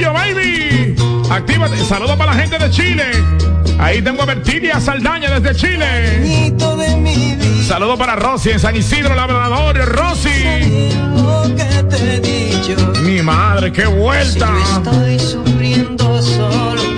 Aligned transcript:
tuyo, 0.00 0.12
baby. 0.12 0.94
Actívate. 1.30 1.76
Saludos 1.84 2.16
para 2.16 2.34
la 2.34 2.40
gente 2.40 2.58
de 2.58 2.70
Chile. 2.70 3.04
Ahí 3.78 4.02
tengo 4.02 4.22
a 4.22 4.26
Bertilia 4.26 4.80
Saldaña 4.80 5.38
desde 5.38 5.54
Chile. 5.54 6.52
Saludos 7.66 7.98
para 7.98 8.16
Rosy 8.16 8.50
en 8.50 8.60
San 8.60 8.76
Isidro 8.76 9.14
Labrador. 9.14 9.76
Rosy. 9.76 10.30
Mi 13.02 13.22
madre, 13.22 13.72
qué 13.72 13.86
vuelta. 13.86 14.50
Estoy 14.78 15.18
sufriendo 15.18 16.22
solo. 16.22 16.89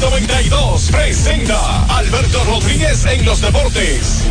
92 0.00 0.90
presenta 0.92 1.84
Alberto 1.86 2.44
Rodríguez 2.44 3.04
en 3.06 3.24
los 3.24 3.40
deportes. 3.40 4.24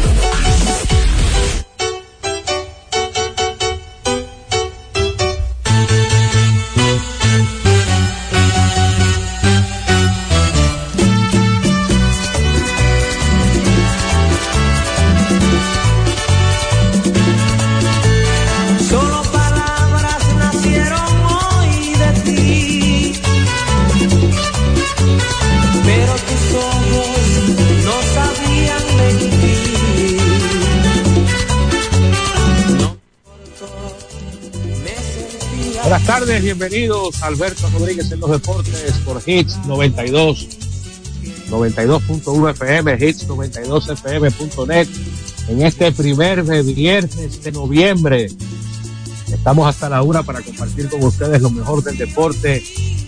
tardes, 36.28 36.44
bienvenidos. 36.44 37.24
Alberto 37.24 37.70
Rodríguez 37.70 38.12
en 38.12 38.20
los 38.20 38.30
deportes 38.30 38.94
por 39.06 39.22
Hits 39.26 39.58
92, 39.66 40.48
92.1 41.50 42.52
FM, 42.52 42.98
Hits 43.00 43.28
92 43.28 43.90
FM.net. 43.90 44.88
En 45.48 45.62
este 45.62 45.92
primer 45.94 46.44
viernes 46.44 47.42
de 47.44 47.52
noviembre, 47.54 48.28
estamos 49.32 49.70
hasta 49.70 49.88
la 49.88 50.02
hora 50.04 50.22
para 50.24 50.42
compartir 50.42 50.90
con 50.90 51.02
ustedes 51.02 51.42
lo 51.42 51.50
mejor 51.50 51.82
del 51.82 51.98
deporte, 51.98 52.62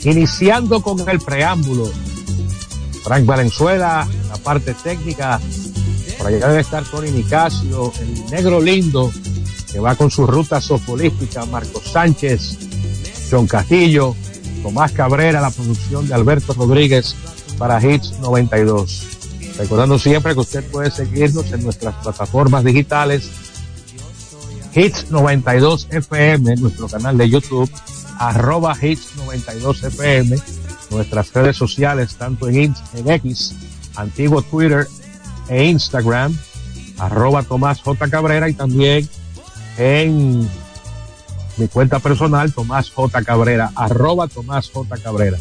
iniciando 0.04 0.82
con 0.82 1.08
el 1.10 1.20
preámbulo. 1.20 1.92
Frank 3.04 3.26
Valenzuela, 3.26 4.08
la 4.30 4.38
parte 4.38 4.74
técnica, 4.76 5.42
por 6.18 6.28
allá 6.28 6.48
debe 6.48 6.62
estar 6.62 6.86
Tony 6.86 7.12
Nicasio, 7.12 7.92
el 8.00 8.32
negro 8.32 8.62
lindo, 8.62 9.12
que 9.70 9.80
va 9.80 9.96
con 9.96 10.10
su 10.10 10.26
ruta 10.26 10.62
sofolística, 10.62 11.46
Marcos 11.46 11.84
Sánchez, 11.84 12.69
John 13.30 13.48
Castillo, 13.48 14.16
Tomás 14.64 14.92
Cabrera, 14.92 15.42
la 15.42 15.52
producción 15.52 16.08
de 16.08 16.14
Alberto 16.14 16.54
Rodríguez 16.54 17.16
para 17.58 17.84
Hits 17.84 18.20
92. 18.20 19.04
Recordando 19.58 20.00
siempre 20.00 20.34
que 20.34 20.40
usted 20.40 20.64
puede 20.72 20.90
seguirnos 20.90 21.52
en 21.52 21.64
nuestras 21.64 21.96
plataformas 21.96 22.64
digitales 22.64 23.30
Hits 24.74 25.10
92 25.10 25.88
FM, 25.90 26.56
nuestro 26.58 26.88
canal 26.88 27.18
de 27.18 27.30
YouTube, 27.30 27.70
arroba 28.20 28.76
Hits 28.80 29.16
92 29.18 29.84
FM, 29.84 30.38
nuestras 30.92 31.34
redes 31.34 31.58
sociales, 31.58 32.16
tanto 32.16 32.48
en, 32.48 32.76
en 32.94 33.10
X, 33.10 33.56
antiguo 33.96 34.42
Twitter 34.42 34.88
e 35.48 35.66
Instagram, 35.66 36.38
arroba 36.98 37.44
Tomás 37.44 37.82
J. 37.82 38.10
Cabrera 38.10 38.48
y 38.48 38.54
también 38.54 39.10
en 39.78 40.48
mi 41.60 41.68
cuenta 41.68 42.00
personal, 42.00 42.54
Tomás 42.54 42.90
J. 42.90 43.22
Cabrera, 43.24 43.72
arroba 43.76 44.28
Tomás 44.28 44.70
J. 44.72 44.98
Cabrera. 44.98 45.38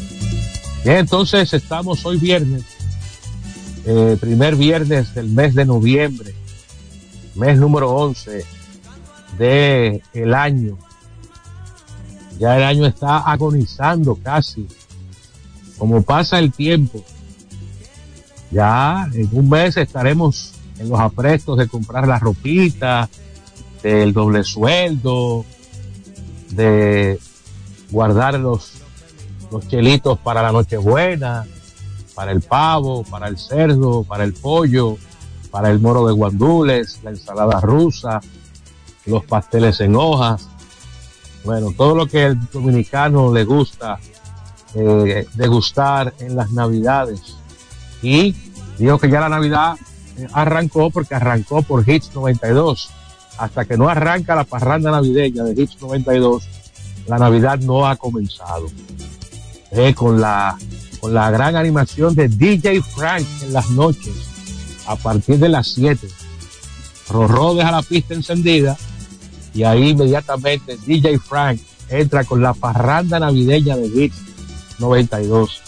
Bien, 0.83 0.97
entonces 0.97 1.53
estamos 1.53 2.05
hoy 2.05 2.17
viernes, 2.17 2.63
eh, 3.85 4.17
primer 4.19 4.55
viernes 4.55 5.15
del 5.15 5.29
mes 5.29 5.55
de 5.55 5.65
noviembre, 5.65 6.35
mes 7.35 7.57
número 7.57 7.91
11 7.91 8.45
de 9.37 10.01
el 10.13 10.33
año. 10.33 10.77
Ya 12.37 12.57
el 12.57 12.63
año 12.63 12.85
está 12.85 13.19
agonizando 13.19 14.15
casi. 14.15 14.67
Como 15.77 16.01
pasa 16.01 16.39
el 16.39 16.51
tiempo, 16.51 17.03
ya 18.51 19.07
en 19.13 19.29
un 19.31 19.49
mes 19.49 19.77
estaremos 19.77 20.53
en 20.77 20.89
los 20.89 20.99
aprestos 20.99 21.57
de 21.57 21.67
comprar 21.67 22.07
la 22.07 22.19
ropita, 22.19 23.09
del 23.81 24.11
doble 24.11 24.43
sueldo, 24.43 25.45
de 26.49 27.19
guardar 27.91 28.39
los, 28.39 28.73
los 29.51 29.67
chelitos 29.67 30.17
para 30.19 30.41
la 30.41 30.51
Nochebuena, 30.51 31.45
para 32.15 32.31
el 32.31 32.41
pavo, 32.41 33.03
para 33.03 33.27
el 33.27 33.37
cerdo, 33.37 34.03
para 34.03 34.23
el 34.23 34.33
pollo, 34.33 34.97
para 35.51 35.69
el 35.69 35.79
moro 35.79 36.05
de 36.07 36.13
guandules, 36.13 36.99
la 37.03 37.11
ensalada 37.11 37.59
rusa, 37.61 38.19
los 39.05 39.25
pasteles 39.25 39.79
en 39.79 39.95
hojas, 39.95 40.47
bueno, 41.43 41.71
todo 41.75 41.95
lo 41.95 42.07
que 42.07 42.25
el 42.25 42.49
dominicano 42.51 43.33
le 43.33 43.45
gusta 43.45 43.99
eh, 44.75 45.27
degustar 45.35 46.13
en 46.19 46.35
las 46.35 46.51
navidades. 46.51 47.37
Y 48.01 48.35
digo 48.77 48.99
que 48.99 49.09
ya 49.09 49.21
la 49.21 49.29
Navidad 49.29 49.75
eh, 50.17 50.27
arrancó 50.33 50.89
porque 50.89 51.15
arrancó 51.15 51.61
por 51.61 51.87
Hits 51.89 52.13
92. 52.13 52.91
Hasta 53.39 53.63
que 53.63 53.77
no 53.77 53.87
arranca 53.87 54.35
la 54.35 54.43
parranda 54.43 54.91
navideña 54.91 55.43
de 55.45 55.61
Hits 55.61 55.81
92, 55.81 56.43
la 57.07 57.17
Navidad 57.17 57.57
no 57.59 57.87
ha 57.87 57.95
comenzado. 57.95 58.67
Eh, 59.71 59.93
con, 59.93 60.19
la, 60.19 60.57
con 60.99 61.13
la 61.13 61.31
gran 61.31 61.55
animación 61.55 62.15
de 62.15 62.27
DJ 62.27 62.81
Frank 62.81 63.25
en 63.43 63.53
las 63.53 63.69
noches, 63.69 64.13
a 64.87 64.95
partir 64.97 65.37
de 65.37 65.47
las 65.47 65.67
7. 65.69 66.07
Rorró 67.09 67.55
deja 67.55 67.71
la 67.71 67.81
pista 67.81 68.13
encendida 68.13 68.77
y 69.53 69.63
ahí 69.63 69.89
inmediatamente 69.89 70.77
DJ 70.85 71.17
Frank 71.19 71.59
entra 71.87 72.23
con 72.25 72.41
la 72.41 72.53
parranda 72.53 73.19
navideña 73.19 73.77
de 73.77 73.87
Hits 73.87 74.21
92. 74.79 75.61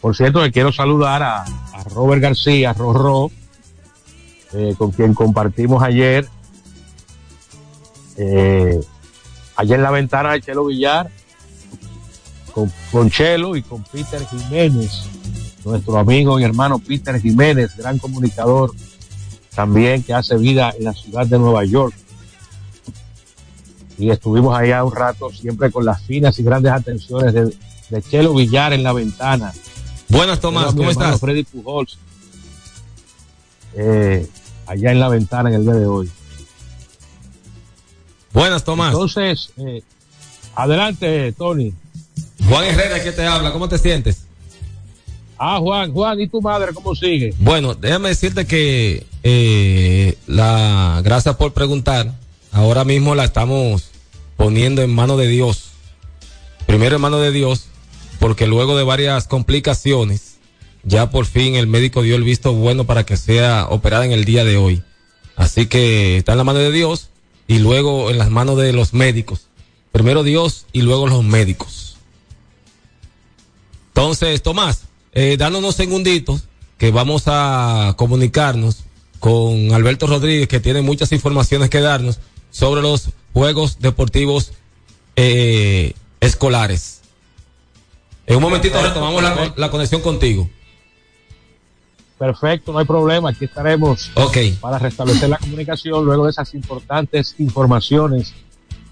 Por 0.00 0.16
cierto, 0.16 0.42
que 0.42 0.52
quiero 0.52 0.72
saludar 0.72 1.22
a, 1.22 1.44
Robert 1.94 2.22
García, 2.22 2.72
Rorro, 2.72 3.30
eh, 4.54 4.74
con 4.76 4.90
quien 4.90 5.14
compartimos 5.14 5.82
ayer, 5.82 6.28
eh, 8.16 8.80
ayer 9.56 9.76
en 9.76 9.82
la 9.82 9.90
ventana 9.90 10.32
de 10.32 10.40
Chelo 10.40 10.66
Villar, 10.66 11.10
con, 12.52 12.72
con 12.90 13.10
Chelo 13.10 13.56
y 13.56 13.62
con 13.62 13.82
Peter 13.84 14.26
Jiménez, 14.26 14.90
nuestro 15.64 15.98
amigo 15.98 16.38
y 16.40 16.44
hermano 16.44 16.78
Peter 16.78 17.20
Jiménez, 17.20 17.76
gran 17.76 17.98
comunicador 17.98 18.72
también 19.54 20.02
que 20.02 20.12
hace 20.12 20.36
vida 20.36 20.72
en 20.78 20.84
la 20.84 20.92
ciudad 20.92 21.26
de 21.26 21.38
Nueva 21.38 21.64
York 21.64 21.94
y 23.98 24.10
estuvimos 24.10 24.56
allá 24.56 24.84
un 24.84 24.94
rato 24.94 25.30
siempre 25.30 25.70
con 25.70 25.84
las 25.84 26.02
finas 26.02 26.38
y 26.38 26.42
grandes 26.42 26.72
atenciones 26.72 27.32
de, 27.32 27.56
de 27.90 28.02
Chelo 28.02 28.34
Villar 28.34 28.72
en 28.72 28.82
la 28.82 28.92
ventana. 28.92 29.52
Buenas, 30.08 30.40
Tomás, 30.40 30.74
¿cómo 30.74 30.90
estás? 30.90 31.18
Freddy 31.18 31.44
Pujols, 31.44 31.98
eh, 33.74 34.28
allá 34.66 34.92
en 34.92 35.00
la 35.00 35.08
ventana 35.08 35.48
en 35.48 35.56
el 35.56 35.62
día 35.62 35.74
de 35.74 35.86
hoy. 35.86 36.10
Buenas, 38.36 38.64
Tomás. 38.64 38.92
Entonces, 38.92 39.50
eh, 39.56 39.82
adelante, 40.54 41.32
Tony. 41.32 41.72
Juan 42.46 42.64
Herrera, 42.64 43.02
¿qué 43.02 43.10
te 43.10 43.26
habla? 43.26 43.50
¿Cómo 43.50 43.66
te 43.66 43.78
sientes? 43.78 44.26
Ah, 45.38 45.56
Juan, 45.58 45.90
Juan, 45.90 46.20
¿y 46.20 46.28
tu 46.28 46.42
madre 46.42 46.74
cómo 46.74 46.94
sigue? 46.94 47.32
Bueno, 47.38 47.72
déjame 47.72 48.10
decirte 48.10 48.46
que 48.46 49.06
eh, 49.22 50.18
la 50.26 51.00
gracias 51.02 51.36
por 51.36 51.54
preguntar 51.54 52.12
ahora 52.52 52.84
mismo 52.84 53.14
la 53.14 53.24
estamos 53.24 53.88
poniendo 54.36 54.82
en 54.82 54.94
mano 54.94 55.16
de 55.16 55.28
Dios. 55.28 55.70
Primero 56.66 56.96
en 56.96 57.02
mano 57.02 57.18
de 57.18 57.32
Dios, 57.32 57.68
porque 58.18 58.46
luego 58.46 58.76
de 58.76 58.84
varias 58.84 59.28
complicaciones, 59.28 60.36
ya 60.82 61.08
por 61.08 61.24
fin 61.24 61.54
el 61.54 61.68
médico 61.68 62.02
dio 62.02 62.16
el 62.16 62.22
visto 62.22 62.52
bueno 62.52 62.84
para 62.84 63.06
que 63.06 63.16
sea 63.16 63.66
operada 63.70 64.04
en 64.04 64.12
el 64.12 64.26
día 64.26 64.44
de 64.44 64.58
hoy. 64.58 64.82
Así 65.36 65.68
que 65.68 66.18
está 66.18 66.32
en 66.32 66.38
la 66.38 66.44
mano 66.44 66.58
de 66.58 66.70
Dios 66.70 67.08
y 67.48 67.58
luego 67.58 68.10
en 68.10 68.18
las 68.18 68.30
manos 68.30 68.56
de 68.58 68.72
los 68.72 68.92
médicos. 68.92 69.48
Primero 69.92 70.22
Dios 70.22 70.66
y 70.72 70.82
luego 70.82 71.06
los 71.06 71.24
médicos. 71.24 71.96
Entonces, 73.88 74.42
Tomás, 74.42 74.82
eh, 75.12 75.36
danos 75.38 75.60
unos 75.60 75.76
segunditos 75.76 76.44
que 76.76 76.90
vamos 76.90 77.24
a 77.26 77.94
comunicarnos 77.96 78.84
con 79.20 79.72
Alberto 79.72 80.06
Rodríguez, 80.06 80.48
que 80.48 80.60
tiene 80.60 80.82
muchas 80.82 81.12
informaciones 81.12 81.70
que 81.70 81.80
darnos 81.80 82.18
sobre 82.50 82.82
los 82.82 83.10
Juegos 83.32 83.78
Deportivos 83.80 84.52
eh, 85.16 85.94
Escolares. 86.20 87.00
En 88.26 88.36
un 88.36 88.42
momentito 88.42 88.82
retomamos 88.82 89.22
la, 89.22 89.54
la, 89.56 89.70
conexión 89.70 90.00
contigo. 90.02 90.50
Perfecto, 92.18 92.72
no 92.72 92.78
hay 92.78 92.86
problema. 92.86 93.30
Aquí 93.30 93.44
estaremos 93.44 94.10
okay. 94.14 94.52
para 94.52 94.78
restablecer 94.78 95.28
la 95.28 95.38
comunicación 95.38 96.04
luego 96.04 96.24
de 96.24 96.30
esas 96.30 96.54
importantes 96.54 97.34
informaciones 97.38 98.32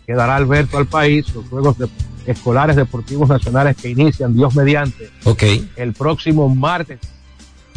que 0.07 0.13
dará 0.13 0.37
Alberto 0.37 0.77
al 0.77 0.87
país, 0.87 1.27
los 1.35 1.47
Juegos 1.49 1.79
de, 1.79 1.89
Escolares 2.27 2.77
Deportivos 2.77 3.29
Nacionales 3.29 3.77
que 3.77 3.91
inician, 3.91 4.35
Dios 4.35 4.55
mediante, 4.55 5.11
okay. 5.25 5.71
el 5.77 5.93
próximo 5.93 6.49
martes 6.49 6.99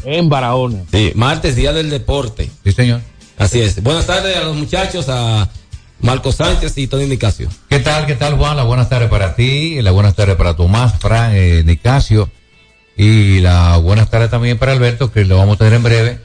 en 0.06 0.30
Barahona. 0.30 0.84
Sí, 0.90 1.12
martes, 1.16 1.56
Día 1.56 1.74
del 1.74 1.90
Deporte. 1.90 2.50
Sí, 2.64 2.72
señor. 2.72 3.02
Así 3.38 3.60
es. 3.60 3.84
Buenas 3.84 4.08
tardes 4.08 4.38
a 4.38 4.44
los 4.44 4.56
muchachos, 4.56 5.08
a 5.10 5.50
Marco 6.00 6.32
Sánchez 6.32 6.78
y 6.78 6.88
Tony 6.88 7.08
Nicasio. 7.08 7.50
¿Qué 7.70 7.80
tal, 7.80 8.06
qué 8.06 8.16
tal, 8.16 8.38
Juan? 8.38 8.56
La 8.56 8.64
buenas 8.64 8.88
tardes 8.88 9.10
para 9.10 9.36
ti, 9.36 9.82
la 9.82 9.92
buenas 9.92 10.16
tardes 10.16 10.38
para 10.38 10.56
Tomás, 10.56 10.98
Fran, 11.00 11.32
eh, 11.34 11.64
Nicasio 11.66 12.30
y 12.98 13.40
la 13.42 13.78
buenas 13.78 14.10
tardes 14.10 14.32
también 14.32 14.58
para 14.58 14.72
Alberto, 14.72 15.12
que 15.12 15.24
lo 15.24 15.38
vamos 15.38 15.56
a 15.56 15.58
tener 15.60 15.74
en 15.76 15.84
breve, 15.84 16.20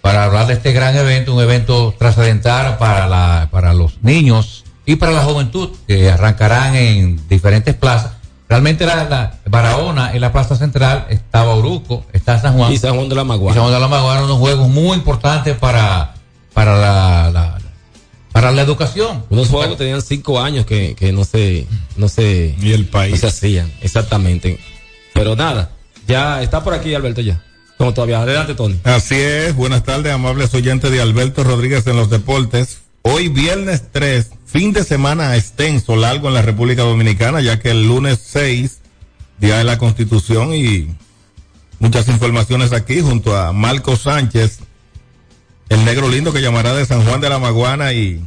para 0.00 0.24
hablar 0.24 0.46
de 0.46 0.54
este 0.54 0.72
gran 0.72 0.96
evento, 0.96 1.34
un 1.34 1.42
evento 1.42 1.94
trascendental 1.98 2.78
para, 2.78 3.06
la, 3.06 3.48
para 3.50 3.74
los 3.74 4.02
niños 4.02 4.64
y 4.86 4.96
para 4.96 5.12
la 5.12 5.22
juventud, 5.22 5.70
que 5.86 6.10
arrancarán 6.10 6.74
en 6.74 7.28
diferentes 7.28 7.74
plazas. 7.74 8.12
Realmente 8.48 8.86
la, 8.86 9.04
la 9.04 9.38
Barahona 9.46 10.12
en 10.14 10.20
la 10.20 10.32
plaza 10.32 10.56
central, 10.56 11.06
está 11.08 11.44
Bauruco, 11.44 12.04
está 12.12 12.40
San 12.40 12.56
Juan. 12.56 12.72
Y 12.72 12.78
San 12.78 12.94
Juan 12.94 13.08
de 13.08 13.14
la 13.14 13.24
Maguana. 13.24 13.52
Y 13.52 13.54
San 13.54 13.62
Juan 13.62 13.74
de 13.74 13.80
la 13.80 13.88
Maguana, 13.88 14.24
unos 14.24 14.38
juegos 14.38 14.68
muy 14.68 14.96
importantes 14.96 15.56
para, 15.56 16.14
para 16.52 16.76
la, 16.78 17.30
la 17.30 17.58
para 18.32 18.50
la 18.50 18.62
educación. 18.62 19.24
Unos 19.30 19.48
juegos 19.48 19.70
que 19.70 19.76
tenían 19.76 20.02
cinco 20.02 20.40
años 20.40 20.66
que, 20.66 20.96
que 20.96 21.12
no 21.12 21.24
se, 21.24 21.66
no 21.96 22.08
se, 22.08 22.54
y 22.60 22.72
el 22.72 22.86
país. 22.86 23.12
no 23.12 23.18
se 23.18 23.26
hacían, 23.28 23.72
exactamente. 23.80 24.58
Pero 25.14 25.36
nada, 25.36 25.70
ya 26.06 26.42
está 26.42 26.62
por 26.62 26.74
aquí 26.74 26.94
Alberto 26.94 27.20
ya. 27.20 27.42
Como 27.76 27.92
todavía, 27.92 28.20
adelante 28.22 28.54
Tony. 28.54 28.78
Así 28.84 29.16
es, 29.16 29.54
buenas 29.54 29.82
tardes, 29.82 30.12
amables 30.12 30.54
oyentes 30.54 30.90
de 30.90 31.00
Alberto 31.00 31.42
Rodríguez 31.42 31.86
en 31.86 31.96
los 31.96 32.08
deportes. 32.08 32.78
Hoy 33.02 33.28
viernes 33.28 33.82
3, 33.90 34.30
fin 34.46 34.72
de 34.72 34.84
semana 34.84 35.36
extenso, 35.36 35.96
largo 35.96 36.28
en 36.28 36.34
la 36.34 36.42
República 36.42 36.82
Dominicana, 36.82 37.40
ya 37.40 37.58
que 37.58 37.70
el 37.72 37.86
lunes 37.86 38.20
6, 38.24 38.78
día 39.38 39.58
de 39.58 39.64
la 39.64 39.76
Constitución 39.76 40.54
y 40.54 40.94
muchas 41.80 42.08
informaciones 42.08 42.72
aquí 42.72 43.00
junto 43.00 43.36
a 43.36 43.52
Marco 43.52 43.96
Sánchez, 43.96 44.60
el 45.68 45.84
negro 45.84 46.08
lindo 46.08 46.32
que 46.32 46.40
llamará 46.40 46.74
de 46.74 46.86
San 46.86 47.04
Juan 47.04 47.20
de 47.20 47.28
la 47.28 47.38
Maguana 47.38 47.92
y 47.92 48.24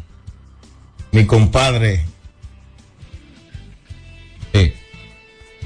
mi 1.12 1.26
compadre 1.26 2.06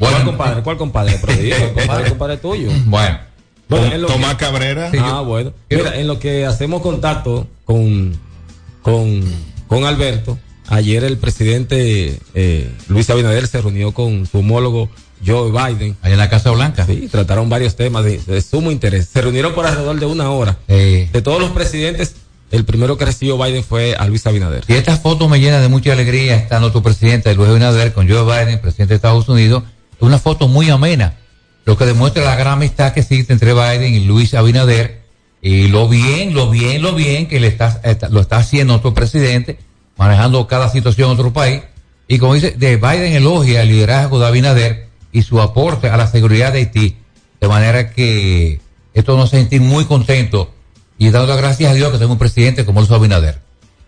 ¿Cuál 0.09 0.23
compadre? 0.25 0.61
¿Cuál 0.63 0.77
compadre? 0.77 1.19
Pero 1.25 1.37
¿cuál 1.57 1.73
compadre, 1.73 2.09
compadre 2.09 2.37
tuyo? 2.37 2.69
Bueno. 2.85 3.19
Que- 3.69 3.99
Tomás 4.05 4.35
Cabrera. 4.35 4.91
Ah, 4.99 5.21
bueno. 5.21 5.53
Mira, 5.69 5.97
en 5.97 6.07
lo 6.07 6.19
que 6.19 6.45
hacemos 6.45 6.81
contacto 6.81 7.47
con, 7.63 8.17
con, 8.81 9.21
con 9.67 9.85
Alberto, 9.85 10.37
ayer 10.67 11.05
el 11.05 11.17
presidente 11.17 12.19
eh, 12.33 12.69
Luis 12.89 13.09
Abinader 13.09 13.47
se 13.47 13.61
reunió 13.61 13.93
con 13.93 14.25
su 14.25 14.39
homólogo 14.39 14.89
Joe 15.25 15.51
Biden. 15.51 15.95
Allá 16.01 16.13
en 16.15 16.19
la 16.19 16.29
Casa 16.29 16.51
Blanca. 16.51 16.85
Sí, 16.85 17.07
trataron 17.09 17.47
varios 17.47 17.77
temas 17.77 18.03
de, 18.03 18.17
de 18.17 18.41
sumo 18.41 18.71
interés. 18.71 19.07
Se 19.07 19.21
reunieron 19.21 19.53
por 19.53 19.65
alrededor 19.65 19.97
de 19.99 20.05
una 20.05 20.29
hora. 20.31 20.57
Eh, 20.67 21.07
De 21.13 21.21
todos 21.21 21.39
los 21.39 21.51
presidentes, 21.51 22.15
el 22.51 22.65
primero 22.65 22.97
que 22.97 23.05
recibió 23.05 23.37
Biden 23.37 23.63
fue 23.63 23.95
a 23.97 24.05
Luis 24.07 24.27
Abinader. 24.27 24.65
Y 24.67 24.73
esta 24.73 24.97
foto 24.97 25.29
me 25.29 25.39
llena 25.39 25.61
de 25.61 25.69
mucha 25.69 25.93
alegría, 25.93 26.35
está 26.35 26.59
nuestro 26.59 26.83
presidente 26.83 27.33
Luis 27.35 27.49
Abinader 27.49 27.93
con 27.93 28.09
Joe 28.09 28.23
Biden, 28.25 28.59
presidente 28.59 28.89
de 28.93 28.95
Estados 28.97 29.29
Unidos. 29.29 29.63
Una 30.01 30.19
foto 30.19 30.47
muy 30.47 30.69
amena, 30.69 31.15
lo 31.65 31.77
que 31.77 31.85
demuestra 31.85 32.23
la 32.23 32.35
gran 32.35 32.53
amistad 32.53 32.91
que 32.93 33.01
existe 33.01 33.33
entre 33.33 33.53
Biden 33.53 33.93
y 33.93 33.99
Luis 34.01 34.33
Abinader 34.33 35.01
y 35.41 35.67
lo 35.67 35.87
bien, 35.87 36.33
lo 36.33 36.49
bien, 36.49 36.81
lo 36.81 36.93
bien 36.93 37.27
que 37.27 37.39
le 37.39 37.47
está, 37.47 37.81
lo 38.09 38.19
está 38.19 38.37
haciendo 38.37 38.73
nuestro 38.73 38.93
presidente, 38.93 39.59
manejando 39.97 40.47
cada 40.47 40.69
situación 40.69 41.11
en 41.11 41.13
otro 41.13 41.33
país. 41.33 41.61
Y 42.07 42.17
como 42.17 42.33
dice, 42.33 42.51
de 42.51 42.77
Biden 42.77 43.13
elogia 43.13 43.61
el 43.61 43.69
liderazgo 43.69 44.19
de 44.19 44.27
Abinader 44.27 44.87
y 45.11 45.21
su 45.21 45.39
aporte 45.39 45.89
a 45.89 45.97
la 45.97 46.07
seguridad 46.07 46.51
de 46.51 46.59
Haití, 46.59 46.97
de 47.39 47.47
manera 47.47 47.91
que 47.91 48.59
esto 48.93 49.15
nos 49.15 49.27
hace 49.27 49.39
sentir 49.39 49.61
muy 49.61 49.85
contentos 49.85 50.47
y 50.97 51.09
dando 51.09 51.27
las 51.27 51.37
gracias 51.37 51.71
a 51.71 51.75
Dios 51.75 51.89
que 51.89 51.97
tenemos 51.97 52.15
un 52.15 52.19
presidente 52.19 52.65
como 52.65 52.81
Luis 52.81 52.91
Abinader. 52.91 53.39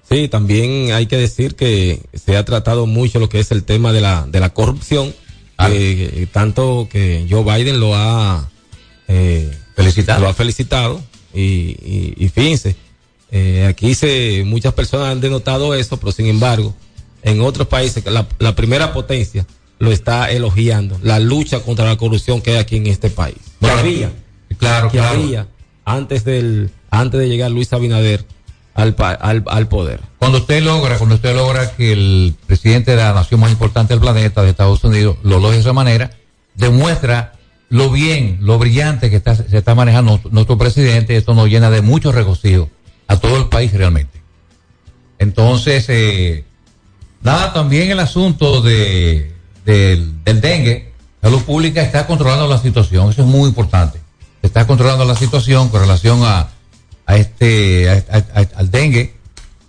Sí, 0.10 0.28
también 0.28 0.92
hay 0.92 1.08
que 1.08 1.18
decir 1.18 1.56
que 1.56 2.02
se 2.14 2.38
ha 2.38 2.46
tratado 2.46 2.86
mucho 2.86 3.20
lo 3.20 3.30
que 3.30 3.40
es 3.40 3.52
el 3.52 3.64
tema 3.64 3.92
de 3.92 4.02
la, 4.02 4.26
de 4.28 4.40
la 4.40 4.50
corrupción, 4.50 5.14
Ah. 5.58 5.70
que, 5.70 6.28
tanto 6.32 6.88
que 6.92 7.26
Joe 7.30 7.44
Biden 7.44 7.80
lo 7.80 7.96
ha 7.96 8.50
eh, 9.08 9.52
Felicitado. 9.76 10.22
lo 10.22 10.28
ha 10.30 10.34
felicitado 10.34 11.02
y, 11.34 11.42
y, 11.42 12.14
y 12.18 12.30
fíjense, 12.30 12.76
eh, 13.32 13.66
aquí 13.68 13.96
se 13.96 14.44
muchas 14.46 14.74
personas 14.74 15.10
han 15.10 15.22
denotado 15.22 15.74
eso, 15.76 15.98
pero 15.98 16.12
sin 16.12 16.28
embargo, 16.28 16.76
en 17.22 17.42
otros 17.42 17.68
países 17.68 18.04
la, 18.06 18.28
la 18.40 18.56
primera 18.56 18.94
potencia 18.94 19.46
lo 19.80 19.92
está 19.92 20.32
elogiando, 20.32 20.98
la 21.04 21.20
lucha 21.20 21.60
contra 21.62 21.86
la 21.86 21.98
corrupción 21.98 22.42
que 22.42 22.52
hay 22.52 22.58
aquí 22.58 22.78
en 22.78 22.88
este 22.88 23.10
país. 23.10 23.36
Que 23.60 23.68
Claro. 23.68 23.80
había, 23.80 24.12
Claro, 24.58 24.90
que 24.92 24.98
claro. 25.00 25.20
había 25.22 25.48
antes 25.86 26.24
del 26.24 26.70
antes 26.90 27.20
de 27.20 27.28
llegar 27.28 27.50
Luis 27.52 27.74
Abinader 27.74 28.24
al, 28.76 28.96
al, 28.98 29.44
al 29.48 29.68
poder. 29.68 30.00
Cuando 30.20 30.40
usted 30.40 30.64
logra, 30.64 30.98
cuando 30.98 31.16
usted 31.16 31.36
logra 31.36 31.72
que 31.76 31.94
el 31.94 32.36
presidente 32.48 32.92
de 32.92 32.98
la 32.98 33.14
nación 33.14 33.40
más 33.40 33.52
importante 33.52 33.94
del 33.94 34.02
planeta, 34.02 34.42
de 34.42 34.50
Estados 34.50 34.84
Unidos, 34.84 35.18
lo 35.24 35.40
logre 35.40 35.58
de 35.58 35.62
esa 35.62 35.74
manera, 35.74 36.12
demuestra 36.56 37.34
lo 37.70 37.90
bien, 37.90 38.38
lo 38.42 38.60
brillante 38.60 39.10
que 39.10 39.16
está, 39.16 39.36
se 39.36 39.58
está 39.58 39.76
manejando 39.76 40.22
nuestro 40.32 40.58
presidente. 40.58 41.16
Esto 41.16 41.34
nos 41.34 41.50
llena 41.50 41.70
de 41.70 41.82
mucho 41.82 42.12
regocijo 42.12 42.70
a 43.08 43.18
todo 43.18 43.38
el 43.38 43.48
país 43.48 43.74
realmente. 43.74 44.22
Entonces, 45.20 45.86
eh, 45.90 46.46
nada, 47.22 47.54
también 47.54 47.90
el 47.92 48.00
asunto 48.00 48.62
de, 48.62 49.32
del, 49.66 50.24
dengue, 50.24 50.94
salud 51.22 51.42
pública 51.44 51.82
está 51.82 52.06
controlando 52.06 52.48
la 52.48 52.60
situación. 52.60 53.10
Eso 53.10 53.24
es 53.24 53.28
muy 53.28 53.48
importante. 53.50 54.00
Está 54.42 54.68
controlando 54.68 55.06
la 55.06 55.16
situación 55.16 55.70
con 55.70 55.82
relación 55.82 56.22
a, 56.24 56.50
a 57.06 57.18
este, 57.18 57.90
a- 57.90 58.48
al 58.56 58.72
dengue. 58.72 59.16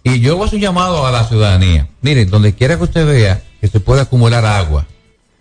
Y 0.02 0.20
yo 0.20 0.42
hacer 0.44 0.56
un 0.56 0.60
llamado 0.62 1.06
a 1.06 1.10
la 1.10 1.24
ciudadanía. 1.26 1.88
Miren, 2.02 2.28
donde 2.30 2.54
quiera 2.54 2.76
que 2.76 2.84
usted 2.84 3.06
vea 3.06 3.42
que 3.60 3.68
se 3.68 3.80
puede 3.80 4.02
acumular 4.02 4.44
agua, 4.44 4.86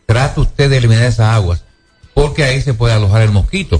trate 0.05 0.39
usted 0.39 0.69
de 0.69 0.77
eliminar 0.77 1.03
esas 1.03 1.35
aguas, 1.35 1.63
porque 2.13 2.43
ahí 2.43 2.61
se 2.61 2.73
puede 2.73 2.93
alojar 2.93 3.21
el 3.23 3.31
mosquito. 3.31 3.77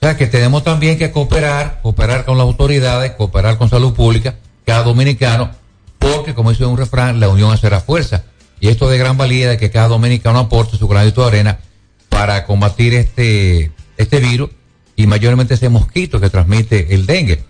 O 0.00 0.04
sea 0.06 0.16
que 0.16 0.28
tenemos 0.28 0.62
también 0.62 0.96
que 0.98 1.10
cooperar, 1.10 1.80
cooperar 1.82 2.24
con 2.24 2.38
las 2.38 2.44
autoridades, 2.44 3.12
cooperar 3.12 3.58
con 3.58 3.68
salud 3.68 3.92
pública, 3.94 4.36
cada 4.64 4.84
dominicano, 4.84 5.50
porque 5.98 6.34
como 6.34 6.50
dice 6.50 6.64
un 6.64 6.78
refrán, 6.78 7.18
la 7.18 7.28
unión 7.28 7.52
hace 7.52 7.68
la 7.68 7.80
fuerza. 7.80 8.22
Y 8.60 8.68
esto 8.68 8.88
de 8.88 8.98
gran 8.98 9.16
valía 9.16 9.48
de 9.50 9.56
que 9.56 9.70
cada 9.72 9.88
dominicano 9.88 10.38
aporte 10.38 10.76
su 10.76 10.86
granito 10.86 11.22
de 11.22 11.26
arena 11.28 11.58
para 12.08 12.44
combatir 12.44 12.94
este, 12.94 13.72
este 13.96 14.20
virus 14.20 14.50
y 14.98 15.06
mayormente 15.06 15.54
ese 15.54 15.68
mosquito 15.68 16.20
que 16.20 16.28
transmite 16.28 16.92
el 16.92 17.06
dengue. 17.06 17.44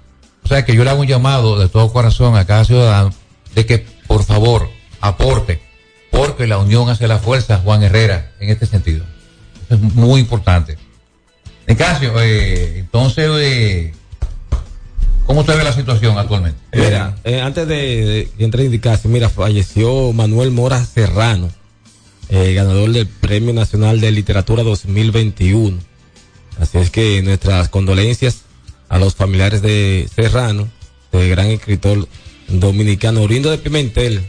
O 0.44 0.48
sea 0.48 0.66
que 0.66 0.76
yo 0.76 0.84
le 0.84 0.90
hago 0.90 1.00
un 1.00 1.06
llamado 1.06 1.58
de 1.58 1.68
todo 1.68 1.90
corazón 1.90 2.36
a 2.36 2.44
cada 2.44 2.66
ciudadano 2.66 3.10
de 3.54 3.64
que 3.64 3.86
por 4.06 4.22
favor 4.22 4.68
aporte, 5.00 5.58
porque 6.10 6.46
la 6.46 6.58
unión 6.58 6.90
hace 6.90 7.08
la 7.08 7.18
fuerza, 7.18 7.56
Juan 7.64 7.82
Herrera, 7.82 8.32
en 8.38 8.50
este 8.50 8.66
sentido. 8.66 9.02
Eso 9.64 9.74
es 9.76 9.94
muy 9.94 10.20
importante. 10.20 10.76
En 11.66 11.74
caso, 11.76 12.04
eh, 12.20 12.80
entonces, 12.80 13.30
eh, 13.40 13.92
¿cómo 15.24 15.40
usted 15.40 15.56
ve 15.56 15.64
la 15.64 15.72
situación 15.72 16.18
actualmente? 16.18 16.60
Mira, 16.74 17.16
eh, 17.24 17.40
antes 17.40 17.66
de, 17.66 17.74
de 17.76 18.30
que 18.36 18.44
entre 18.44 18.62
a 18.62 18.66
indicarse, 18.66 19.08
mira, 19.08 19.30
falleció 19.30 20.12
Manuel 20.12 20.50
Mora 20.50 20.84
Serrano, 20.84 21.48
eh, 22.28 22.52
ganador 22.52 22.92
del 22.92 23.06
Premio 23.06 23.54
Nacional 23.54 24.02
de 24.02 24.10
Literatura 24.10 24.62
2021. 24.62 25.87
Así 26.58 26.78
es 26.78 26.90
que 26.90 27.22
nuestras 27.22 27.68
condolencias 27.68 28.42
a 28.88 28.98
los 28.98 29.14
familiares 29.14 29.62
de 29.62 30.08
Serrano, 30.14 30.68
del 31.12 31.28
gran 31.30 31.46
escritor 31.46 32.08
dominicano, 32.48 33.22
oriundo 33.22 33.50
de 33.50 33.58
Pimentel, 33.58 34.28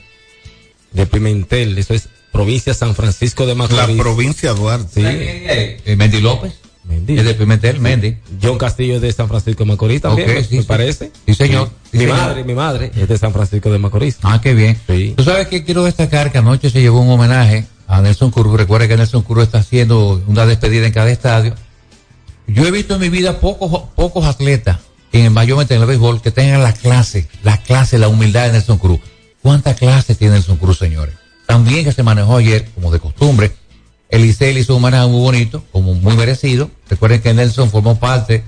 de 0.91 1.05
Pimentel, 1.05 1.77
eso 1.77 1.93
es 1.93 2.09
provincia 2.31 2.73
San 2.73 2.95
Francisco 2.95 3.43
de 3.45 3.55
La 3.55 3.67
Macorís. 3.67 3.97
provincia 3.97 4.53
Duarte. 4.53 5.01
Sí, 5.01 5.01
Eh, 5.05 5.95
Mendy 5.97 6.21
López, 6.21 6.53
Mendy. 6.83 7.17
es 7.17 7.25
de 7.25 7.33
Pimentel, 7.33 7.79
Mendy. 7.79 8.17
John 8.41 8.57
Castillo 8.57 8.95
es 8.95 9.01
de 9.01 9.11
San 9.11 9.27
Francisco 9.27 9.63
de 9.63 9.69
Macorís 9.71 10.01
también, 10.01 10.29
Ok, 10.29 10.35
me- 10.35 10.43
sí, 10.43 10.55
me 10.57 10.61
sí. 10.61 10.67
parece. 10.67 11.11
Sí, 11.25 11.33
señor. 11.33 11.69
Sí, 11.91 11.97
mi 11.97 11.99
señor. 12.05 12.17
madre, 12.17 12.43
mi 12.43 12.53
madre 12.53 12.91
es 12.95 13.07
de 13.07 13.17
San 13.17 13.33
Francisco 13.33 13.71
de 13.71 13.79
Macorís. 13.79 14.17
Ah, 14.21 14.39
qué 14.41 14.53
bien. 14.53 14.77
Sí. 14.87 15.13
Tú 15.17 15.23
sabes 15.23 15.47
que 15.47 15.63
quiero 15.63 15.83
destacar 15.83 16.31
que 16.31 16.37
anoche 16.37 16.69
se 16.69 16.81
llevó 16.81 17.01
un 17.01 17.09
homenaje 17.09 17.65
a 17.87 18.01
Nelson 18.01 18.29
Cruz. 18.31 18.55
Recuerda 18.57 18.87
que 18.87 18.97
Nelson 18.97 19.23
Cruz 19.23 19.45
está 19.45 19.59
haciendo 19.59 20.21
una 20.27 20.45
despedida 20.45 20.85
en 20.85 20.93
cada 20.93 21.09
estadio. 21.09 21.55
Yo 22.53 22.65
he 22.65 22.71
visto 22.71 22.95
en 22.95 23.01
mi 23.01 23.09
vida 23.09 23.39
pocos, 23.39 23.83
pocos 23.95 24.25
atletas, 24.25 24.79
en 25.11 25.31
mayormente 25.33 25.75
en 25.75 25.81
el 25.81 25.87
béisbol, 25.87 26.21
que 26.21 26.31
tengan 26.31 26.63
la 26.63 26.73
clase, 26.73 27.27
la 27.43 27.57
clase, 27.57 27.99
la 27.99 28.07
humildad 28.07 28.47
de 28.47 28.53
Nelson 28.53 28.79
Cruz. 28.79 28.99
¿Cuánta 29.41 29.75
clase 29.75 30.15
tiene 30.15 30.33
Nelson 30.33 30.57
Cruz, 30.57 30.79
señores? 30.79 31.13
También 31.45 31.85
que 31.85 31.91
se 31.91 32.01
manejó 32.01 32.37
ayer, 32.37 32.67
como 32.73 32.91
de 32.91 32.99
costumbre. 32.99 33.51
Eliseo 34.09 34.51
le 34.51 34.61
hizo 34.61 34.75
un 34.75 34.83
homenaje 34.83 35.07
muy 35.07 35.21
bonito, 35.21 35.63
como 35.71 35.93
muy 35.93 36.15
merecido. 36.15 36.71
Recuerden 36.89 37.21
que 37.21 37.33
Nelson 37.35 37.69
formó 37.69 37.99
parte 37.99 38.43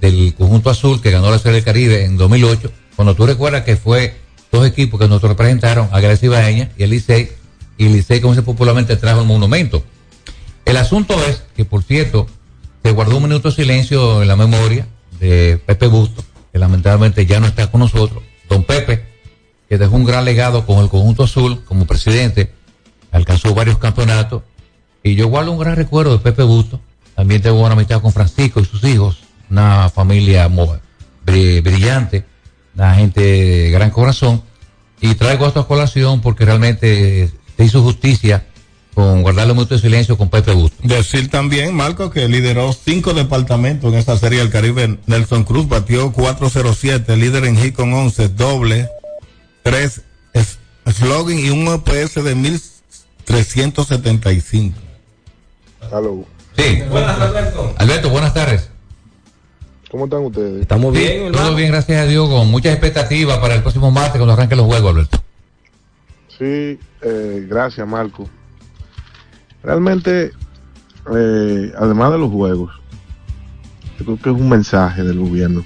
del 0.00 0.34
conjunto 0.34 0.70
azul 0.70 1.02
que 1.02 1.10
ganó 1.10 1.30
la 1.30 1.38
Serie 1.38 1.56
del 1.56 1.64
Caribe 1.64 2.04
en 2.04 2.16
2008. 2.16 2.72
Cuando 2.96 3.14
tú 3.14 3.26
recuerdas 3.26 3.64
que 3.64 3.76
fue 3.76 4.16
dos 4.50 4.66
equipos 4.66 4.98
que 4.98 5.08
nos 5.08 5.20
representaron, 5.20 5.90
Águilas 5.92 6.22
Ibaeñas 6.22 6.70
y 6.78 6.84
el 6.84 6.90
Licey, 6.90 7.30
y 7.76 7.86
el 7.86 7.92
Licey, 7.92 8.20
como 8.20 8.34
se 8.34 8.42
popularmente 8.42 8.96
trajo 8.96 9.20
el 9.20 9.26
monumento. 9.26 9.84
El 10.64 10.78
asunto 10.78 11.22
es 11.26 11.42
que, 11.54 11.66
por 11.66 11.82
cierto, 11.82 12.26
se 12.82 12.90
guardó 12.90 13.16
un 13.16 13.24
minuto 13.24 13.48
de 13.48 13.54
silencio 13.54 14.22
en 14.22 14.28
la 14.28 14.36
memoria 14.36 14.86
de 15.20 15.60
Pepe 15.64 15.86
Busto, 15.86 16.24
que 16.52 16.58
lamentablemente 16.58 17.26
ya 17.26 17.40
no 17.40 17.46
está 17.46 17.70
con 17.70 17.80
nosotros. 17.80 18.22
Don 18.48 18.64
Pepe, 18.64 19.06
que 19.68 19.78
dejó 19.78 19.96
un 19.96 20.04
gran 20.04 20.24
legado 20.24 20.66
con 20.66 20.78
el 20.78 20.88
conjunto 20.88 21.24
azul 21.24 21.62
como 21.64 21.86
presidente, 21.86 22.52
alcanzó 23.12 23.54
varios 23.54 23.78
campeonatos. 23.78 24.42
Y 25.02 25.14
yo 25.14 25.28
guardo 25.28 25.52
un 25.52 25.58
gran 25.58 25.76
recuerdo 25.76 26.12
de 26.12 26.18
Pepe 26.18 26.42
Busto. 26.42 26.80
También 27.14 27.42
tengo 27.42 27.60
una 27.60 27.72
amistad 27.72 28.00
con 28.00 28.12
Francisco 28.12 28.60
y 28.60 28.64
sus 28.64 28.82
hijos, 28.84 29.18
una 29.50 29.88
familia 29.90 30.48
brillante, 31.24 32.24
una 32.74 32.94
gente 32.94 33.20
de 33.20 33.70
gran 33.70 33.90
corazón. 33.90 34.42
Y 35.00 35.14
traigo 35.14 35.46
esto 35.46 35.60
a 35.60 35.68
colación 35.68 36.20
porque 36.20 36.44
realmente 36.44 37.30
se 37.56 37.64
hizo 37.64 37.82
justicia 37.82 38.46
con 38.94 39.22
guardarle 39.22 39.52
un 39.52 39.58
minuto 39.58 39.74
de 39.74 39.80
silencio 39.80 40.18
con 40.18 40.28
Pepe 40.28 40.52
Busto. 40.52 40.76
Decir 40.86 41.30
también, 41.30 41.74
Marco, 41.74 42.10
que 42.10 42.28
lideró 42.28 42.72
cinco 42.72 43.14
departamentos 43.14 43.90
en 43.92 43.98
esta 43.98 44.16
serie 44.18 44.40
del 44.40 44.50
Caribe. 44.50 44.98
Nelson 45.06 45.44
Cruz 45.44 45.66
batió 45.68 46.12
407, 46.12 47.16
líder 47.16 47.44
en 47.46 47.56
hit 47.56 47.74
con 47.74 47.92
11, 47.94 48.28
doble, 48.28 48.88
3 49.62 50.02
es- 50.34 50.58
slogan 50.94 51.38
y 51.38 51.48
un 51.50 51.66
OPS 51.68 52.22
de 52.22 52.34
1375. 52.34 54.78
Aló. 55.90 56.26
Sí. 56.56 56.82
Alberto, 57.78 58.10
buenas 58.10 58.34
tardes. 58.34 58.68
¿Cómo 59.90 60.04
están 60.04 60.20
ustedes? 60.24 60.62
Estamos 60.62 60.92
bien, 60.94 61.18
todo 61.32 61.40
hermano. 61.40 61.56
bien, 61.56 61.70
gracias 61.70 62.00
a 62.00 62.06
Dios, 62.06 62.28
con 62.28 62.50
muchas 62.50 62.72
expectativas 62.72 63.38
para 63.38 63.54
el 63.54 63.62
próximo 63.62 63.90
martes 63.90 64.16
cuando 64.16 64.32
arranquen 64.32 64.58
los 64.58 64.66
juegos, 64.66 64.90
Alberto. 64.90 65.22
Sí, 66.38 66.78
eh, 67.02 67.46
gracias 67.48 67.86
Marco. 67.86 68.28
Realmente, 69.62 70.32
eh, 71.14 71.72
además 71.78 72.12
de 72.12 72.18
los 72.18 72.30
juegos, 72.30 72.72
yo 73.98 74.04
creo 74.04 74.16
que 74.18 74.30
es 74.30 74.36
un 74.36 74.48
mensaje 74.48 75.02
del 75.04 75.18
gobierno 75.18 75.64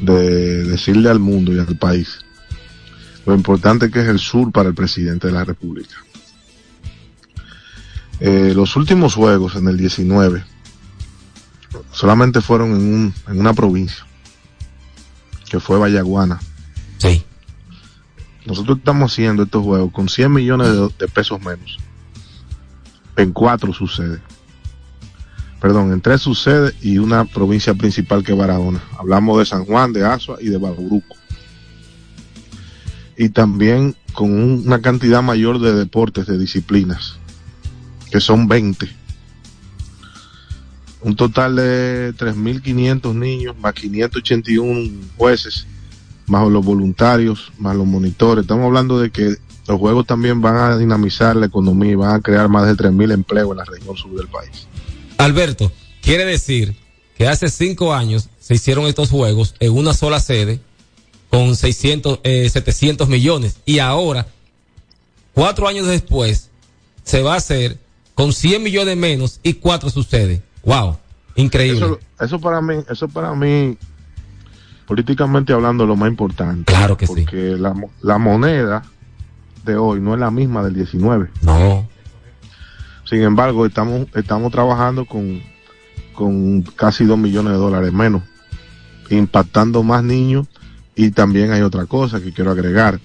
de 0.00 0.64
decirle 0.64 1.10
al 1.10 1.18
mundo 1.18 1.52
y 1.52 1.58
al 1.58 1.76
país 1.76 2.24
lo 3.26 3.34
importante 3.34 3.90
que 3.90 4.00
es 4.00 4.08
el 4.08 4.18
sur 4.18 4.50
para 4.50 4.68
el 4.68 4.74
presidente 4.74 5.28
de 5.28 5.32
la 5.32 5.44
República. 5.44 5.94
Eh, 8.20 8.52
los 8.54 8.76
últimos 8.76 9.14
juegos 9.14 9.56
en 9.56 9.68
el 9.68 9.76
19 9.76 10.44
solamente 11.92 12.40
fueron 12.40 12.70
en, 12.72 12.94
un, 12.94 13.14
en 13.28 13.40
una 13.40 13.54
provincia, 13.54 14.06
que 15.48 15.60
fue 15.60 15.78
Vallaguana. 15.78 16.40
Sí. 16.98 17.24
Nosotros 18.46 18.78
estamos 18.78 19.12
haciendo 19.12 19.44
estos 19.44 19.62
juegos 19.62 19.92
con 19.92 20.08
100 20.08 20.32
millones 20.32 20.68
de, 20.68 20.88
de 20.98 21.08
pesos 21.08 21.40
menos. 21.40 21.78
En 23.16 23.32
cuatro 23.32 23.72
sucede. 23.72 24.20
Perdón, 25.60 25.92
en 25.92 26.00
tres 26.00 26.20
sucede 26.22 26.74
y 26.80 26.98
una 26.98 27.24
provincia 27.24 27.74
principal 27.74 28.24
que 28.24 28.32
es 28.32 28.38
Barahona. 28.38 28.82
Hablamos 28.98 29.38
de 29.38 29.44
San 29.46 29.64
Juan, 29.64 29.92
de 29.92 30.04
Azua 30.04 30.38
y 30.40 30.48
de 30.48 30.58
Bauruco. 30.58 31.16
Y 33.16 33.28
también 33.28 33.94
con 34.12 34.32
un- 34.32 34.62
una 34.66 34.80
cantidad 34.80 35.22
mayor 35.22 35.60
de 35.60 35.72
deportes, 35.72 36.26
de 36.26 36.38
disciplinas, 36.38 37.16
que 38.10 38.20
son 38.20 38.48
20. 38.48 38.88
Un 41.02 41.14
total 41.16 41.56
de 41.56 42.12
3.500 42.16 43.14
niños, 43.14 43.56
más 43.58 43.74
581 43.74 44.90
jueces, 45.16 45.66
más 46.26 46.48
los 46.48 46.64
voluntarios, 46.64 47.52
más 47.58 47.76
los 47.76 47.86
monitores. 47.86 48.42
Estamos 48.42 48.66
hablando 48.66 48.98
de 49.00 49.10
que 49.10 49.36
los 49.72 49.80
juegos 49.80 50.06
también 50.06 50.42
van 50.42 50.56
a 50.56 50.76
dinamizar 50.76 51.34
la 51.34 51.46
economía 51.46 51.92
y 51.92 51.94
van 51.94 52.14
a 52.14 52.20
crear 52.20 52.46
más 52.48 52.66
de 52.66 52.74
3.000 52.74 53.12
empleos 53.12 53.50
en 53.52 53.56
la 53.56 53.64
región 53.64 53.96
sur 53.96 54.14
del 54.14 54.28
país. 54.28 54.68
Alberto, 55.16 55.72
quiere 56.02 56.26
decir 56.26 56.76
que 57.16 57.26
hace 57.26 57.48
cinco 57.48 57.94
años 57.94 58.28
se 58.38 58.54
hicieron 58.54 58.84
estos 58.84 59.08
juegos 59.08 59.54
en 59.60 59.72
una 59.72 59.94
sola 59.94 60.20
sede 60.20 60.60
con 61.30 61.56
600, 61.56 62.20
eh, 62.22 62.50
700 62.50 63.08
millones 63.08 63.60
y 63.64 63.78
ahora, 63.78 64.26
cuatro 65.32 65.66
años 65.66 65.86
después, 65.86 66.50
se 67.02 67.22
va 67.22 67.32
a 67.32 67.38
hacer 67.38 67.78
con 68.14 68.34
100 68.34 68.62
millones 68.62 68.96
menos 68.98 69.40
y 69.42 69.54
cuatro 69.54 69.88
sucede. 69.88 70.42
Wow, 70.64 70.98
increíble. 71.34 71.86
Eso, 71.86 72.00
eso 72.20 72.38
para 72.38 72.60
mí, 72.60 72.74
eso 72.90 73.08
para 73.08 73.34
mí, 73.34 73.78
políticamente 74.86 75.54
hablando, 75.54 75.86
lo 75.86 75.96
más 75.96 76.10
importante. 76.10 76.70
Claro 76.70 76.98
que 76.98 77.06
sí. 77.06 77.22
Porque 77.22 77.56
la, 77.56 77.74
la 78.02 78.18
moneda 78.18 78.82
de 79.64 79.76
hoy 79.76 80.00
no 80.00 80.14
es 80.14 80.20
la 80.20 80.30
misma 80.30 80.62
del 80.62 80.74
19. 80.74 81.30
No. 81.42 81.88
Sin 83.04 83.22
embargo, 83.22 83.66
estamos, 83.66 84.06
estamos 84.14 84.52
trabajando 84.52 85.04
con, 85.04 85.42
con 86.14 86.62
casi 86.62 87.04
2 87.04 87.18
millones 87.18 87.52
de 87.52 87.58
dólares 87.58 87.92
menos, 87.92 88.22
impactando 89.10 89.82
más 89.82 90.02
niños 90.02 90.46
y 90.94 91.10
también 91.10 91.52
hay 91.52 91.62
otra 91.62 91.86
cosa 91.86 92.20
que 92.20 92.32
quiero 92.32 92.50
agregar. 92.50 93.00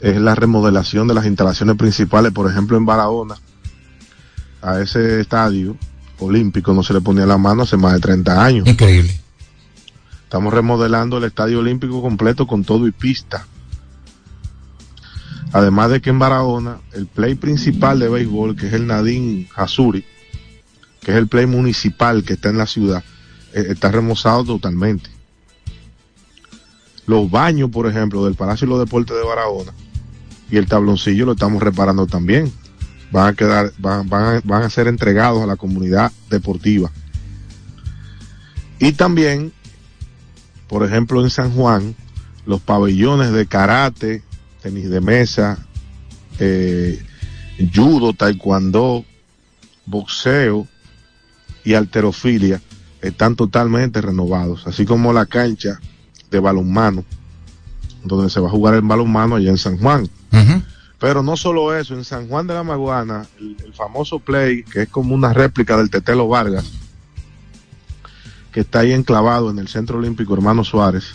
Es 0.00 0.20
la 0.20 0.34
remodelación 0.34 1.06
de 1.06 1.14
las 1.14 1.26
instalaciones 1.26 1.76
principales, 1.76 2.32
por 2.32 2.50
ejemplo 2.50 2.76
en 2.76 2.86
Barahona, 2.86 3.36
a 4.60 4.80
ese 4.80 5.20
estadio 5.20 5.76
olímpico 6.18 6.72
no 6.72 6.82
se 6.82 6.92
le 6.92 7.00
ponía 7.00 7.26
la 7.26 7.38
mano 7.38 7.62
hace 7.62 7.76
más 7.76 7.94
de 7.94 8.00
30 8.00 8.44
años. 8.44 8.68
Increíble. 8.68 9.18
Estamos 10.24 10.54
remodelando 10.54 11.18
el 11.18 11.24
estadio 11.24 11.58
olímpico 11.58 12.00
completo 12.00 12.46
con 12.46 12.64
todo 12.64 12.86
y 12.86 12.92
pista. 12.92 13.46
Además 15.52 15.90
de 15.90 16.00
que 16.00 16.10
en 16.10 16.18
Barahona, 16.18 16.78
el 16.92 17.06
play 17.06 17.34
principal 17.34 17.98
de 17.98 18.08
béisbol, 18.08 18.56
que 18.56 18.68
es 18.68 18.72
el 18.72 18.86
Nadine 18.86 19.48
Hasuri, 19.54 20.04
que 21.00 21.10
es 21.10 21.16
el 21.16 21.28
play 21.28 21.46
municipal 21.46 22.24
que 22.24 22.34
está 22.34 22.48
en 22.48 22.58
la 22.58 22.66
ciudad, 22.66 23.04
eh, 23.52 23.66
está 23.68 23.90
remozado 23.90 24.44
totalmente. 24.44 25.10
Los 27.06 27.30
baños, 27.30 27.70
por 27.70 27.86
ejemplo, 27.86 28.24
del 28.24 28.34
Palacio 28.34 28.66
de 28.66 28.70
los 28.70 28.80
Deportes 28.80 29.16
de 29.16 29.24
Barahona 29.24 29.72
y 30.50 30.56
el 30.56 30.66
tabloncillo 30.66 31.26
lo 31.26 31.32
estamos 31.32 31.62
reparando 31.62 32.06
también. 32.06 32.52
Van 33.10 33.28
a 33.28 33.34
quedar, 33.34 33.72
van, 33.78 34.08
van 34.08 34.36
a, 34.36 34.40
van 34.44 34.62
a 34.62 34.70
ser 34.70 34.88
entregados 34.88 35.42
a 35.42 35.46
la 35.46 35.56
comunidad 35.56 36.12
deportiva. 36.30 36.90
Y 38.78 38.92
también 38.92 39.52
por 40.72 40.86
ejemplo 40.86 41.20
en 41.20 41.28
San 41.28 41.52
Juan, 41.52 41.94
los 42.46 42.62
pabellones 42.62 43.30
de 43.30 43.44
karate, 43.44 44.22
tenis 44.62 44.88
de 44.88 45.00
mesa, 45.00 45.58
eh, 46.38 47.02
judo, 47.74 48.12
taekwondo, 48.12 49.04
boxeo 49.86 50.66
y 51.64 51.74
alterofilia 51.74 52.60
están 53.00 53.34
totalmente 53.34 54.00
renovados, 54.00 54.66
así 54.66 54.84
como 54.84 55.12
la 55.12 55.26
cancha 55.26 55.80
de 56.30 56.38
balonmano, 56.38 57.04
donde 58.04 58.30
se 58.30 58.40
va 58.40 58.48
a 58.48 58.50
jugar 58.50 58.74
el 58.74 58.82
balonmano 58.82 59.36
allá 59.36 59.50
en 59.50 59.58
San 59.58 59.78
Juan. 59.78 60.08
Pero 60.98 61.24
no 61.24 61.36
solo 61.36 61.76
eso, 61.76 61.94
en 61.94 62.04
San 62.04 62.28
Juan 62.28 62.46
de 62.46 62.54
la 62.54 62.62
Maguana, 62.62 63.26
el, 63.40 63.56
el 63.64 63.74
famoso 63.74 64.20
play, 64.20 64.62
que 64.62 64.82
es 64.82 64.88
como 64.88 65.16
una 65.16 65.32
réplica 65.32 65.76
del 65.76 65.90
Tetelo 65.90 66.28
Vargas, 66.28 66.64
que 68.52 68.60
está 68.60 68.80
ahí 68.80 68.92
enclavado 68.92 69.50
en 69.50 69.58
el 69.58 69.66
Centro 69.66 69.98
Olímpico 69.98 70.32
Hermano 70.34 70.62
Suárez. 70.62 71.14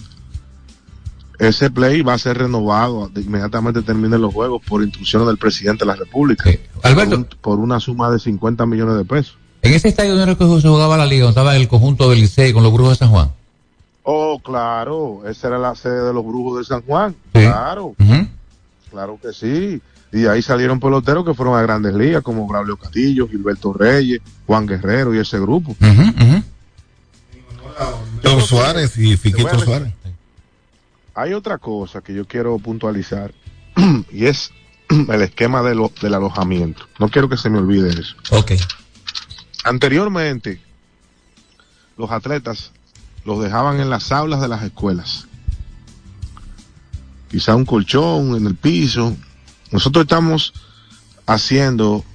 Ese 1.39 1.69
play 1.69 2.02
va 2.02 2.13
a 2.15 2.17
ser 2.17 2.38
renovado 2.39 3.12
inmediatamente 3.15 3.82
terminen 3.84 4.21
los 4.21 4.34
juegos 4.34 4.62
por 4.67 4.82
instrucciones 4.84 5.28
del 5.28 5.38
presidente 5.38 5.86
de 5.86 5.91
la 5.91 5.95
República. 5.95 6.50
Alberto. 6.84 7.10
Por, 7.12 7.19
un- 7.19 7.28
por 7.41 7.60
una 7.60 7.80
suma 7.80 8.10
de 8.10 8.17
50 8.19 8.65
millones 8.65 8.97
de 8.97 9.06
pesos. 9.06 9.38
En 9.62 9.73
ese 9.73 9.89
estadio 9.89 10.15
donde 10.15 10.62
se 10.62 10.67
jugaba 10.67 10.97
la 10.97 11.06
liga, 11.06 11.26
donde 11.26 11.32
estaba 11.39 11.56
el 11.56 11.67
conjunto 11.67 12.10
del 12.10 12.21
Licey 12.21 12.54
con 12.54 12.63
los 12.63 12.73
Brujos 12.73 12.93
de 12.93 12.97
San 13.06 13.10
Juan. 13.10 13.32
Oh, 14.04 14.39
claro, 14.39 15.21
esa 15.28 15.47
era 15.47 15.58
la 15.60 15.76
sede 15.76 16.04
de 16.06 16.13
los 16.13 16.26
Brujos 16.26 16.60
de 16.60 16.63
San 16.65 16.82
Juan. 16.84 17.15
Claro, 17.34 17.93
claro 18.89 19.19
que 19.21 19.34
sí. 19.34 19.82
Y 20.13 20.26
ahí 20.26 20.41
salieron 20.41 20.80
peloteros 20.80 21.26
que 21.26 21.34
fueron 21.34 21.56
a 21.58 21.62
grandes 21.62 21.93
ligas, 21.93 22.23
como 22.23 22.47
Braulio 22.47 22.78
Castillo, 22.78 23.28
Gilberto 23.28 23.73
Reyes, 23.73 24.21
Juan 24.45 24.65
Guerrero 24.65 25.13
y 25.13 25.19
ese 25.19 25.38
grupo. 25.39 25.76
Don 28.23 28.41
Suárez 28.41 28.97
y 28.97 29.17
Fiquito 29.17 29.60
Suárez. 29.60 29.93
Hay 31.20 31.34
otra 31.34 31.58
cosa 31.58 32.02
que 32.02 32.14
yo 32.14 32.28
quiero 32.28 32.60
puntualizar 32.60 33.34
y 34.12 34.26
es 34.28 34.52
el 34.90 35.22
esquema 35.24 35.64
de 35.64 35.74
lo- 35.74 35.92
del 36.00 36.14
alojamiento. 36.14 36.84
No 37.00 37.10
quiero 37.10 37.28
que 37.28 37.38
se 37.38 37.50
me 37.50 37.58
olvide 37.58 37.90
eso. 37.90 38.16
Ok. 38.30 38.52
Anteriormente, 39.64 40.62
los 41.98 42.12
atletas 42.12 42.72
los 43.26 43.42
dejaban 43.42 43.80
en 43.80 43.90
las 43.90 44.12
aulas 44.12 44.42
de 44.42 44.48
las 44.48 44.62
escuelas. 44.62 45.28
Quizá 47.32 47.56
un 47.56 47.66
colchón 47.66 48.36
en 48.36 48.46
el 48.46 48.56
piso. 48.56 49.18
Nosotros 49.72 50.04
estamos 50.04 50.54
haciendo 51.26 52.06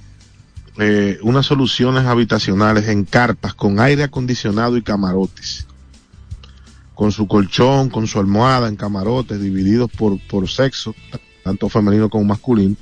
eh, 0.79 1.19
unas 1.21 1.45
soluciones 1.45 2.05
habitacionales 2.05 2.87
en 2.87 3.03
carpas 3.03 3.53
con 3.53 3.81
aire 3.81 4.03
acondicionado 4.03 4.77
y 4.77 4.81
camarotes. 4.81 5.67
Con 6.95 7.11
su 7.11 7.27
colchón, 7.27 7.89
con 7.89 8.07
su 8.07 8.19
almohada 8.19 8.67
en 8.67 8.75
camarotes 8.75 9.41
divididos 9.41 9.89
por, 9.91 10.19
por 10.27 10.47
sexo, 10.49 10.93
tanto 11.43 11.69
femenino 11.69 12.09
como 12.09 12.23
masculino. 12.23 12.75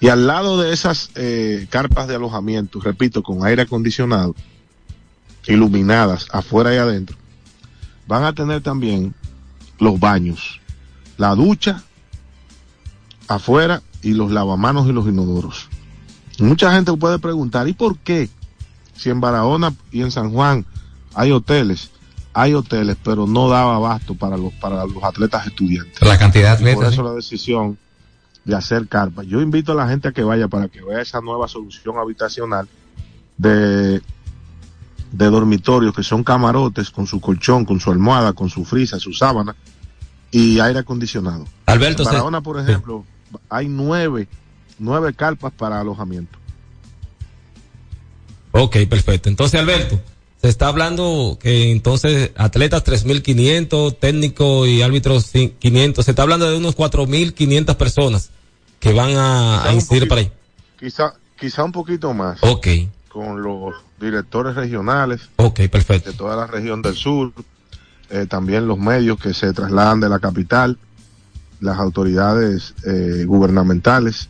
Y 0.00 0.08
al 0.08 0.26
lado 0.26 0.60
de 0.60 0.72
esas 0.72 1.10
eh, 1.14 1.66
carpas 1.70 2.06
de 2.06 2.16
alojamiento, 2.16 2.80
repito, 2.80 3.22
con 3.22 3.46
aire 3.46 3.62
acondicionado, 3.62 4.34
iluminadas 5.46 6.26
afuera 6.32 6.74
y 6.74 6.76
adentro, 6.76 7.16
van 8.06 8.24
a 8.24 8.34
tener 8.34 8.62
también 8.62 9.14
los 9.78 9.98
baños, 9.98 10.60
la 11.16 11.34
ducha 11.34 11.82
afuera 13.26 13.82
y 14.02 14.12
los 14.12 14.30
lavamanos 14.30 14.86
y 14.86 14.92
los 14.92 15.06
inodoros. 15.06 15.68
Mucha 16.38 16.72
gente 16.72 16.92
puede 16.92 17.18
preguntar, 17.18 17.66
¿y 17.66 17.72
por 17.72 17.98
qué? 17.98 18.28
Si 18.94 19.08
en 19.10 19.20
Barahona 19.20 19.74
y 19.90 20.02
en 20.02 20.10
San 20.10 20.30
Juan 20.30 20.66
hay 21.14 21.32
hoteles, 21.32 21.90
hay 22.38 22.52
hoteles, 22.52 22.98
pero 23.02 23.26
no 23.26 23.48
daba 23.48 23.76
abasto 23.76 24.14
para 24.14 24.36
los, 24.36 24.52
para 24.54 24.84
los 24.84 25.02
atletas 25.02 25.46
estudiantes. 25.46 26.02
La 26.02 26.18
cantidad 26.18 26.58
de 26.58 26.70
Y 26.70 26.74
por 26.74 26.84
atletas. 26.84 26.92
eso 26.92 27.02
la 27.02 27.14
decisión 27.14 27.78
de 28.44 28.54
hacer 28.54 28.86
carpas. 28.88 29.26
Yo 29.26 29.40
invito 29.40 29.72
a 29.72 29.74
la 29.74 29.88
gente 29.88 30.08
a 30.08 30.12
que 30.12 30.22
vaya 30.22 30.46
para 30.46 30.68
que 30.68 30.82
vea 30.82 31.00
esa 31.00 31.22
nueva 31.22 31.48
solución 31.48 31.96
habitacional 31.96 32.68
de, 33.38 34.02
de 35.12 35.26
dormitorios 35.30 35.94
que 35.94 36.02
son 36.02 36.22
camarotes 36.22 36.90
con 36.90 37.06
su 37.06 37.22
colchón, 37.22 37.64
con 37.64 37.80
su 37.80 37.90
almohada, 37.90 38.34
con 38.34 38.50
su 38.50 38.66
frisa, 38.66 38.98
su 38.98 39.14
sábana 39.14 39.56
y 40.30 40.60
aire 40.60 40.80
acondicionado. 40.80 41.46
Alberto, 41.64 42.02
en 42.02 42.06
Barahona, 42.10 42.42
por 42.42 42.60
ejemplo, 42.60 43.06
hay 43.48 43.66
nueve, 43.66 44.28
nueve 44.78 45.14
carpas 45.14 45.54
para 45.54 45.80
alojamiento. 45.80 46.38
Ok, 48.52 48.76
perfecto. 48.90 49.30
Entonces, 49.30 49.58
Alberto, 49.58 49.98
se 50.40 50.48
está 50.48 50.68
hablando 50.68 51.38
que 51.40 51.70
entonces 51.72 52.30
atletas 52.36 52.84
3.500, 52.84 53.98
técnicos 53.98 54.68
y 54.68 54.82
árbitros 54.82 55.32
cin- 55.34 55.54
500, 55.58 56.04
se 56.04 56.10
está 56.12 56.22
hablando 56.22 56.48
de 56.50 56.56
unos 56.56 56.76
4.500 56.76 57.76
personas 57.76 58.30
que 58.78 58.92
van 58.92 59.16
a, 59.16 59.64
a 59.64 59.72
incidir 59.72 60.06
para 60.08 60.20
ahí. 60.20 60.32
Quizá, 60.78 61.14
quizá 61.38 61.64
un 61.64 61.72
poquito 61.72 62.12
más. 62.12 62.38
Ok, 62.42 62.66
Con 63.08 63.42
los 63.42 63.74
directores 63.98 64.54
regionales. 64.54 65.22
ok, 65.36 65.60
perfecto. 65.70 66.10
de 66.10 66.16
toda 66.16 66.36
la 66.36 66.46
región 66.46 66.82
del 66.82 66.94
sur, 66.94 67.32
eh, 68.10 68.26
también 68.28 68.68
los 68.68 68.78
medios 68.78 69.18
que 69.18 69.32
se 69.34 69.52
trasladan 69.52 70.00
de 70.00 70.08
la 70.10 70.18
capital, 70.18 70.78
las 71.60 71.78
autoridades 71.78 72.74
eh, 72.86 73.24
gubernamentales 73.26 74.28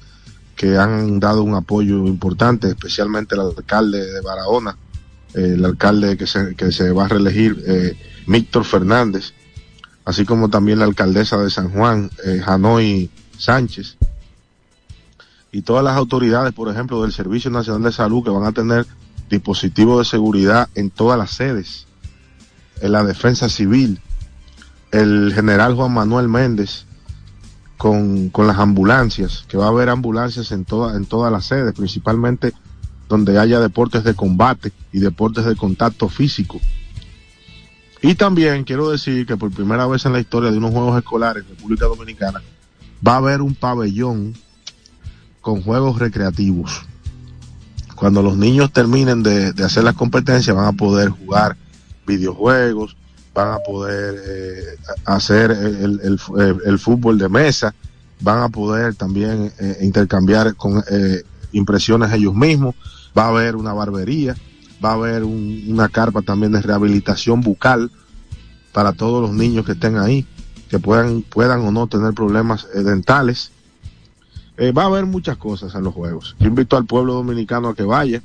que 0.55 0.79
han 0.79 1.19
dado 1.21 1.43
un 1.43 1.55
apoyo 1.55 2.07
importante, 2.07 2.69
especialmente 2.69 3.35
el 3.35 3.41
alcalde 3.43 4.07
de 4.13 4.21
Barahona, 4.23 4.79
el 5.37 5.65
alcalde 5.65 6.17
que 6.17 6.27
se, 6.27 6.55
que 6.55 6.73
se 6.73 6.91
va 6.93 7.05
a 7.05 7.09
reelegir, 7.09 7.63
eh, 7.67 7.97
Víctor 8.27 8.65
Fernández, 8.65 9.35
así 10.05 10.25
como 10.25 10.49
también 10.49 10.79
la 10.79 10.87
alcaldesa 10.87 11.37
de 11.37 11.51
San 11.51 11.71
Juan, 11.71 12.11
eh, 12.25 12.41
Hanoi 12.45 13.11
Sánchez, 13.37 13.97
y 15.53 15.63
todas 15.63 15.85
las 15.85 15.97
autoridades, 15.97 16.55
por 16.55 16.71
ejemplo, 16.71 17.03
del 17.03 17.13
Servicio 17.13 17.51
Nacional 17.51 17.83
de 17.83 17.93
Salud, 17.93 18.25
que 18.25 18.31
van 18.31 18.45
a 18.45 18.53
tener 18.53 18.87
dispositivos 19.29 19.99
de 19.99 20.11
seguridad 20.11 20.69
en 20.75 20.91
todas 20.91 21.19
las 21.19 21.33
sedes, 21.33 21.87
en 22.81 22.93
la 22.93 23.05
defensa 23.05 23.49
civil, 23.51 24.01
el 24.91 25.33
general 25.35 25.75
Juan 25.75 25.93
Manuel 25.93 26.29
Méndez, 26.29 26.87
con, 27.77 28.31
con 28.31 28.47
las 28.47 28.59
ambulancias, 28.59 29.45
que 29.49 29.59
va 29.59 29.67
a 29.67 29.69
haber 29.69 29.91
ambulancias 29.91 30.51
en, 30.51 30.65
toda, 30.65 30.97
en 30.97 31.05
todas 31.05 31.31
las 31.31 31.45
sedes, 31.45 31.75
principalmente 31.75 32.55
donde 33.09 33.39
haya 33.39 33.61
deportes 33.61 34.05
de 34.05 34.15
combate 34.15 34.73
y 34.93 35.01
deportes 35.01 35.45
de 35.45 35.57
contacto 35.57 36.09
físico. 36.09 36.61
Y 38.03 38.15
también 38.15 38.65
quiero 38.65 38.91
decir 38.91 39.27
que 39.27 39.37
por 39.37 39.51
primera 39.51 39.87
vez 39.87 40.05
en 40.05 40.13
la 40.13 40.21
historia 40.21 40.51
de 40.51 40.59
unos 40.59 40.73
Juegos 40.73 40.99
Escolares 40.99 41.45
en 41.45 41.51
República 41.51 41.87
Dominicana 41.87 42.43
va 43.07 43.15
a 43.15 43.17
haber 43.17 43.43
un 43.43 43.55
pabellón 43.55 44.35
con 45.41 45.63
juegos 45.63 45.99
recreativos. 45.99 46.83
Cuando 47.95 48.23
los 48.23 48.37
niños 48.37 48.73
terminen 48.73 49.23
de, 49.23 49.55
hacer 49.65 49.85
las 49.85 49.95
competencias 49.95 50.55
van 50.55 50.67
a 50.67 50.73
poder 50.73 51.09
jugar 51.09 51.57
videojuegos, 52.07 52.97
van 53.33 53.53
a 53.53 53.59
poder 53.59 54.23
eh, 54.27 54.77
hacer 55.05 55.51
el, 55.51 56.79
fútbol 56.79 57.19
de 57.19 57.29
mesa, 57.29 57.75
van 58.21 58.43
a 58.43 58.49
poder 58.49 58.95
también 58.95 59.53
eh, 59.59 59.79
intercambiar 59.83 60.55
con 60.57 60.83
eh, 60.91 61.23
impresiones 61.53 62.13
ellos 62.13 62.35
mismos, 62.35 62.75
va 63.17 63.25
a 63.25 63.29
haber 63.29 63.57
una 63.57 63.73
barbería, 63.73 64.37
va 64.85 64.91
a 64.91 64.95
haber 64.95 65.25
un, 65.25 65.65
una 65.69 65.89
carpa 65.89 66.23
también 66.23 66.53
de 66.53 66.63
rehabilitación 66.63 67.41
bucal 67.41 67.91
para 68.73 68.93
todos 68.93 69.23
los 69.23 69.33
niños 69.33 69.65
que 69.65 69.73
estén 69.73 69.97
ahí, 69.97 70.27
que 70.69 70.79
puedan, 70.79 71.23
puedan 71.23 71.61
o 71.61 71.73
no 71.73 71.87
tener 71.87 72.13
problemas 72.13 72.67
eh, 72.75 72.83
dentales. 72.83 73.53
Eh, 74.59 74.73
va 74.73 74.85
a 74.85 74.87
haber 74.87 75.07
muchas 75.07 75.37
cosas 75.37 75.75
en 75.75 75.85
los 75.85 75.95
juegos. 75.95 76.37
Yo 76.39 76.47
invito 76.47 76.77
al 76.77 76.87
pueblo 76.87 77.15
dominicano 77.15 77.69
a 77.69 77.75
que 77.75 77.83
vaya. 77.85 78.23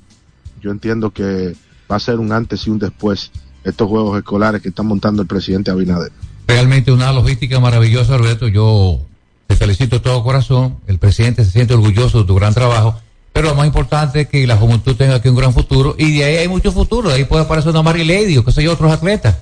Yo 0.61 0.71
entiendo 0.71 1.11
que 1.11 1.55
va 1.89 1.95
a 1.95 1.99
ser 1.99 2.19
un 2.19 2.31
antes 2.31 2.67
y 2.67 2.69
un 2.69 2.79
después 2.79 3.31
estos 3.63 3.87
juegos 3.87 4.17
escolares 4.17 4.61
que 4.61 4.69
está 4.69 4.83
montando 4.83 5.21
el 5.21 5.27
presidente 5.27 5.71
Abinader. 5.71 6.11
Realmente 6.47 6.91
una 6.91 7.11
logística 7.11 7.59
maravillosa, 7.59 8.17
Roberto. 8.17 8.47
Yo 8.47 8.99
te 9.47 9.55
felicito 9.55 9.97
de 9.97 10.01
todo 10.01 10.23
corazón. 10.23 10.77
El 10.87 10.99
presidente 10.99 11.45
se 11.45 11.51
siente 11.51 11.73
orgulloso 11.73 12.19
de 12.19 12.25
tu 12.25 12.35
gran 12.35 12.53
trabajo. 12.53 12.99
Pero 13.33 13.49
lo 13.49 13.55
más 13.55 13.65
importante 13.65 14.21
es 14.21 14.27
que 14.27 14.45
la 14.45 14.57
juventud 14.57 14.95
tenga 14.95 15.15
aquí 15.15 15.29
un 15.29 15.35
gran 15.35 15.53
futuro. 15.53 15.95
Y 15.97 16.17
de 16.17 16.23
ahí 16.25 16.35
hay 16.37 16.47
mucho 16.47 16.71
futuro. 16.71 17.09
De 17.09 17.15
ahí 17.15 17.25
puede 17.25 17.43
aparecer 17.43 17.71
una 17.71 17.81
Mary 17.81 18.03
Lady 18.03 18.37
o 18.37 18.43
qué 18.43 18.51
sé 18.51 18.63
yo, 18.63 18.73
otros 18.73 18.91
atletas. 18.91 19.37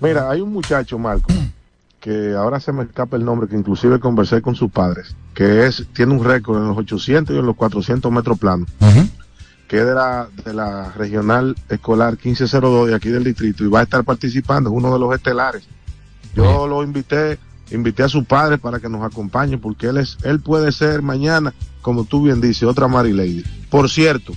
Mira, 0.00 0.30
hay 0.30 0.40
un 0.40 0.52
muchacho, 0.52 0.98
Marco, 0.98 1.32
que 2.00 2.34
ahora 2.36 2.60
se 2.60 2.72
me 2.72 2.84
escapa 2.84 3.16
el 3.16 3.24
nombre, 3.24 3.48
que 3.48 3.56
inclusive 3.56 3.98
conversé 3.98 4.42
con 4.42 4.54
sus 4.54 4.70
padres, 4.70 5.16
que 5.34 5.66
es 5.66 5.86
tiene 5.94 6.12
un 6.12 6.24
récord 6.24 6.58
en 6.58 6.68
los 6.68 6.78
800 6.78 7.34
y 7.34 7.38
en 7.38 7.46
los 7.46 7.56
400 7.56 8.12
metros 8.12 8.38
planos. 8.38 8.68
Uh 8.80 8.86
-huh 8.86 9.08
que 9.72 9.78
es 9.78 9.86
de 9.86 9.94
la, 9.94 10.28
de 10.44 10.52
la 10.52 10.92
regional 10.98 11.56
escolar 11.70 12.18
1502 12.22 12.88
de 12.88 12.94
aquí 12.94 13.08
del 13.08 13.24
distrito 13.24 13.64
y 13.64 13.68
va 13.68 13.80
a 13.80 13.84
estar 13.84 14.04
participando, 14.04 14.68
es 14.68 14.76
uno 14.76 14.92
de 14.92 14.98
los 14.98 15.14
estelares. 15.14 15.62
Yo 16.34 16.42
Bien. 16.42 16.68
lo 16.68 16.82
invité, 16.82 17.38
invité 17.72 18.02
a 18.02 18.08
su 18.08 18.24
padre 18.24 18.58
para 18.58 18.80
que 18.80 18.88
nos 18.88 19.02
acompañe 19.04 19.58
porque 19.58 19.88
él 19.88 19.98
es, 19.98 20.18
él 20.22 20.40
puede 20.40 20.72
ser 20.72 21.02
mañana, 21.02 21.54
como 21.80 22.04
tú 22.04 22.22
bien 22.22 22.40
dices, 22.40 22.64
otra 22.64 22.88
Mary 22.88 23.12
Lady. 23.12 23.44
Por 23.70 23.88
cierto, 23.90 24.32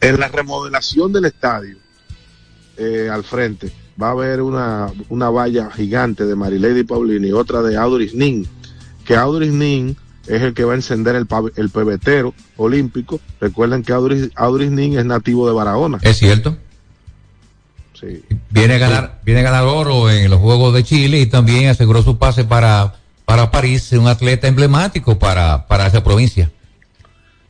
en 0.00 0.20
la 0.20 0.28
remodelación 0.28 1.12
del 1.12 1.26
estadio, 1.26 1.76
eh, 2.76 3.08
al 3.10 3.24
frente, 3.24 3.72
va 4.00 4.08
a 4.08 4.12
haber 4.12 4.42
una, 4.42 4.88
una 5.08 5.30
valla 5.30 5.70
gigante 5.70 6.26
de 6.26 6.34
Mary 6.34 6.58
Lady 6.58 6.84
Paulini 6.84 7.28
y 7.28 7.32
otra 7.32 7.62
de 7.62 7.76
Audris 7.76 8.14
Nin, 8.14 8.46
que 9.04 9.16
Audris 9.16 9.52
Nin 9.52 9.96
es 10.26 10.42
el 10.42 10.54
que 10.54 10.64
va 10.64 10.72
a 10.72 10.76
encender 10.76 11.16
el, 11.16 11.26
el 11.56 11.70
pebetero 11.70 12.34
olímpico. 12.56 13.20
Recuerden 13.40 13.82
que 13.82 13.92
Audris, 13.92 14.30
Audris 14.34 14.70
Nin 14.70 14.98
es 14.98 15.04
nativo 15.04 15.46
de 15.46 15.54
Barahona. 15.54 15.98
Es 16.02 16.18
cierto. 16.18 16.56
Sí. 17.98 18.24
Viene 18.50 18.74
a 18.74 18.78
ganar, 18.78 19.04
sí. 19.16 19.20
viene 19.24 19.40
a 19.40 19.44
ganar 19.44 19.64
oro 19.64 20.10
en 20.10 20.30
los 20.30 20.40
Juegos 20.40 20.74
de 20.74 20.84
Chile 20.84 21.20
y 21.20 21.26
también 21.26 21.68
aseguró 21.68 22.02
su 22.02 22.18
pase 22.18 22.44
para, 22.44 22.94
para 23.24 23.50
París, 23.50 23.92
un 23.92 24.08
atleta 24.08 24.48
emblemático 24.48 25.18
para, 25.18 25.66
para 25.66 25.86
esa 25.86 26.02
provincia. 26.02 26.50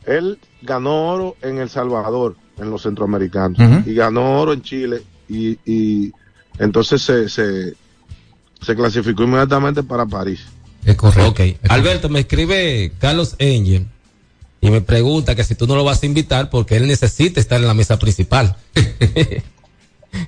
Él 0.06 0.38
ganó 0.62 1.08
oro 1.08 1.36
en 1.42 1.58
El 1.58 1.70
Salvador, 1.70 2.36
en 2.58 2.70
los 2.70 2.82
centroamericanos, 2.82 3.58
uh 3.58 3.62
-huh. 3.62 3.86
y 3.86 3.94
ganó 3.94 4.40
oro 4.40 4.52
en 4.52 4.62
Chile, 4.62 5.02
y, 5.28 5.58
y 5.64 6.12
entonces 6.58 7.02
se, 7.02 7.28
se, 7.28 7.74
se 8.60 8.76
clasificó 8.76 9.24
inmediatamente 9.24 9.82
para 9.82 10.06
París. 10.06 10.40
Es 10.84 10.96
correcto. 10.96 11.30
Okay. 11.30 11.56
Alberto, 11.68 12.08
me 12.08 12.20
escribe 12.20 12.92
Carlos 12.98 13.36
Engel 13.38 13.86
y 14.60 14.70
me 14.70 14.80
pregunta 14.80 15.34
que 15.34 15.44
si 15.44 15.54
tú 15.54 15.66
no 15.66 15.76
lo 15.76 15.84
vas 15.84 16.02
a 16.02 16.06
invitar 16.06 16.50
porque 16.50 16.76
él 16.76 16.86
necesita 16.86 17.40
estar 17.40 17.60
en 17.60 17.66
la 17.66 17.74
mesa 17.74 17.98
principal. 17.98 18.56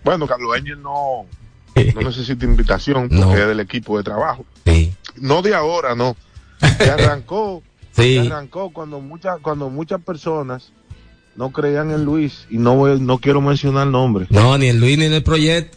bueno, 0.05 0.27
Carlos 0.27 0.57
Engel 0.57 0.83
no, 0.83 1.27
no 1.95 2.01
necesita 2.01 2.45
invitación 2.45 3.09
porque 3.09 3.25
no. 3.25 3.37
es 3.37 3.47
del 3.47 3.61
equipo 3.61 3.97
de 3.99 4.05
trabajo. 4.05 4.45
Sí. 4.65 4.93
No 5.17 5.43
de 5.43 5.55
ahora, 5.55 5.95
no. 5.95 6.17
Se 6.61 6.91
arrancó, 6.91 7.63
sí. 7.93 8.15
se 8.15 8.21
arrancó 8.21 8.71
cuando 8.71 9.01
muchas, 9.01 9.39
cuando 9.41 9.71
muchas 9.71 10.01
personas 10.01 10.73
no 11.37 11.51
creían 11.53 11.91
en 11.91 12.05
Luis 12.05 12.47
y 12.51 12.59
no, 12.59 12.87
no 12.99 13.19
quiero 13.19 13.41
mencionar 13.41 13.87
nombres. 13.87 14.31
No, 14.31 14.57
ni 14.59 14.69
en 14.69 14.81
Luis 14.81 14.99
ni 14.99 15.05
en 15.05 15.13
el 15.13 15.23
proyecto. 15.23 15.77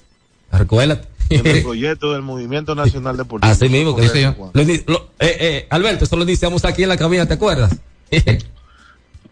Recuérdate 0.52 1.08
en 1.30 1.46
el 1.46 1.62
proyecto 1.64 2.14
del 2.14 2.22
Movimiento 2.22 2.76
Nacional 2.76 3.18
Deportivo. 3.18 3.52
Así 3.52 3.70
mismo, 3.70 3.96
que 3.96 4.04
dice 4.04 4.22
yo. 4.22 4.52
Lo, 4.54 4.64
lo, 4.64 5.10
eh, 5.20 5.38
eh, 5.40 5.68
Alberto, 5.70 6.06
eso 6.06 6.16
lo 6.16 6.24
iniciamos 6.24 6.66
aquí 6.66 6.84
en 6.84 6.90
la 6.90 6.98
cabina, 6.98 7.28
¿te 7.28 7.36
acuerdas? 7.36 7.76
eso 8.10 8.42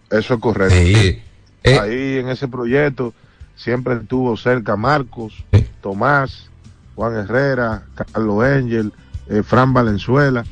es 0.10 0.40
correcto. 0.40 0.76
Sí. 0.76 1.22
Eh. 1.64 1.80
Ahí 1.80 2.18
en 2.20 2.30
ese 2.30 2.48
proyecto 2.48 3.14
siempre 3.58 3.96
estuvo 3.96 4.38
cerca 4.38 4.78
Marcos. 4.78 5.44
Tomás, 5.82 6.50
Juan 6.96 7.16
Herrera, 7.16 7.84
Carlos 7.96 8.46
Engel, 8.46 8.94
eh, 9.28 9.44
Fran 9.44 9.74
Valenzuela. 9.74 10.46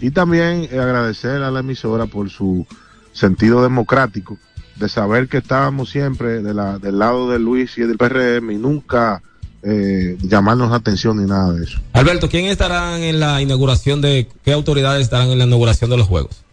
Y 0.00 0.10
también 0.10 0.64
agradecer 0.72 1.42
a 1.42 1.50
la 1.50 1.60
emisora 1.60 2.06
por 2.06 2.30
su 2.30 2.66
sentido 3.12 3.62
democrático 3.62 4.38
de 4.76 4.88
saber 4.88 5.28
que 5.28 5.38
estábamos 5.38 5.90
siempre 5.90 6.42
de 6.42 6.54
la, 6.54 6.78
del 6.78 6.98
lado 6.98 7.30
de 7.30 7.38
Luis 7.38 7.78
y 7.78 7.82
del 7.82 7.96
PRM 7.96 8.50
y 8.50 8.56
nunca 8.56 9.22
eh, 9.62 10.18
llamarnos 10.20 10.70
la 10.70 10.76
atención 10.76 11.16
ni 11.16 11.28
nada 11.28 11.52
de 11.52 11.64
eso. 11.64 11.78
Alberto, 11.92 12.28
¿quién 12.28 12.46
estarán 12.46 13.02
en 13.02 13.20
la 13.20 13.40
inauguración 13.40 14.00
de, 14.00 14.28
qué 14.44 14.52
autoridades 14.52 15.02
estarán 15.02 15.30
en 15.30 15.38
la 15.38 15.44
inauguración 15.44 15.90
de 15.90 15.96
los 15.96 16.08
Juegos? 16.08 16.43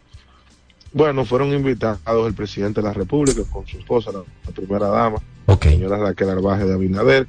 Bueno, 0.93 1.23
fueron 1.25 1.53
invitados 1.53 2.27
el 2.27 2.33
presidente 2.33 2.81
de 2.81 2.87
la 2.87 2.93
República 2.93 3.41
con 3.49 3.65
su 3.65 3.77
esposa, 3.77 4.11
la, 4.11 4.19
la 4.19 4.51
primera 4.53 4.87
dama, 4.87 5.17
okay. 5.45 5.71
la 5.71 5.77
señora 5.77 5.97
Raquel 5.97 6.29
Arbaje 6.29 6.65
de 6.65 6.73
Abinader, 6.73 7.27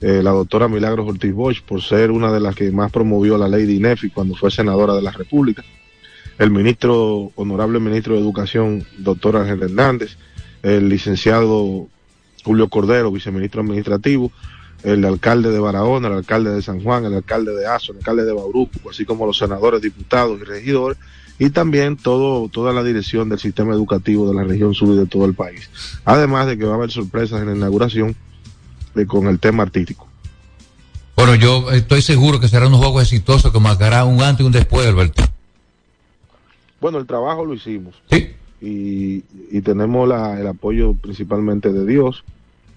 eh, 0.00 0.20
la 0.22 0.30
doctora 0.30 0.68
Milagros 0.68 1.06
Ortiz 1.06 1.34
Bosch, 1.34 1.62
por 1.62 1.82
ser 1.82 2.10
una 2.10 2.32
de 2.32 2.40
las 2.40 2.54
que 2.54 2.70
más 2.70 2.90
promovió 2.90 3.36
la 3.36 3.48
ley 3.48 3.66
de 3.66 3.74
INEFI 3.74 4.10
cuando 4.10 4.34
fue 4.36 4.50
senadora 4.50 4.94
de 4.94 5.02
la 5.02 5.10
República, 5.10 5.62
el 6.38 6.50
ministro, 6.50 7.32
honorable 7.34 7.80
ministro 7.80 8.14
de 8.14 8.20
Educación, 8.20 8.86
doctor 8.98 9.36
Ángel 9.36 9.62
Hernández, 9.62 10.16
el 10.62 10.88
licenciado 10.88 11.88
Julio 12.44 12.68
Cordero, 12.68 13.10
viceministro 13.10 13.60
administrativo, 13.60 14.32
el 14.84 15.04
alcalde 15.04 15.50
de 15.50 15.58
Barahona, 15.58 16.08
el 16.08 16.14
alcalde 16.14 16.54
de 16.54 16.62
San 16.62 16.82
Juan, 16.82 17.04
el 17.04 17.14
alcalde 17.14 17.52
de 17.54 17.66
Azo, 17.66 17.92
el 17.92 17.98
alcalde 17.98 18.24
de 18.24 18.32
Bauruco, 18.32 18.90
así 18.90 19.04
como 19.04 19.26
los 19.26 19.36
senadores, 19.36 19.82
diputados 19.82 20.40
y 20.40 20.44
regidores, 20.44 20.96
y 21.38 21.50
también 21.50 21.96
todo, 21.96 22.48
toda 22.48 22.72
la 22.72 22.82
dirección 22.82 23.28
del 23.28 23.38
sistema 23.38 23.72
educativo 23.72 24.28
de 24.28 24.34
la 24.34 24.44
región 24.44 24.74
sur 24.74 24.94
y 24.94 24.98
de 24.98 25.06
todo 25.06 25.24
el 25.24 25.34
país. 25.34 25.70
Además 26.04 26.46
de 26.46 26.58
que 26.58 26.64
va 26.64 26.72
a 26.72 26.76
haber 26.76 26.90
sorpresas 26.90 27.40
en 27.40 27.46
la 27.46 27.56
inauguración 27.56 28.16
de, 28.94 29.06
con 29.06 29.26
el 29.28 29.38
tema 29.38 29.62
artístico. 29.62 30.08
Bueno, 31.16 31.34
yo 31.34 31.70
estoy 31.72 32.02
seguro 32.02 32.38
que 32.40 32.48
será 32.48 32.66
un 32.66 32.74
juego 32.74 33.00
exitoso 33.00 33.52
que 33.52 33.60
marcará 33.60 34.04
un 34.04 34.22
antes 34.22 34.44
y 34.44 34.46
un 34.46 34.52
después, 34.52 34.86
Alberto. 34.86 35.22
Bueno, 36.80 36.98
el 36.98 37.06
trabajo 37.06 37.44
lo 37.44 37.54
hicimos. 37.54 37.94
Sí. 38.10 38.30
Y, 38.60 39.24
y 39.50 39.60
tenemos 39.62 40.08
la, 40.08 40.40
el 40.40 40.46
apoyo 40.46 40.94
principalmente 40.94 41.72
de 41.72 41.86
Dios 41.86 42.24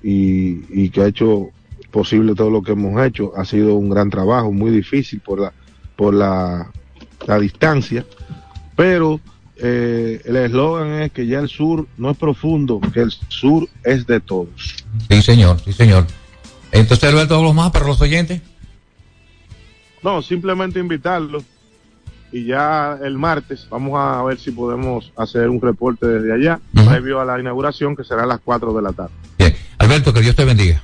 y, 0.04 0.62
y 0.69 0.89
que 0.89 1.02
ha 1.02 1.08
hecho 1.08 1.50
posible 1.91 2.34
todo 2.36 2.50
lo 2.50 2.63
que 2.63 2.71
hemos 2.71 3.04
hecho. 3.04 3.32
Ha 3.36 3.45
sido 3.45 3.76
un 3.76 3.89
gran 3.89 4.10
trabajo, 4.10 4.52
muy 4.52 4.71
difícil 4.71 5.19
por 5.19 5.39
la, 5.39 5.54
por 5.95 6.13
la, 6.13 6.71
la 7.28 7.39
distancia, 7.39 8.06
pero 8.82 9.20
eh, 9.58 10.20
el 10.26 10.36
eslogan 10.38 11.04
es 11.04 11.12
que 11.12 11.28
ya 11.28 11.38
el 11.38 11.48
sur 11.50 11.88
no 11.98 12.10
es 12.10 12.17
profundo, 12.17 12.82
que 12.91 13.02
el 13.02 13.12
sur 13.28 13.70
es 13.84 14.08
de 14.08 14.20
todos. 14.20 14.50
Sí, 15.08 15.22
señor, 15.22 15.60
sí, 15.63 15.72
señor. 15.72 16.08
Entonces, 16.72 17.08
Alberto, 17.08 17.36
¿algo 17.36 17.54
más 17.54 17.70
para 17.70 17.86
los 17.86 18.02
oyentes? 18.02 18.41
No, 20.02 20.24
simplemente 20.24 20.80
invitarlos 20.80 21.44
y 22.32 22.46
ya 22.46 22.98
el 23.04 23.20
martes 23.20 23.67
vamos 23.70 24.00
a 24.00 24.24
ver 24.24 24.39
si 24.39 24.50
podemos 24.50 25.12
hacer 25.15 25.48
un 25.48 25.62
reporte 25.62 26.08
desde 26.08 26.34
allá, 26.34 26.60
Ujú. 26.76 26.89
previo 26.89 27.22
a 27.22 27.26
la 27.26 27.39
inauguración 27.39 27.96
que 27.96 28.04
será 28.04 28.24
a 28.24 28.26
las 28.26 28.39
4 28.44 28.74
de 28.74 28.82
la 28.82 28.94
tarde. 28.94 29.13
Bien. 29.38 29.56
Alberto, 29.78 30.12
que 30.12 30.22
Dios 30.22 30.36
te 30.36 30.44
bendiga. 30.44 30.84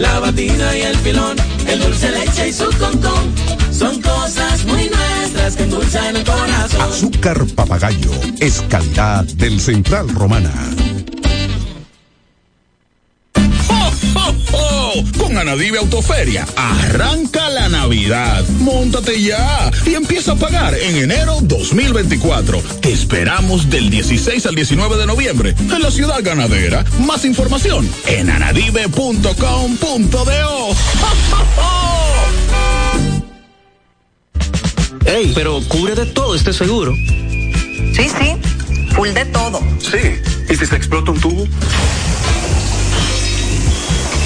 la 0.00 0.18
batida 0.18 0.76
y 0.76 0.82
el 0.82 0.96
filón, 0.96 1.36
el 1.68 1.80
dulce 1.80 2.10
leche 2.10 2.48
y 2.48 2.52
su 2.52 2.64
concón. 2.78 3.34
Son 3.70 4.00
cosas 4.00 4.64
muy 4.64 4.88
nuestras 4.88 5.56
que 5.56 5.62
endulzan 5.64 6.16
el 6.16 6.24
corazón. 6.24 6.80
Azúcar 6.80 7.46
papagayo 7.54 8.10
es 8.40 8.62
calidad 8.68 9.24
del 9.24 9.60
Central 9.60 10.08
Romana. 10.08 10.52
Con 15.18 15.38
Anadive 15.38 15.78
Autoferia, 15.78 16.46
arranca 16.56 17.48
la 17.48 17.68
Navidad. 17.68 18.44
Móntate 18.60 19.22
ya 19.22 19.70
y 19.86 19.94
empieza 19.94 20.32
a 20.32 20.36
pagar 20.36 20.74
en 20.74 20.96
enero 20.96 21.38
2024. 21.42 22.60
Te 22.80 22.92
esperamos 22.92 23.70
del 23.70 23.90
16 23.90 24.46
al 24.46 24.54
19 24.54 24.96
de 24.96 25.06
noviembre 25.06 25.54
en 25.58 25.82
la 25.82 25.90
ciudad 25.90 26.20
ganadera. 26.22 26.84
Más 27.06 27.24
información 27.24 27.88
en 28.06 28.30
anadive.com.do. 28.30 30.70
Ey, 35.06 35.32
pero 35.34 35.60
cubre 35.68 35.94
de 35.94 36.06
todo 36.06 36.34
este 36.34 36.52
seguro. 36.52 36.94
Sí, 36.94 38.08
sí, 38.08 38.36
full 38.94 39.08
de 39.08 39.24
todo. 39.26 39.60
Sí. 39.80 39.98
¿Y 40.48 40.54
si 40.54 40.66
se 40.66 40.76
explota 40.76 41.10
un 41.10 41.20
tubo? 41.20 41.46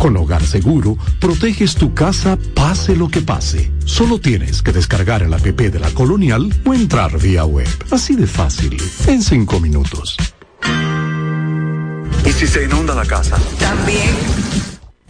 Con 0.00 0.16
Hogar 0.16 0.42
Seguro, 0.46 0.96
proteges 1.18 1.74
tu 1.74 1.92
casa 1.92 2.38
pase 2.54 2.96
lo 2.96 3.10
que 3.10 3.20
pase. 3.20 3.70
Solo 3.84 4.18
tienes 4.18 4.62
que 4.62 4.72
descargar 4.72 5.22
el 5.22 5.34
app 5.34 5.42
de 5.42 5.78
la 5.78 5.90
Colonial 5.90 6.48
o 6.64 6.72
entrar 6.72 7.18
vía 7.18 7.44
web. 7.44 7.68
Así 7.90 8.16
de 8.16 8.26
fácil, 8.26 8.82
en 9.06 9.22
cinco 9.22 9.60
minutos. 9.60 10.16
¿Y 12.24 12.32
si 12.32 12.46
se 12.46 12.64
inunda 12.64 12.94
la 12.94 13.04
casa? 13.04 13.36
También. 13.58 14.08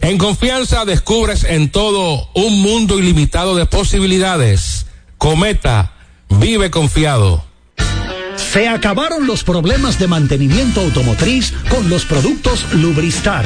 En 0.01 0.17
confianza 0.17 0.83
descubres 0.83 1.45
en 1.45 1.71
todo 1.71 2.27
un 2.35 2.61
mundo 2.61 2.99
ilimitado 2.99 3.55
de 3.55 3.65
posibilidades. 3.65 4.87
Cometa, 5.17 5.93
vive 6.27 6.69
confiado. 6.69 7.45
Se 8.35 8.67
acabaron 8.67 9.25
los 9.25 9.45
problemas 9.45 9.99
de 9.99 10.07
mantenimiento 10.07 10.81
automotriz 10.81 11.53
con 11.69 11.89
los 11.89 12.03
productos 12.03 12.73
Lubristar. 12.73 13.45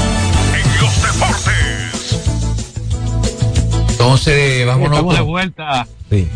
Entonces, 4.01 4.65
vámonos. 4.65 4.93
Estamos 4.97 5.15
de 5.15 5.21
vuelta. 5.21 5.87
Sí. 6.09 6.27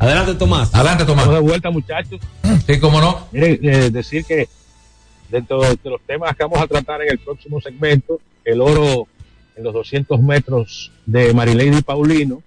Adelante, 0.00 0.34
Tomás. 0.34 0.74
Adelante, 0.74 1.04
Tomás. 1.04 1.26
Estamos 1.26 1.40
de 1.44 1.48
vuelta, 1.48 1.70
muchachos. 1.70 2.20
Sí, 2.66 2.80
cómo 2.80 3.00
no. 3.00 3.28
Miren, 3.30 3.60
eh, 3.62 3.90
decir 3.90 4.24
que 4.24 4.48
dentro 5.30 5.60
de 5.60 5.78
los 5.84 6.00
temas 6.04 6.34
que 6.36 6.42
vamos 6.42 6.60
a 6.60 6.66
tratar 6.66 7.02
en 7.02 7.10
el 7.12 7.18
próximo 7.20 7.60
segmento, 7.60 8.20
el 8.44 8.60
oro 8.60 9.06
en 9.54 9.62
los 9.62 9.72
200 9.74 10.20
metros 10.20 10.90
de 11.06 11.32
Marilady 11.32 11.82
Paulino, 11.82 12.42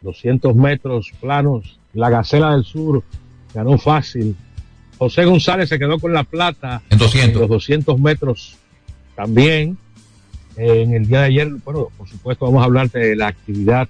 200 0.00 0.56
metros 0.56 1.12
planos, 1.20 1.78
la 1.92 2.10
Gacela 2.10 2.54
del 2.54 2.64
Sur 2.64 3.04
ganó 3.54 3.78
fácil. 3.78 4.34
José 4.98 5.24
González 5.26 5.68
se 5.68 5.78
quedó 5.78 6.00
con 6.00 6.12
la 6.12 6.24
plata 6.24 6.82
En 6.90 6.98
200. 6.98 7.40
los 7.40 7.50
200 7.50 8.00
metros 8.00 8.56
también. 9.14 9.78
En 10.56 10.94
el 10.94 11.06
día 11.06 11.20
de 11.20 11.26
ayer, 11.26 11.48
bueno, 11.64 11.88
por 11.96 12.08
supuesto 12.08 12.44
vamos 12.44 12.62
a 12.62 12.66
hablar 12.66 12.90
de 12.90 13.16
la 13.16 13.28
actividad 13.28 13.88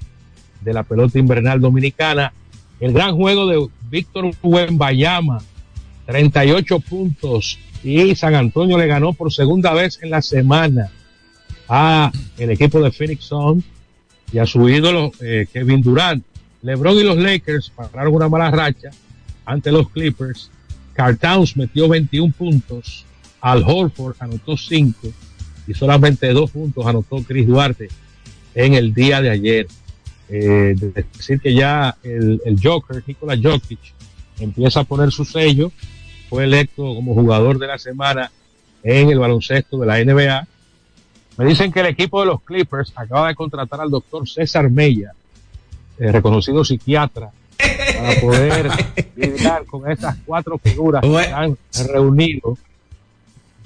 de 0.63 0.73
la 0.73 0.83
pelota 0.83 1.19
invernal 1.19 1.61
dominicana. 1.61 2.33
El 2.81 2.93
gran 2.93 3.15
juego 3.17 3.47
de 3.47 3.69
Víctor 3.91 4.31
Wembayama, 4.43 5.43
38 6.07 6.81
puntos. 6.81 7.59
Y 7.83 8.15
San 8.15 8.35
Antonio 8.35 8.79
le 8.79 8.87
ganó 8.87 9.13
por 9.13 9.31
segunda 9.31 9.75
vez 9.75 9.99
en 10.03 10.11
la 10.11 10.23
semana 10.23 10.91
a 11.69 12.11
el 12.39 12.51
equipo 12.51 12.81
de 12.81 12.91
Phoenix 12.91 13.25
Suns 13.25 13.65
y 14.33 14.39
a 14.39 14.47
su 14.47 14.67
ídolo 14.69 15.13
eh, 15.21 15.47
Kevin 15.53 15.83
Durant. 15.83 16.25
LeBron 16.63 16.97
y 16.97 17.03
los 17.03 17.19
Lakers 17.19 17.71
pararon 17.71 18.15
una 18.15 18.29
mala 18.31 18.51
racha 18.51 18.89
ante 19.45 19.71
los 19.71 19.91
Clippers. 19.91 20.51
Carl 20.95 21.19
metió 21.57 21.89
21 21.89 22.33
puntos. 22.33 23.05
Al 23.43 23.63
Horford 23.63 24.17
anotó 24.21 24.57
5 24.57 25.13
y 25.67 25.75
solamente 25.75 26.33
dos 26.33 26.51
puntos 26.51 26.87
anotó 26.87 27.17
Chris 27.23 27.47
Duarte 27.47 27.89
en 28.55 28.75
el 28.75 28.93
día 28.95 29.21
de 29.21 29.31
ayer. 29.31 29.67
Eh, 30.29 30.75
de 30.77 31.05
decir 31.15 31.41
que 31.41 31.55
ya 31.55 31.97
el, 32.03 32.41
el 32.45 32.59
Joker, 32.63 33.03
Nikola 33.07 33.37
Jokic, 33.41 33.79
empieza 34.41 34.81
a 34.81 34.85
poner 34.85 35.11
su 35.11 35.25
sello. 35.25 35.71
Fue 36.29 36.45
electo 36.45 36.83
como 36.83 37.15
jugador 37.15 37.59
de 37.59 37.67
la 37.67 37.79
semana 37.79 38.31
en 38.83 39.11
el 39.11 39.19
baloncesto 39.19 39.79
de 39.79 39.87
la 39.87 40.05
NBA. 40.05 40.47
Me 41.37 41.45
dicen 41.47 41.73
que 41.73 41.81
el 41.81 41.87
equipo 41.87 42.21
de 42.21 42.27
los 42.27 42.43
Clippers 42.43 42.93
acaba 42.95 43.29
de 43.29 43.35
contratar 43.35 43.81
al 43.81 43.91
doctor 43.91 44.29
César 44.29 44.71
Mella, 44.71 45.13
eh, 45.99 46.13
reconocido 46.13 46.65
psiquiatra, 46.65 47.33
para 47.57 48.21
poder 48.21 48.71
lidiar 49.17 49.65
con 49.67 49.91
estas 49.91 50.17
cuatro 50.25 50.59
figuras 50.59 51.03
que 51.03 51.19
han 51.19 51.57
reunido. 51.93 52.57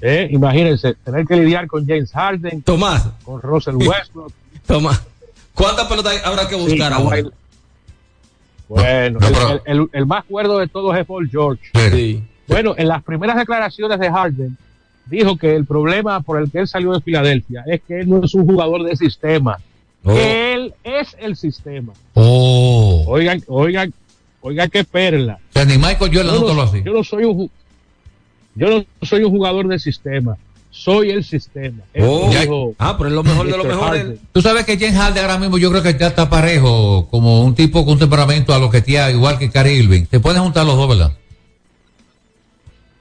Eh, 0.01 0.27
imagínense, 0.31 0.93
tener 1.03 1.25
que 1.25 1.35
lidiar 1.35 1.67
con 1.67 1.85
James 1.85 2.11
Harden, 2.11 2.61
Tomás, 2.61 3.07
con 3.23 3.41
Russell 3.41 3.75
Westbrook. 3.77 4.31
Tomás, 4.65 5.05
¿cuántas 5.53 5.87
pelotas 5.87 6.21
habrá 6.25 6.47
que 6.47 6.55
buscar 6.55 6.91
Sí, 6.93 6.97
ahora? 7.01 7.23
Bueno, 8.67 9.19
el, 9.19 9.61
el- 9.65 9.89
el 9.93 10.05
más 10.05 10.23
cuerdo 10.25 10.59
de 10.59 10.67
todos 10.67 10.95
es 10.97 11.05
Paul 11.05 11.27
George. 11.29 11.63
Sí. 11.91 12.23
Bueno, 12.47 12.75
en 12.77 12.87
las 12.87 13.03
primeras 13.03 13.35
declaraciones 13.35 13.99
de 13.99 14.09
Harden, 14.11 14.57
dijo 15.07 15.37
que 15.37 15.55
el 15.55 15.65
problema 15.65 16.21
por 16.21 16.39
el 16.39 16.51
que 16.51 16.59
él 16.59 16.67
salió 16.67 16.91
de 16.93 17.01
Filadelfia 17.01 17.63
es 17.67 17.81
que 17.87 18.01
él 18.01 18.09
no 18.09 18.23
es 18.23 18.33
un 18.35 18.45
jugador 18.45 18.83
de 18.83 18.95
sistema, 18.95 19.57
Oh. 20.05 20.13
que 20.13 20.53
él 20.53 20.73
es 20.83 21.13
el 21.19 21.35
sistema. 21.35 21.91
Oh. 22.13 23.03
Oigan, 23.07 23.43
oigan, 23.47 23.93
oigan 24.39 24.69
qué 24.69 24.85
perla. 24.85 25.39
O 25.49 25.53
sea, 25.53 25.65
ni 25.65 25.77
Michael 25.77 26.11
Jordan 26.15 26.35
Yo 26.35 26.39
no 26.41 26.53
lo 26.53 26.73
yo 26.77 26.93
no 26.93 27.03
soy 27.03 27.25
un 27.25 27.37
ju- 27.37 27.49
yo 28.59 28.69
no 28.69 28.85
soy 29.05 29.23
un 29.23 29.31
jugador 29.31 29.67
de 29.67 29.79
sistema, 29.79 30.37
soy 30.69 31.11
el 31.11 31.23
sistema. 31.23 31.81
Oh. 31.97 32.29
dijo 32.29 32.75
Ah, 32.77 32.95
pero 32.97 33.09
es 33.09 33.15
lo 33.15 33.23
mejor 33.23 33.47
de 33.49 33.57
lo 33.57 33.63
mejor. 33.63 34.17
Tú 34.33 34.41
sabes 34.41 34.65
que 34.65 34.77
James 34.77 34.97
Harden 34.97 35.23
ahora 35.23 35.37
mismo 35.37 35.57
yo 35.57 35.71
creo 35.71 35.81
que 35.81 35.97
ya 35.97 36.07
está 36.07 36.29
parejo, 36.29 37.07
como 37.09 37.43
un 37.43 37.55
tipo 37.55 37.85
con 37.85 37.93
un 37.93 37.99
temperamento 37.99 38.53
a 38.53 38.59
lo 38.59 38.69
que 38.69 38.81
tiene 38.81 39.11
igual 39.11 39.39
que 39.39 39.49
Cary 39.49 39.71
Irving. 39.71 40.05
Te 40.05 40.19
pueden 40.19 40.43
juntar 40.43 40.65
los 40.65 40.75
dos, 40.75 40.89
¿verdad? 40.89 41.13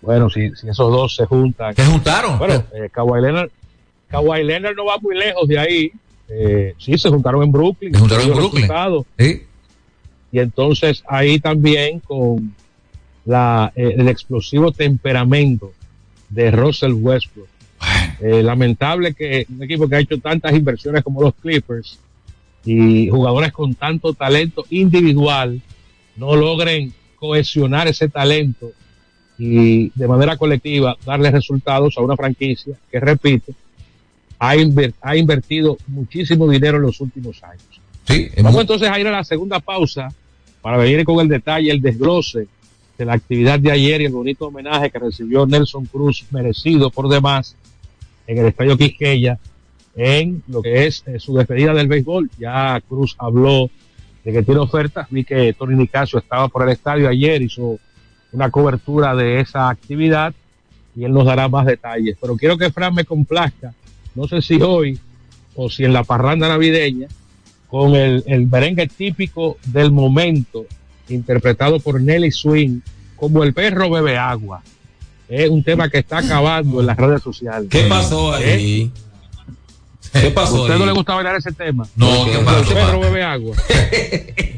Bueno, 0.01 0.31
si, 0.31 0.51
si 0.55 0.68
esos 0.68 0.92
dos 0.92 1.16
se 1.16 1.27
juntan. 1.27 1.75
¿Se 1.75 1.85
juntaron? 1.85 2.38
Bueno, 2.38 2.64
eh, 2.73 2.88
Kawhi 2.90 3.21
Leonard, 3.21 3.51
Kawhi 4.09 4.44
Leonard 4.44 4.77
no 4.77 4.85
va 4.85 4.97
muy 4.99 5.16
lejos 5.16 5.49
de 5.49 5.59
ahí. 5.59 5.92
Eh, 6.29 6.75
sí, 6.79 6.97
se 6.97 7.09
juntaron 7.09 7.42
en 7.42 7.51
Brooklyn. 7.51 7.92
Se 7.92 7.99
juntaron 7.99 8.29
en 8.29 8.35
Brooklyn. 8.35 8.68
Sí. 9.18 9.42
Y 10.31 10.38
entonces 10.38 11.03
ahí 11.09 11.40
también 11.40 12.01
con 12.01 12.55
la, 13.24 13.72
eh, 13.74 13.94
el 13.96 14.09
explosivo 14.09 14.72
temperamento 14.72 15.72
de 16.28 16.50
Russell 16.50 16.92
Westbrook. 16.92 17.48
Eh, 18.20 18.42
lamentable 18.42 19.14
que 19.14 19.46
un 19.48 19.62
equipo 19.62 19.88
que 19.88 19.94
ha 19.94 20.00
hecho 20.00 20.18
tantas 20.18 20.52
inversiones 20.52 21.04
como 21.04 21.22
los 21.22 21.35
Clippers 21.35 22.00
y 22.64 23.09
jugadores 23.09 23.52
con 23.52 23.74
tanto 23.74 24.12
talento 24.12 24.64
individual 24.70 25.61
no 26.16 26.35
logren 26.35 26.92
cohesionar 27.16 27.87
ese 27.87 28.09
talento 28.09 28.72
y 29.38 29.90
de 29.90 30.09
manera 30.09 30.37
colectiva 30.37 30.96
darle 31.07 31.31
resultados 31.31 31.96
a 31.96 32.00
una 32.00 32.16
franquicia 32.16 32.74
que, 32.90 32.98
repito, 32.98 33.52
ha, 34.40 34.54
ha 35.00 35.16
invertido 35.16 35.78
muchísimo 35.87 36.48
dinero 36.48 36.78
en 36.78 36.83
los 36.83 37.00
últimos 37.00 37.42
años. 37.44 37.81
Sí, 38.04 38.31
Vamos 38.42 38.62
entonces 38.62 38.88
a 38.88 38.98
ir 38.98 39.07
a 39.07 39.12
la 39.12 39.22
segunda 39.22 39.61
pausa 39.61 40.09
para 40.61 40.76
venir 40.76 41.04
con 41.04 41.20
el 41.20 41.28
detalle, 41.28 41.70
el 41.70 41.81
desglose 41.81 42.48
de 42.98 43.04
la 43.04 43.14
actividad 43.14 43.61
de 43.61 43.70
ayer 43.70 44.00
y 44.00 44.06
el 44.06 44.12
bonito 44.12 44.48
homenaje 44.48 44.90
que 44.90 44.98
recibió 44.98 45.46
Nelson 45.46 45.87
Cruz, 45.87 46.24
merecido 46.32 46.90
por 46.90 47.08
demás, 47.08 47.54
en 48.26 48.38
el 48.38 48.46
Estadio 48.46 48.76
Quisqueya, 48.76 49.38
en 49.96 50.42
lo 50.48 50.61
que 50.61 50.87
es 50.87 51.04
eh, 51.06 51.20
su 51.20 51.34
despedida 51.37 51.72
del 51.72 51.87
béisbol. 51.87 52.28
Ya 52.38 52.80
Cruz 52.88 53.14
habló 53.18 53.70
de 54.24 54.32
que 54.32 54.42
tiene 54.42 54.61
ofertas. 54.61 55.06
Vi 55.11 55.24
que 55.24 55.52
Tony 55.52 55.76
Nicasio 55.76 56.18
estaba 56.18 56.48
por 56.48 56.64
el 56.64 56.70
estadio 56.70 57.08
ayer, 57.08 57.40
hizo 57.40 57.78
una 58.32 58.50
cobertura 58.50 59.14
de 59.14 59.40
esa 59.40 59.70
actividad 59.70 60.34
y 60.94 61.04
él 61.04 61.12
nos 61.12 61.24
dará 61.24 61.48
más 61.48 61.66
detalles. 61.66 62.16
Pero 62.20 62.37
quiero 62.37 62.58
que 62.58 62.70
Fran 62.70 62.94
me 62.94 63.04
complazca, 63.04 63.72
no 64.16 64.26
sé 64.26 64.42
si 64.42 64.61
hoy 64.61 64.98
o 65.54 65.70
si 65.70 65.84
en 65.84 65.92
la 65.92 66.02
parranda 66.04 66.48
navideña, 66.48 67.06
con 67.68 67.94
el, 67.94 68.24
el 68.26 68.46
merengue 68.46 68.88
típico 68.88 69.56
del 69.66 69.92
momento, 69.92 70.66
interpretado 71.09 71.81
por 71.81 72.01
Nelly 72.01 72.31
Swing, 72.31 72.81
como 73.16 73.42
el 73.44 73.53
perro 73.55 73.90
bebe 73.90 74.16
agua. 74.16 74.62
Es 75.29 75.51
un 75.51 75.62
tema 75.62 75.88
que 75.90 75.99
está 75.99 76.18
acabando 76.18 76.81
en 76.81 76.87
las 76.87 76.97
redes 76.97 77.23
sociales. 77.23 77.68
¿Qué 77.71 77.83
pasó 77.85 78.33
ahí? 78.33 78.90
¿Qué 80.12 80.31
pasó 80.31 80.57
¿A 80.57 80.61
usted 80.62 80.75
ahí? 80.75 80.79
no 80.81 80.87
le 80.87 80.92
gusta 80.92 81.14
bailar 81.14 81.37
ese 81.37 81.53
tema? 81.53 81.87
No, 81.97 82.25
¿qué 82.25 82.38
El 82.38 82.44
pasó, 82.44 82.75
perro 82.75 83.01
pa? 83.01 83.07
bebe 83.07 83.23
agua. 83.23 83.57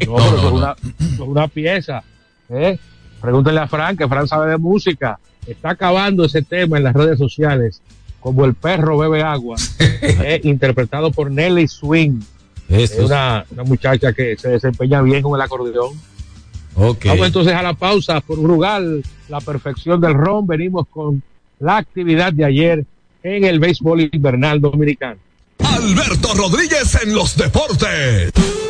No, 0.07 0.17
pero 0.17 0.37
es 0.39 0.45
una, 0.45 0.73
eso 0.73 1.23
es 1.23 1.29
una 1.29 1.47
pieza. 1.49 2.03
¿eh? 2.49 2.79
Pregúntenle 3.21 3.61
a 3.61 3.69
Fran, 3.69 3.97
que 3.97 4.09
Fran 4.09 4.27
sabe 4.27 4.51
de 4.51 4.57
música. 4.59 5.21
Está 5.47 5.71
acabando 5.71 6.25
ese 6.25 6.43
tema 6.43 6.79
en 6.79 6.85
las 6.85 6.95
redes 6.95 7.17
sociales, 7.19 7.81
como 8.19 8.45
el 8.45 8.55
perro 8.55 8.99
bebe 8.99 9.23
agua, 9.23 9.57
¿eh? 9.79 10.41
interpretado 10.45 11.13
por 11.13 11.31
Nelly 11.31 11.69
Swing. 11.69 12.21
Es 12.69 12.97
una, 12.99 13.45
una 13.51 13.63
muchacha 13.63 14.13
que 14.13 14.37
se 14.37 14.49
desempeña 14.49 15.01
bien 15.03 15.23
con 15.23 15.35
el 15.35 15.43
acordeón. 15.43 15.93
Ok. 16.75 17.07
Vamos 17.07 17.27
entonces 17.27 17.55
a 17.55 17.63
la 17.63 17.75
pausa 17.75 18.21
por 18.21 18.39
Urugal, 18.39 19.03
la 19.29 19.41
perfección 19.41 20.01
del 20.01 20.15
ron. 20.15 20.47
Venimos 20.47 20.87
con 20.89 21.23
la 21.59 21.77
actividad 21.79 22.33
de 22.33 22.45
ayer 22.45 22.85
en 23.23 23.45
el 23.45 23.61
béisbol 23.61 24.09
invernal 24.13 24.61
dominicano. 24.61 25.21
Alberto 25.59 26.35
Rodríguez 26.35 26.99
en 27.03 27.15
los 27.15 27.37
deportes. 27.37 28.33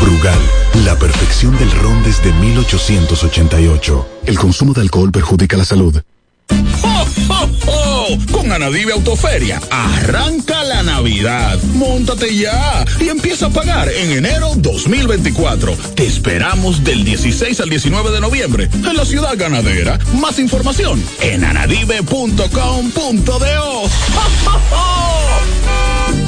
Brugal, 0.00 0.38
la 0.84 0.98
perfección 0.98 1.56
del 1.58 1.70
ron 1.72 2.02
desde 2.02 2.32
1888. 2.32 4.08
El 4.26 4.38
consumo 4.38 4.72
de 4.72 4.82
alcohol 4.82 5.10
perjudica 5.10 5.56
la 5.56 5.64
salud. 5.64 6.00
¡Oh, 6.82 7.06
oh, 7.28 7.48
oh! 7.66 8.18
Con 8.32 8.50
Anadive 8.52 8.92
Autoferia, 8.92 9.60
arranca 9.70 10.64
la 10.64 10.82
Navidad. 10.82 11.58
Móntate 11.74 12.34
ya 12.34 12.84
y 13.00 13.08
empieza 13.08 13.46
a 13.46 13.50
pagar 13.50 13.88
en 13.90 14.12
enero 14.12 14.52
2024. 14.56 15.76
Te 15.94 16.06
esperamos 16.06 16.82
del 16.84 17.04
16 17.04 17.60
al 17.60 17.68
19 17.68 18.10
de 18.10 18.20
noviembre 18.20 18.70
en 18.72 18.96
la 18.96 19.04
ciudad 19.04 19.34
ganadera. 19.36 19.98
Más 20.14 20.38
información 20.38 21.02
en 21.20 21.44
anadive.com.do. 21.44 23.82
¡Oh! 24.72 26.27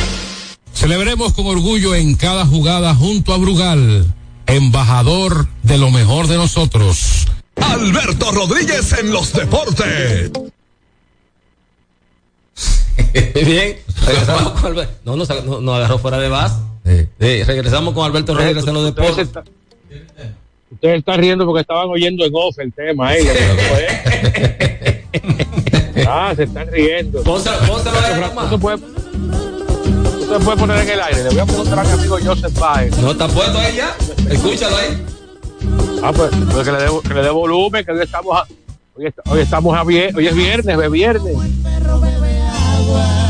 Celebremos 0.81 1.33
con 1.33 1.45
orgullo 1.45 1.93
en 1.93 2.15
cada 2.15 2.43
jugada 2.43 2.95
junto 2.95 3.35
a 3.35 3.37
Brugal, 3.37 4.03
embajador 4.47 5.45
de 5.61 5.77
lo 5.77 5.91
mejor 5.91 6.25
de 6.25 6.37
nosotros. 6.37 7.27
Alberto 7.55 8.31
Rodríguez 8.31 8.91
en 8.99 9.11
los 9.11 9.31
deportes. 9.31 10.31
Bien, 13.13 13.77
regresamos 14.07 14.53
con 14.53 14.65
Alberto. 14.65 14.93
No, 15.05 15.15
nos, 15.17 15.29
no, 15.45 15.61
nos 15.61 15.75
agarró 15.75 15.99
fuera 15.99 16.17
de 16.17 16.29
base. 16.29 16.55
Sí, 16.83 17.43
regresamos 17.43 17.93
con 17.93 18.03
Alberto 18.03 18.33
Rodríguez 18.33 18.65
en 18.65 18.73
los 18.73 18.85
deportes. 18.85 19.29
Ustedes 20.71 20.97
están 20.97 21.19
riendo 21.19 21.45
porque 21.45 21.61
estaban 21.61 21.89
oyendo 21.89 22.25
en 22.25 22.31
off 22.33 22.57
el 22.57 22.73
tema 22.73 23.09
ahí. 23.09 23.27
ah, 26.07 26.33
se 26.35 26.45
están 26.45 26.71
riendo. 26.71 27.21
Pónselo, 27.21 27.59
pónselo 27.67 27.99
ahí, 27.99 28.19
no 28.19 28.33
se 30.39 30.45
puede, 30.45 30.57
poner 30.57 30.77
en 30.77 30.89
el 30.89 31.01
aire. 31.01 31.23
Le 31.23 31.29
voy 31.29 31.39
a 31.39 31.45
preguntar 31.45 31.79
a 31.79 31.83
mi 31.83 31.91
amigo 31.91 32.17
Joseph 32.23 32.57
Baez. 32.57 32.97
No, 32.97 33.11
está 33.11 33.27
puesto 33.27 33.57
ahí 33.57 33.75
ya. 33.75 33.95
Escúchalo 34.29 34.77
ahí. 34.77 35.05
Ah, 36.03 36.11
pues, 36.15 36.31
pues 36.51 36.65
que, 36.65 36.71
le 36.71 36.79
dé, 36.79 36.89
que 37.07 37.13
le 37.13 37.21
dé 37.21 37.29
volumen, 37.29 37.85
que 37.85 37.91
hoy 37.91 38.01
estamos 38.01 38.37
a, 38.37 38.45
hoy, 38.95 39.13
hoy 39.29 39.39
estamos 39.39 39.77
a 39.77 39.83
hoy 39.83 39.97
es 39.97 40.35
viernes, 40.35 40.77
de 40.77 40.89
viernes. 40.89 41.35
Papi, 42.83 43.20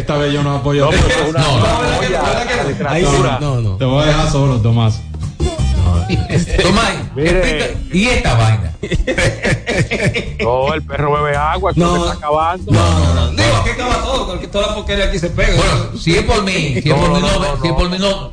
esta 0.00 0.16
vez 0.16 0.32
yo 0.32 0.42
no 0.42 0.56
apoyo. 0.56 0.90
No, 0.90 1.32
no, 1.32 1.60
no. 3.40 3.40
No, 3.40 3.60
no. 3.60 3.76
Te 3.76 3.84
voy 3.84 4.02
a 4.02 4.06
dejar 4.06 4.30
solo, 4.30 4.60
Tomás. 4.60 5.00
Tomás. 6.62 6.94
¿y 7.92 8.06
esta 8.08 8.34
vaina? 8.34 8.72
No, 10.40 10.74
el 10.74 10.82
perro 10.82 11.12
bebe 11.12 11.36
agua, 11.36 11.72
No. 11.76 11.94
se 11.94 12.00
está 12.00 12.12
acabando. 12.12 12.72
No, 12.72 13.14
no, 13.14 13.30
Digo, 13.30 13.64
que 13.64 13.70
acaba 13.72 14.02
todo, 14.02 14.26
porque 14.26 14.48
toda 14.48 14.68
la 14.68 14.74
porquería 14.74 15.04
aquí 15.06 15.18
se 15.18 15.30
pega. 15.30 15.56
Bueno, 15.56 15.98
si 15.98 16.16
es 16.16 16.24
por 16.24 16.42
mí, 16.42 16.80
si 16.82 16.90
es 16.90 16.96
No, 16.96 16.96
por 16.96 17.10
mí, 17.10 17.20
no, 17.20 17.20
no, 17.20 17.54
no, 17.56 17.62
si 17.62 17.68
es 17.68 17.74
por 17.74 17.90
mí, 17.90 17.98
no, 17.98 18.32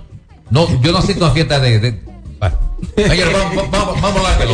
no, 0.49 0.81
yo 0.81 0.91
no 0.91 0.97
asisto 0.99 1.25
a 1.25 1.31
fiesta 1.31 1.59
de. 1.59 2.01
Ayer, 2.97 3.33
vamos, 3.33 3.71
vamos, 3.71 4.01
vamos 4.01 4.25
a 4.25 4.33
hablar 4.35 4.47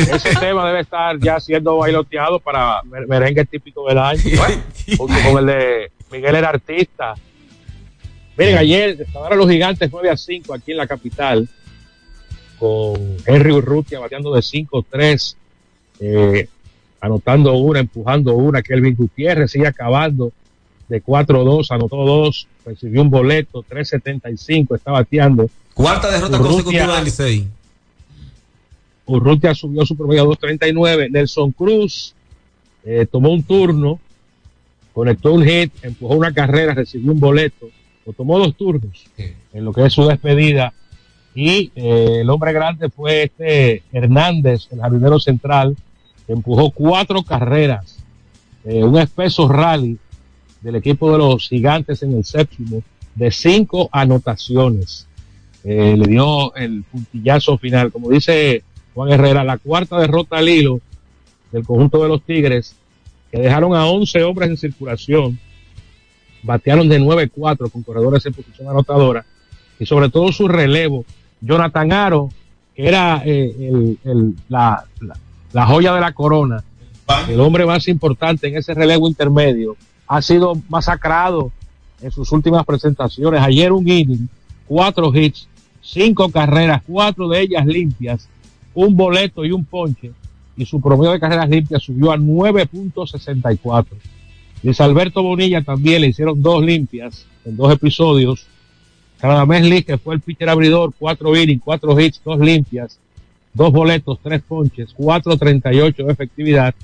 Ese 0.16 0.34
tema 0.36 0.66
debe 0.66 0.80
estar 0.80 1.18
ya 1.18 1.38
siendo 1.40 1.76
bailoteado 1.78 2.38
para 2.40 2.82
mer- 2.84 3.06
merengue 3.06 3.44
típico 3.44 3.86
del 3.88 3.98
año. 3.98 4.20
junto 4.96 5.14
con 5.28 5.38
el 5.38 5.46
de 5.46 5.90
Miguel 6.10 6.34
era 6.36 6.48
artista. 6.50 7.14
Miren, 8.36 8.58
ayer 8.58 8.96
estaban 9.00 9.36
los 9.36 9.48
gigantes 9.50 9.90
9 9.92 10.10
a 10.10 10.16
5 10.16 10.54
aquí 10.54 10.70
en 10.72 10.78
la 10.78 10.86
capital, 10.86 11.48
con 12.58 13.16
Henry 13.26 13.52
Urrutia 13.52 13.98
bateando 14.00 14.34
de 14.34 14.40
5-3, 14.40 15.34
eh, 16.00 16.48
anotando 17.00 17.52
una, 17.54 17.80
empujando 17.80 18.34
una, 18.34 18.62
Kelvin 18.62 18.94
Gutiérrez 18.96 19.50
sigue 19.50 19.66
acabando 19.66 20.32
de 20.88 21.02
4-2, 21.02 21.66
anotó 21.70 21.96
dos, 22.04 22.46
recibió 22.66 23.02
un 23.02 23.10
boleto, 23.10 23.64
3-75, 23.68 24.76
está 24.76 24.90
bateando. 24.92 25.48
Cuarta 25.74 26.10
derrota 26.10 26.36
Urrutia- 26.38 26.48
consecutiva 26.48 26.94
del 26.96 27.04
Licey. 27.04 27.48
Urrutia 29.06 29.54
subió 29.54 29.84
su 29.84 29.96
promedio 29.96 30.22
a 30.22 30.26
2.39. 30.26 31.10
Nelson 31.10 31.52
Cruz 31.52 32.14
eh, 32.84 33.06
tomó 33.10 33.30
un 33.30 33.42
turno, 33.42 34.00
conectó 34.92 35.32
un 35.32 35.44
hit, 35.44 35.72
empujó 35.82 36.14
una 36.14 36.32
carrera, 36.32 36.74
recibió 36.74 37.12
un 37.12 37.20
boleto, 37.20 37.68
o 38.06 38.12
tomó 38.12 38.38
dos 38.38 38.54
turnos 38.56 39.06
en 39.52 39.64
lo 39.64 39.72
que 39.72 39.84
es 39.86 39.92
su 39.92 40.06
despedida. 40.06 40.72
Y 41.34 41.70
eh, 41.74 42.18
el 42.20 42.30
hombre 42.30 42.52
grande 42.52 42.90
fue 42.90 43.24
este 43.24 43.82
Hernández, 43.92 44.68
el 44.72 44.80
jardinero 44.80 45.20
central, 45.20 45.76
que 46.26 46.32
empujó 46.32 46.70
cuatro 46.70 47.22
carreras, 47.22 47.98
eh, 48.64 48.82
un 48.82 48.98
espeso 48.98 49.48
rally 49.48 49.98
del 50.60 50.76
equipo 50.76 51.10
de 51.12 51.18
los 51.18 51.48
gigantes 51.48 52.02
en 52.02 52.14
el 52.14 52.24
séptimo, 52.24 52.82
de 53.14 53.30
cinco 53.30 53.88
anotaciones. 53.92 55.06
Eh, 55.62 55.94
le 55.96 56.06
dio 56.06 56.54
el 56.54 56.82
puntillazo 56.84 57.58
final, 57.58 57.92
como 57.92 58.10
dice 58.10 58.62
Juan 58.94 59.10
Herrera, 59.12 59.44
la 59.44 59.58
cuarta 59.58 59.98
derrota 59.98 60.38
al 60.38 60.48
hilo 60.48 60.80
del 61.52 61.64
conjunto 61.64 62.02
de 62.02 62.08
los 62.08 62.22
Tigres, 62.22 62.74
que 63.30 63.38
dejaron 63.38 63.74
a 63.74 63.86
11 63.86 64.22
hombres 64.24 64.50
en 64.50 64.56
circulación, 64.56 65.38
batearon 66.42 66.88
de 66.88 67.00
9-4 67.00 67.70
con 67.70 67.82
corredores 67.82 68.24
en 68.26 68.32
posición 68.34 68.68
anotadora 68.68 69.24
y 69.78 69.86
sobre 69.86 70.08
todo 70.08 70.32
su 70.32 70.48
relevo. 70.48 71.04
Jonathan 71.40 71.92
Aro, 71.92 72.28
que 72.74 72.86
era 72.88 73.22
eh, 73.24 73.96
la- 74.48 74.84
la 75.52 75.66
joya 75.66 75.94
de 75.94 76.00
la 76.00 76.12
corona, 76.12 76.62
el 77.28 77.40
hombre 77.40 77.66
más 77.66 77.88
importante 77.88 78.48
en 78.48 78.56
ese 78.56 78.72
relevo 78.74 79.08
intermedio, 79.08 79.76
ha 80.06 80.22
sido 80.22 80.54
masacrado 80.68 81.50
en 82.02 82.10
sus 82.10 82.30
últimas 82.32 82.64
presentaciones. 82.64 83.40
Ayer 83.42 83.72
un 83.72 83.86
inning, 83.88 84.28
cuatro 84.66 85.12
hits, 85.14 85.48
cinco 85.82 86.30
carreras, 86.30 86.82
cuatro 86.86 87.28
de 87.28 87.40
ellas 87.40 87.66
limpias, 87.66 88.28
un 88.74 88.96
boleto 88.96 89.44
y 89.44 89.52
un 89.52 89.64
ponche, 89.64 90.12
y 90.56 90.66
su 90.66 90.80
promedio 90.80 91.12
de 91.12 91.20
carreras 91.20 91.48
limpias 91.48 91.82
subió 91.82 92.12
a 92.12 92.16
9.64. 92.16 93.86
Luis 94.62 94.80
Alberto 94.80 95.22
Bonilla 95.22 95.62
también 95.62 96.02
le 96.02 96.08
hicieron 96.08 96.40
dos 96.42 96.62
limpias 96.62 97.24
en 97.44 97.56
dos 97.56 97.72
episodios. 97.72 98.46
Radamés 99.20 99.62
Lee, 99.64 99.82
que 99.82 99.98
fue 99.98 100.14
el 100.14 100.20
pitcher 100.20 100.48
abridor, 100.48 100.92
cuatro 100.98 101.36
innings, 101.36 101.62
cuatro 101.64 101.98
hits, 101.98 102.20
dos 102.24 102.38
limpias, 102.38 102.98
dos 103.52 103.72
boletos, 103.72 104.18
tres 104.22 104.42
ponches, 104.42 104.94
4.38 104.96 106.06
de 106.06 106.12
efectividad. 106.12 106.74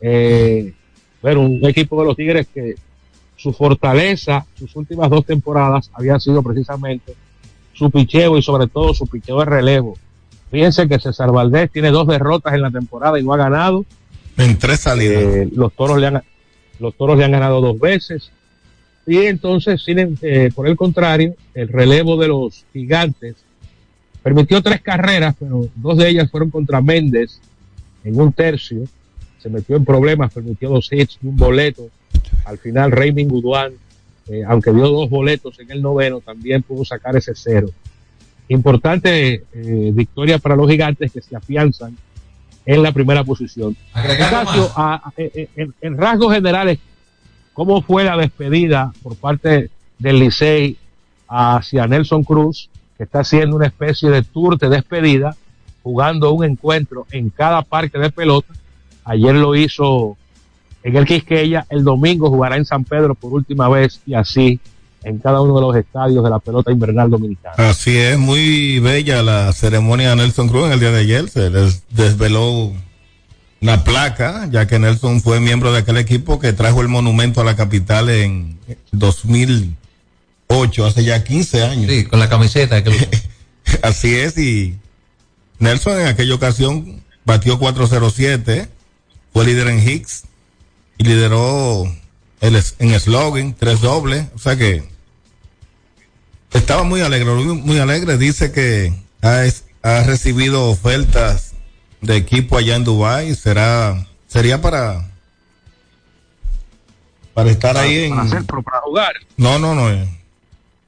Eh, 0.00 0.72
un 1.22 1.60
equipo 1.64 2.00
de 2.00 2.06
los 2.06 2.16
Tigres 2.16 2.46
que 2.52 2.76
su 3.36 3.52
fortaleza, 3.52 4.46
sus 4.54 4.74
últimas 4.76 5.10
dos 5.10 5.24
temporadas, 5.24 5.90
había 5.92 6.18
sido 6.20 6.42
precisamente 6.42 7.14
su 7.72 7.90
picheo 7.90 8.38
y 8.38 8.42
sobre 8.42 8.68
todo 8.68 8.94
su 8.94 9.06
picheo 9.06 9.40
de 9.40 9.44
relevo. 9.44 9.98
Fíjense 10.50 10.88
que 10.88 10.98
César 10.98 11.32
Valdés 11.32 11.70
tiene 11.70 11.90
dos 11.90 12.06
derrotas 12.06 12.54
en 12.54 12.62
la 12.62 12.70
temporada 12.70 13.18
y 13.18 13.24
no 13.24 13.32
ha 13.32 13.36
ganado. 13.36 13.84
En 14.36 14.58
tres 14.58 14.80
salidas. 14.80 15.22
Eh, 15.22 15.48
los 15.52 15.72
toros 15.72 15.98
le 15.98 16.06
han 16.06 16.22
los 16.78 16.94
toros 16.94 17.16
le 17.16 17.24
han 17.24 17.32
ganado 17.32 17.60
dos 17.60 17.78
veces 17.78 18.30
y 19.06 19.18
entonces 19.18 19.82
sin, 19.82 20.18
eh, 20.22 20.50
por 20.54 20.66
el 20.66 20.76
contrario 20.76 21.34
el 21.54 21.68
relevo 21.68 22.16
de 22.16 22.28
los 22.28 22.64
gigantes 22.72 23.36
permitió 24.22 24.62
tres 24.62 24.80
carreras 24.82 25.34
pero 25.38 25.68
dos 25.74 25.96
de 25.96 26.08
ellas 26.08 26.30
fueron 26.30 26.50
contra 26.50 26.80
Méndez 26.80 27.40
en 28.04 28.20
un 28.20 28.32
tercio 28.32 28.84
se 29.38 29.48
metió 29.48 29.76
en 29.76 29.84
problemas 29.84 30.32
permitió 30.32 30.68
dos 30.68 30.92
hits 30.92 31.18
y 31.22 31.28
un 31.28 31.36
boleto 31.36 31.88
al 32.44 32.58
final 32.58 32.92
Raymond 32.92 33.30
Guduán 33.30 33.72
eh, 34.28 34.42
aunque 34.46 34.72
dio 34.72 34.88
dos 34.88 35.08
boletos 35.08 35.58
en 35.60 35.70
el 35.70 35.80
noveno 35.80 36.20
también 36.20 36.62
pudo 36.62 36.84
sacar 36.84 37.16
ese 37.16 37.32
cero 37.34 37.70
importante 38.48 39.34
eh, 39.52 39.90
victoria 39.92 40.38
para 40.38 40.56
los 40.56 40.68
gigantes 40.70 41.12
que 41.12 41.20
se 41.20 41.36
afianzan 41.36 41.96
en 42.64 42.82
la 42.82 42.92
primera 42.92 43.24
posición. 43.24 43.76
A- 44.76 44.94
a- 45.06 45.12
en, 45.16 45.48
en- 45.56 45.74
en 45.80 45.96
rasgos 45.96 46.32
generales, 46.34 46.78
¿cómo 47.52 47.82
fue 47.82 48.04
la 48.04 48.16
despedida 48.16 48.92
por 49.02 49.16
parte 49.16 49.70
del 49.98 50.18
Licey 50.20 50.76
hacia 51.28 51.86
Nelson 51.86 52.22
Cruz, 52.24 52.68
que 52.96 53.04
está 53.04 53.20
haciendo 53.20 53.56
una 53.56 53.66
especie 53.66 54.10
de 54.10 54.22
tour 54.22 54.58
de 54.58 54.68
despedida, 54.68 55.36
jugando 55.82 56.32
un 56.32 56.44
encuentro 56.44 57.06
en 57.10 57.30
cada 57.30 57.62
parque 57.62 57.98
de 57.98 58.10
pelota? 58.10 58.52
Ayer 59.04 59.34
lo 59.34 59.54
hizo 59.54 60.16
en 60.82 60.96
el 60.96 61.04
Quisqueya, 61.06 61.66
el 61.70 61.82
domingo 61.84 62.28
jugará 62.30 62.56
en 62.56 62.64
San 62.64 62.84
Pedro 62.84 63.14
por 63.14 63.32
última 63.32 63.68
vez 63.68 64.00
y 64.06 64.14
así 64.14 64.60
en 65.06 65.18
cada 65.18 65.40
uno 65.40 65.54
de 65.54 65.60
los 65.60 65.76
estadios 65.76 66.22
de 66.24 66.30
la 66.30 66.38
pelota 66.40 66.72
invernal 66.72 67.08
dominicana. 67.10 67.54
Así 67.70 67.96
es, 67.96 68.18
muy 68.18 68.78
bella 68.80 69.22
la 69.22 69.52
ceremonia 69.52 70.10
de 70.10 70.16
Nelson 70.16 70.48
Cruz 70.48 70.66
en 70.66 70.72
el 70.72 70.80
día 70.80 70.90
de 70.90 71.00
ayer. 71.00 71.28
Se 71.30 71.48
les 71.50 71.82
desveló 71.90 72.72
la 73.60 73.84
placa, 73.84 74.48
ya 74.50 74.66
que 74.66 74.78
Nelson 74.78 75.22
fue 75.22 75.40
miembro 75.40 75.72
de 75.72 75.78
aquel 75.78 75.96
equipo 75.96 76.38
que 76.40 76.52
trajo 76.52 76.80
el 76.82 76.88
monumento 76.88 77.40
a 77.40 77.44
la 77.44 77.56
capital 77.56 78.08
en 78.10 78.58
2008, 78.92 80.86
hace 80.86 81.04
ya 81.04 81.22
15 81.24 81.62
años. 81.62 81.90
Sí, 81.90 82.04
con 82.04 82.18
la 82.18 82.28
camiseta. 82.28 82.82
Que 82.82 82.92
Así 83.82 84.14
es, 84.14 84.36
y 84.38 84.76
Nelson 85.58 86.00
en 86.00 86.06
aquella 86.08 86.34
ocasión 86.34 87.02
batió 87.24 87.58
407, 87.58 88.68
fue 89.32 89.44
líder 89.44 89.68
en 89.68 89.88
Hicks 89.88 90.24
y 90.98 91.04
lideró 91.04 91.84
el, 92.40 92.56
es- 92.56 92.74
en 92.78 92.98
slogan, 93.00 93.54
tres 93.58 93.80
dobles, 93.80 94.26
o 94.34 94.38
sea 94.38 94.56
que 94.56 94.84
estaba 96.56 96.82
muy 96.84 97.00
alegre, 97.00 97.30
muy, 97.34 97.78
alegre, 97.78 98.18
dice 98.18 98.52
que 98.52 98.92
ha, 99.22 99.42
ha 99.82 100.02
recibido 100.04 100.68
ofertas 100.68 101.54
de 102.00 102.16
equipo 102.16 102.56
allá 102.58 102.76
en 102.76 102.84
Dubai, 102.84 103.34
será, 103.34 104.06
sería 104.26 104.60
para, 104.60 105.08
para 107.34 107.50
estar 107.50 107.76
ahí 107.76 108.04
en, 108.04 108.10
Para, 108.10 108.22
hacer, 108.22 108.44
pero 108.46 108.62
para 108.62 108.80
jugar. 108.80 109.12
no, 109.36 109.58
no, 109.58 109.74
no, 109.74 109.90
eh, 109.90 110.08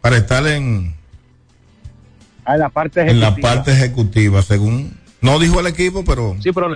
para 0.00 0.16
estar 0.16 0.46
en, 0.46 0.94
Ah, 2.44 2.54
en 2.54 2.60
la 2.60 2.68
parte 2.70 3.00
en 3.02 3.20
la 3.20 3.26
ejecutiva. 3.28 3.48
parte 3.54 3.72
ejecutiva, 3.72 4.42
según, 4.42 4.96
no 5.20 5.38
dijo 5.38 5.60
el 5.60 5.66
equipo, 5.66 6.02
pero 6.04 6.34
Sí, 6.42 6.50
pero 6.52 6.74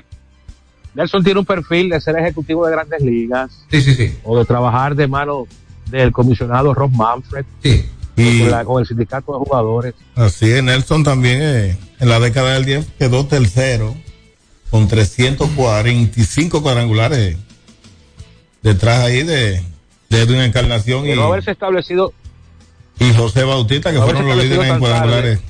Nelson 0.95 1.25
tiene 1.25 1.41
un 1.41 1.47
perfil 1.47 1.89
de 1.89 1.99
ser 1.99 2.19
ejecutivo 2.19 2.67
de 2.67 2.73
grandes 2.73 3.01
ligas. 3.01 3.51
Sí, 3.71 3.81
sí, 3.81 3.95
sí. 3.95 4.19
O 4.25 4.39
de 4.39 4.45
trabajar 4.45 4.95
de 4.95 5.07
mano 5.09 5.47
del 5.87 6.13
comisionado 6.13 6.75
Rob 6.75 6.91
Manfred. 6.91 7.47
Sí. 7.63 7.87
Y- 8.17 8.41
con, 8.41 8.51
la- 8.51 8.65
con 8.65 8.81
el 8.81 8.87
sindicato 8.87 9.33
de 9.33 9.39
jugadores. 9.39 9.95
Así 10.15 10.51
es, 10.51 10.63
Nelson 10.63 11.03
también 11.05 11.39
eh, 11.43 11.79
en 12.01 12.09
la 12.09 12.21
década 12.21 12.55
del 12.55 12.65
10 12.65 12.87
quedó 12.99 13.27
tercero 13.27 13.95
con 14.71 14.89
345 14.89 16.63
cuadrangulares 16.63 17.37
detrás 18.63 19.01
ahí 19.05 19.23
de, 19.23 19.63
de 20.09 20.21
Edwin 20.23 20.41
Encarnación 20.41 21.05
De 21.05 21.13
y, 21.13 21.17
no 21.17 21.25
haberse 21.25 21.51
establecido, 21.51 22.13
y 22.99 23.13
José 23.15 23.45
Bautista, 23.45 23.91
que 23.93 23.99
no 23.99 24.05
fueron 24.05 24.27
los 24.29 24.37
líderes 24.37 24.67
en 24.71 24.79
cuadrangulares 24.79 25.41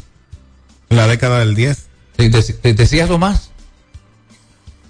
en 0.88 0.96
la 0.96 1.06
década 1.06 1.40
del 1.40 1.54
10. 1.54 1.76
Sí, 2.18 2.28
dec- 2.30 2.60
te- 2.60 2.74
¿Decías 2.74 3.08
lo 3.08 3.18
más? 3.18 3.50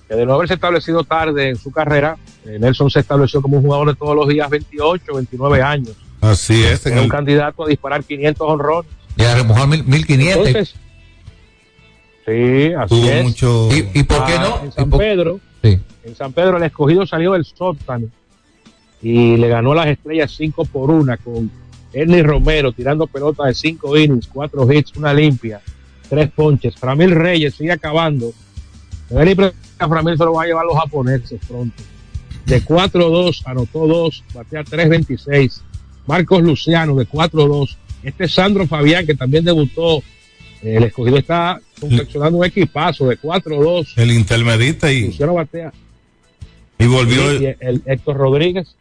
que 0.08 0.14
de 0.16 0.26
no 0.26 0.34
haberse 0.34 0.54
establecido 0.54 1.04
tarde 1.04 1.48
en 1.48 1.56
su 1.56 1.70
carrera, 1.72 2.16
eh, 2.44 2.58
Nelson 2.60 2.90
se 2.90 3.00
estableció 3.00 3.40
como 3.40 3.56
un 3.56 3.62
jugador 3.62 3.88
de 3.88 3.94
todos 3.94 4.14
los 4.14 4.28
días 4.28 4.48
28, 4.50 5.14
29 5.14 5.62
años. 5.62 5.96
Así 6.22 6.64
es, 6.64 6.86
en 6.86 6.92
Era 6.92 7.00
un 7.02 7.06
el, 7.06 7.10
candidato 7.10 7.64
a 7.64 7.68
disparar 7.68 8.02
500 8.04 8.48
honrones. 8.48 8.90
Y 9.16 9.22
a 9.24 9.34
remojar 9.34 9.68
mil, 9.68 9.84
1500. 9.84 10.46
Entonces, 10.46 10.74
sí, 12.26 12.72
así 12.72 12.88
tuvo 12.94 13.08
es. 13.10 13.24
mucho. 13.24 13.68
¿Y, 13.72 13.90
y 14.00 14.02
por 14.04 14.24
qué 14.24 14.32
Ah, 14.38 14.42
no? 14.42 14.62
En 14.62 14.68
¿Y 14.68 14.72
San 14.72 14.90
por- 14.90 14.98
Pedro, 15.00 15.40
Sí. 15.62 15.78
en 16.04 16.16
San 16.16 16.32
Pedro 16.32 16.56
el 16.56 16.62
escogido 16.64 17.06
salió 17.06 17.32
del 17.32 17.44
sótano 17.44 18.06
y 19.02 19.36
le 19.36 19.48
ganó 19.48 19.74
las 19.74 19.86
estrellas 19.88 20.32
5 20.36 20.64
por 20.64 20.90
1 20.90 21.16
con 21.22 21.50
Ernie 21.92 22.22
Romero 22.22 22.72
tirando 22.72 23.06
pelota 23.06 23.44
de 23.46 23.54
5 23.54 23.96
innings, 23.98 24.28
4 24.28 24.72
hits, 24.72 24.96
una 24.96 25.12
limpia, 25.12 25.60
3 26.08 26.30
ponches. 26.30 26.76
Framil 26.76 27.10
Reyes 27.12 27.54
sigue 27.54 27.72
acabando. 27.72 28.32
A 29.78 29.88
Framil 29.88 30.16
se 30.16 30.24
lo 30.24 30.32
va 30.32 30.44
a 30.44 30.46
llevar 30.46 30.64
los 30.64 30.76
japoneses 30.78 31.38
pronto. 31.46 31.82
De 32.46 32.62
4-2 32.64 33.42
anotó 33.44 33.86
2, 33.86 34.24
batea 34.34 34.64
3-26. 34.64 35.60
Marcos 36.06 36.42
Luciano 36.42 36.94
de 36.96 37.06
4-2. 37.06 37.76
Este 38.02 38.24
es 38.24 38.34
Sandro 38.34 38.66
Fabián 38.66 39.06
que 39.06 39.14
también 39.14 39.44
debutó. 39.44 39.98
Eh, 40.62 40.76
El 40.76 40.84
escogido 40.84 41.18
está 41.18 41.60
confeccionando 41.80 42.38
un 42.38 42.44
equipazo 42.44 43.08
de 43.08 43.18
4-2. 43.18 43.94
el 43.96 44.12
intermedista 44.12 44.92
y, 44.92 45.06
Luciano 45.06 45.34
batea 45.34 45.72
y 46.78 46.86
volvió 46.86 47.32
y 47.40 47.46
el, 47.46 47.56
el 47.60 47.82
Héctor 47.86 48.16
Rodríguez. 48.16 48.74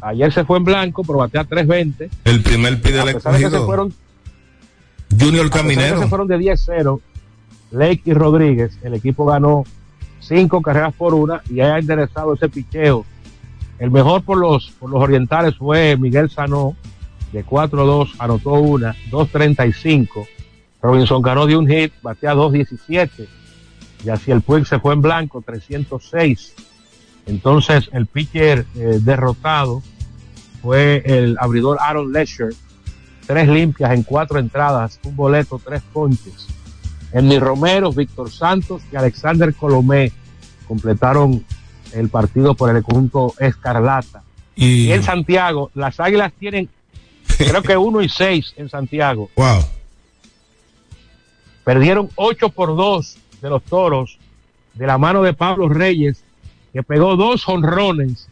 Ayer 0.00 0.32
se 0.32 0.44
fue 0.44 0.58
en 0.58 0.64
blanco, 0.64 1.04
pero 1.04 1.18
batea 1.18 1.44
3.20. 1.44 2.10
el 2.24 2.42
primer 2.42 2.80
pide 2.80 3.02
se 3.02 3.10
escogido. 3.10 3.64
fueron, 3.66 3.94
Junior 5.18 5.48
Caminero. 5.48 6.00
se 6.00 6.08
fueron 6.08 6.26
de 6.26 6.38
10-0, 6.38 7.00
Lake 7.70 8.02
y 8.06 8.12
Rodríguez, 8.12 8.76
el 8.82 8.94
equipo 8.94 9.24
ganó 9.26 9.64
cinco 10.20 10.60
carreras 10.60 10.92
por 10.94 11.14
una 11.14 11.42
y 11.48 11.60
ha 11.60 11.78
interesado 11.78 12.34
ese 12.34 12.48
picheo. 12.48 13.04
El 13.78 13.90
mejor 13.90 14.22
por 14.22 14.38
los, 14.38 14.70
por 14.78 14.90
los 14.90 15.02
orientales 15.02 15.56
fue 15.56 15.96
Miguel 15.96 16.30
Sanó, 16.30 16.76
de 17.32 17.44
4-2, 17.44 18.14
anotó 18.18 18.52
una, 18.54 18.94
2.35. 19.10 20.26
Robinson 20.80 21.22
ganó 21.22 21.46
de 21.46 21.56
un 21.56 21.66
hit, 21.66 21.92
batea 22.02 22.34
2.17. 22.34 23.26
Y 24.04 24.10
así 24.10 24.30
el 24.30 24.42
Puig 24.42 24.66
se 24.66 24.78
fue 24.78 24.94
en 24.94 25.02
blanco, 25.02 25.42
306. 25.42 26.54
Entonces 27.26 27.88
el 27.92 28.06
pitcher 28.06 28.66
eh, 28.74 28.98
derrotado 29.00 29.82
fue 30.60 31.02
el 31.04 31.36
abridor 31.38 31.78
Aaron 31.80 32.12
Lesher. 32.12 32.50
Tres 33.26 33.48
limpias 33.48 33.92
en 33.92 34.02
cuatro 34.02 34.38
entradas, 34.38 34.98
un 35.04 35.14
boleto, 35.14 35.60
tres 35.64 35.82
ponches. 35.92 36.48
Emmy 37.12 37.38
Romero, 37.38 37.92
Víctor 37.92 38.30
Santos 38.30 38.82
y 38.90 38.96
Alexander 38.96 39.54
Colomé 39.54 40.12
completaron 40.66 41.44
el 41.94 42.08
partido 42.08 42.54
por 42.54 42.74
el 42.74 42.82
conjunto 42.82 43.34
Escarlata. 43.38 44.22
Y, 44.54 44.86
Y 44.86 44.92
en 44.92 45.02
Santiago, 45.02 45.70
las 45.74 45.98
Águilas 46.00 46.32
tienen, 46.38 46.68
creo 47.38 47.62
que 47.62 47.76
uno 47.76 48.02
y 48.02 48.08
seis 48.08 48.54
en 48.56 48.68
Santiago. 48.68 49.30
wow. 49.36 49.62
Perdieron 51.64 52.08
8 52.16 52.48
por 52.48 52.74
2 52.74 53.16
de 53.40 53.48
los 53.50 53.62
toros 53.62 54.18
de 54.74 54.86
la 54.86 54.98
mano 54.98 55.22
de 55.22 55.32
Pablo 55.32 55.68
Reyes, 55.68 56.24
que 56.72 56.82
pegó 56.82 57.16
dos 57.16 57.46
honrones 57.48 58.28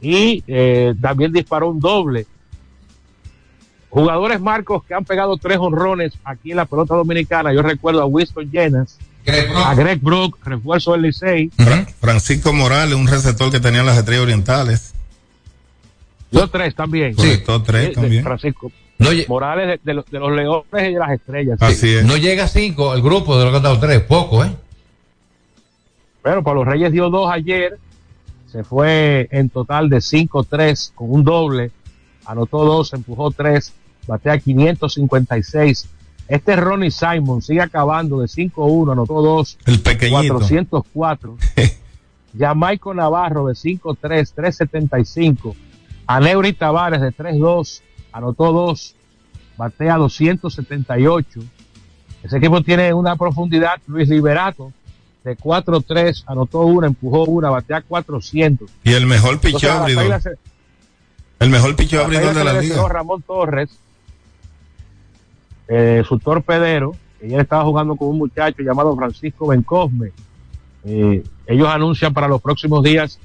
y 0.00 0.42
eh, 0.46 0.94
también 1.00 1.32
disparó 1.32 1.70
un 1.70 1.80
doble. 1.80 2.26
Jugadores 3.90 4.40
Marcos 4.40 4.84
que 4.84 4.94
han 4.94 5.04
pegado 5.04 5.36
tres 5.36 5.58
honrones 5.58 6.14
aquí 6.24 6.50
en 6.50 6.56
la 6.56 6.64
pelota 6.64 6.94
dominicana. 6.94 7.52
Yo 7.52 7.62
recuerdo 7.62 8.02
a 8.02 8.06
Winston 8.06 8.50
Llenas, 8.50 8.98
a 9.56 9.74
Greg 9.74 10.00
Brook, 10.00 10.38
refuerzo 10.44 10.92
del 10.92 11.02
Licey. 11.02 11.50
Fra- 11.56 11.86
Francisco 12.00 12.52
Morales, 12.52 12.94
un 12.94 13.06
receptor 13.06 13.50
que 13.50 13.60
tenía 13.60 13.82
las 13.82 13.96
estrellas 13.98 14.22
orientales. 14.24 14.94
Yo 16.30 16.48
tres 16.48 16.74
también. 16.74 17.14
Conectó 17.14 17.62
tres 17.62 17.82
De- 17.82 17.88
de 17.88 17.94
también. 17.94 18.24
Francisco 18.24 18.70
No, 18.98 19.10
Morales 19.28 19.66
de, 19.68 19.80
de 19.82 19.94
los, 19.94 20.04
de 20.10 20.18
los 20.18 20.32
Leones 20.32 20.90
y 20.90 20.92
de 20.94 20.98
las 20.98 21.10
Estrellas. 21.12 21.58
Así 21.60 21.94
es. 21.96 22.04
no 22.04 22.16
llega 22.16 22.44
a 22.44 22.48
cinco 22.48 22.94
el 22.94 23.02
grupo 23.02 23.36
de 23.38 23.44
los 23.44 23.52
que 23.52 23.56
han 23.58 23.62
dado 23.62 23.78
tres, 23.80 24.00
poco, 24.02 24.44
¿eh? 24.44 24.50
Pero 26.22 26.42
Pablo 26.42 26.64
Reyes 26.64 26.90
dio 26.92 27.10
dos 27.10 27.30
ayer. 27.30 27.78
Se 28.50 28.62
fue 28.64 29.28
en 29.32 29.48
total 29.50 29.90
de 29.90 29.96
5-3 29.98 30.92
con 30.94 31.10
un 31.10 31.24
doble. 31.24 31.72
Anotó 32.24 32.64
dos, 32.64 32.92
empujó 32.92 33.30
tres. 33.32 33.72
Batea 34.06 34.38
556. 34.38 35.88
Este 36.28 36.56
Ronnie 36.56 36.90
Simon 36.90 37.42
sigue 37.42 37.60
acabando 37.60 38.20
de 38.20 38.26
5-1. 38.26 38.92
Anotó 38.92 39.22
dos. 39.22 39.58
El 39.66 39.80
pequeñito. 39.80 40.34
404. 40.34 41.36
Jamaico 42.38 42.94
Navarro 42.94 43.46
de 43.46 43.54
5-3, 43.54 43.98
375. 44.34 45.54
Aneuri 46.06 46.52
Tavares 46.52 47.00
de 47.00 47.12
3-2, 47.12 47.80
anotó 48.12 48.52
dos, 48.52 48.94
batea 49.56 49.96
278. 49.96 51.40
Ese 52.22 52.36
equipo 52.36 52.62
tiene 52.62 52.92
una 52.92 53.16
profundidad. 53.16 53.80
Luis 53.86 54.08
Liberato 54.08 54.72
de 55.22 55.36
4-3, 55.36 56.24
anotó 56.26 56.60
una, 56.60 56.86
empujó 56.86 57.24
una, 57.24 57.50
batea 57.50 57.82
400. 57.82 58.68
Y 58.82 58.92
el 58.92 59.06
mejor 59.06 59.40
las 59.42 59.64
abridor. 59.64 60.20
El 61.40 61.50
mejor 61.50 61.76
las 61.76 61.92
abridor 62.04 62.34
de 62.34 62.44
la 62.44 62.60
liga. 62.60 62.88
Ramón 62.88 63.22
Torres, 63.22 63.70
eh, 65.68 66.02
su 66.06 66.18
torpedero, 66.18 66.94
ayer 67.22 67.40
estaba 67.40 67.64
jugando 67.64 67.96
con 67.96 68.08
un 68.08 68.18
muchacho 68.18 68.62
llamado 68.62 68.94
Francisco 68.96 69.46
Bencosme. 69.48 70.12
Eh, 70.84 71.22
ellos 71.46 71.68
anuncian 71.68 72.12
para 72.12 72.28
los 72.28 72.42
próximos 72.42 72.82
días 72.82 73.18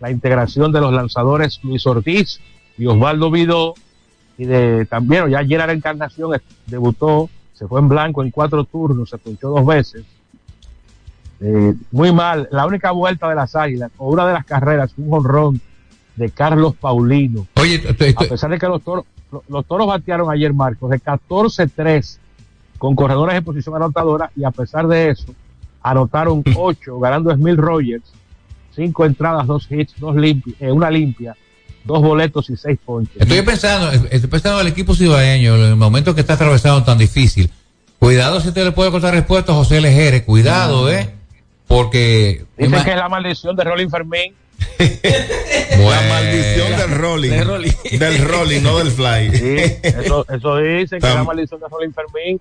la 0.00 0.10
integración 0.10 0.72
de 0.72 0.80
los 0.80 0.92
lanzadores 0.92 1.60
Luis 1.62 1.86
Ortiz 1.86 2.40
y 2.76 2.86
Osvaldo 2.86 3.30
Vidó. 3.30 3.74
Y 4.36 4.46
de 4.46 4.84
también, 4.86 5.28
ya 5.30 5.38
ayer 5.38 5.58
la 5.60 5.72
Encarnación 5.72 6.32
debutó, 6.66 7.30
se 7.52 7.68
fue 7.68 7.80
en 7.80 7.88
blanco 7.88 8.22
en 8.24 8.32
cuatro 8.32 8.64
turnos, 8.64 9.10
se 9.10 9.18
ponchó 9.18 9.50
dos 9.50 9.64
veces. 9.64 10.04
Eh, 11.40 11.74
muy 11.92 12.12
mal, 12.12 12.48
la 12.50 12.66
única 12.66 12.90
vuelta 12.90 13.28
de 13.28 13.36
las 13.36 13.54
águilas, 13.54 13.92
o 13.96 14.08
una 14.08 14.26
de 14.26 14.32
las 14.32 14.44
carreras, 14.44 14.92
un 14.96 15.10
jonrón 15.10 15.60
de 16.16 16.30
Carlos 16.30 16.74
Paulino. 16.74 17.46
Oye, 17.56 17.82
A 18.16 18.22
pesar 18.24 18.50
de 18.50 18.58
que 18.58 18.66
los 18.66 18.82
toros, 18.82 19.04
los 19.48 19.66
toros 19.66 19.86
batearon 19.86 20.30
ayer, 20.30 20.52
Marcos, 20.52 20.90
de 20.90 21.00
14-3 21.00 22.18
con 22.78 22.94
corredores 22.94 23.36
en 23.36 23.44
posición 23.44 23.76
anotadora 23.76 24.30
y 24.36 24.44
a 24.44 24.50
pesar 24.50 24.86
de 24.88 25.10
eso, 25.10 25.26
anotaron 25.82 26.42
8, 26.56 26.98
ganando 26.98 27.32
Smil 27.34 27.56
Rogers, 27.56 28.04
5 28.74 29.04
entradas, 29.06 29.46
2 29.46 29.66
hits, 29.70 29.94
dos 29.98 30.16
limpi- 30.16 30.54
eh, 30.60 30.70
una 30.72 30.90
limpia, 30.90 31.36
dos 31.84 32.00
boletos 32.02 32.50
y 32.50 32.56
6 32.56 32.78
ponches. 32.84 33.20
estoy 33.22 33.42
pensando, 33.42 33.90
estoy 33.92 34.30
pensando 34.30 34.60
en 34.60 34.66
el 34.66 34.72
equipo 34.72 34.94
cibaeño, 34.94 35.54
en 35.56 35.62
el 35.62 35.76
momento 35.76 36.14
que 36.14 36.20
está 36.22 36.34
atravesando 36.34 36.82
tan 36.84 36.98
difícil. 36.98 37.50
Cuidado 37.98 38.40
si 38.40 38.48
usted 38.48 38.64
le 38.64 38.72
puede 38.72 38.90
contar 38.90 39.14
respuesta 39.14 39.52
a 39.52 39.54
José 39.54 39.80
Lejeres, 39.80 40.22
cuidado, 40.24 40.90
¿eh? 40.90 41.14
Porque. 41.66 42.44
Dicen 42.58 42.84
que 42.84 42.90
es 42.90 42.96
la 42.96 43.08
maldición 43.08 43.56
de 43.56 43.64
Rolling 43.64 43.88
Fermín. 43.88 44.34
La 45.78 46.02
maldición 46.08 46.76
del 46.76 46.98
rolling. 46.98 47.30
Del 47.30 48.28
rolling, 48.28 48.62
no 48.62 48.78
del 48.78 48.90
fly. 48.90 49.30
Sí, 49.36 49.56
eso, 49.82 50.26
eso 50.28 50.56
dicen 50.56 51.00
que 51.00 51.06
la 51.06 51.24
maldición 51.24 51.60
de 51.60 51.68
Rolling 51.68 51.92
Fermín. 51.92 52.40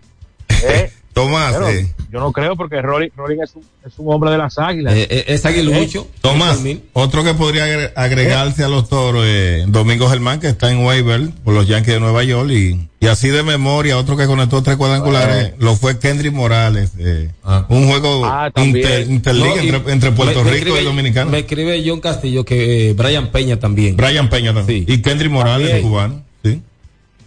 Eh, 0.68 0.92
Tomás, 1.14 1.54
pero 1.54 1.70
eh, 1.70 1.94
yo 2.12 2.20
no 2.20 2.32
creo 2.32 2.56
porque 2.56 2.82
Rolling, 2.82 3.10
Rolling 3.16 3.38
es, 3.44 3.54
un, 3.56 3.62
es 3.86 3.94
un 4.00 4.12
hombre 4.12 4.32
de 4.32 4.40
las 4.40 4.58
águilas. 4.58 4.96
Eh, 4.96 5.06
eh, 5.12 5.26
es 5.28 5.46
aguilucho. 5.46 6.08
Tomás, 6.22 6.60
otro 6.94 7.24
que 7.24 7.36
podría 7.36 7.68
agre- 7.68 7.92
agregarse 7.96 8.64
a 8.64 8.68
los 8.68 8.90
toros, 8.90 9.24
eh, 9.28 9.64
Domingo 9.68 10.10
Germán, 10.10 10.40
que 10.40 10.48
está 10.48 10.72
en 10.72 10.84
waiver 10.84 11.30
por 11.44 11.54
los 11.54 11.68
Yankees 11.68 11.94
de 11.94 12.00
Nueva 12.00 12.24
York, 12.24 12.50
y, 12.50 12.90
y 13.00 13.06
así 13.08 13.30
de 13.30 13.44
memoria, 13.44 13.96
otro 14.00 14.18
que 14.18 14.26
conectó 14.26 14.64
tres 14.64 14.76
cuadrangulares, 14.76 15.54
lo 15.60 15.76
fue 15.76 16.00
Kendrick 16.00 16.34
Morales. 16.34 16.94
eh, 16.98 17.30
Un 17.70 17.88
juego 17.88 18.26
Ah, 18.26 18.50
inter- 18.56 19.08
interliga 19.08 19.56
No, 19.58 19.62
entre, 19.62 19.92
entre 19.94 20.12
Puerto 20.14 20.40
me- 20.44 20.46
me 20.50 20.52
Rico 20.58 20.70
escribe- 20.70 20.82
y 20.82 20.86
Dominicano. 20.86 21.30
Me 21.30 21.40
escribe 21.40 21.84
John 21.86 22.00
Castillo 22.02 22.44
que 22.44 22.90
eh, 22.90 22.94
Brian 22.96 23.28
Peña 23.32 23.60
también. 23.60 23.96
Brian 23.98 24.30
Peña 24.32 24.52
también. 24.52 24.86
Y 24.88 25.00
Kendrick 25.04 25.32
Morales, 25.32 25.68
También. 25.70 25.88
cubano. 25.88 26.24
Sí. 26.44 26.60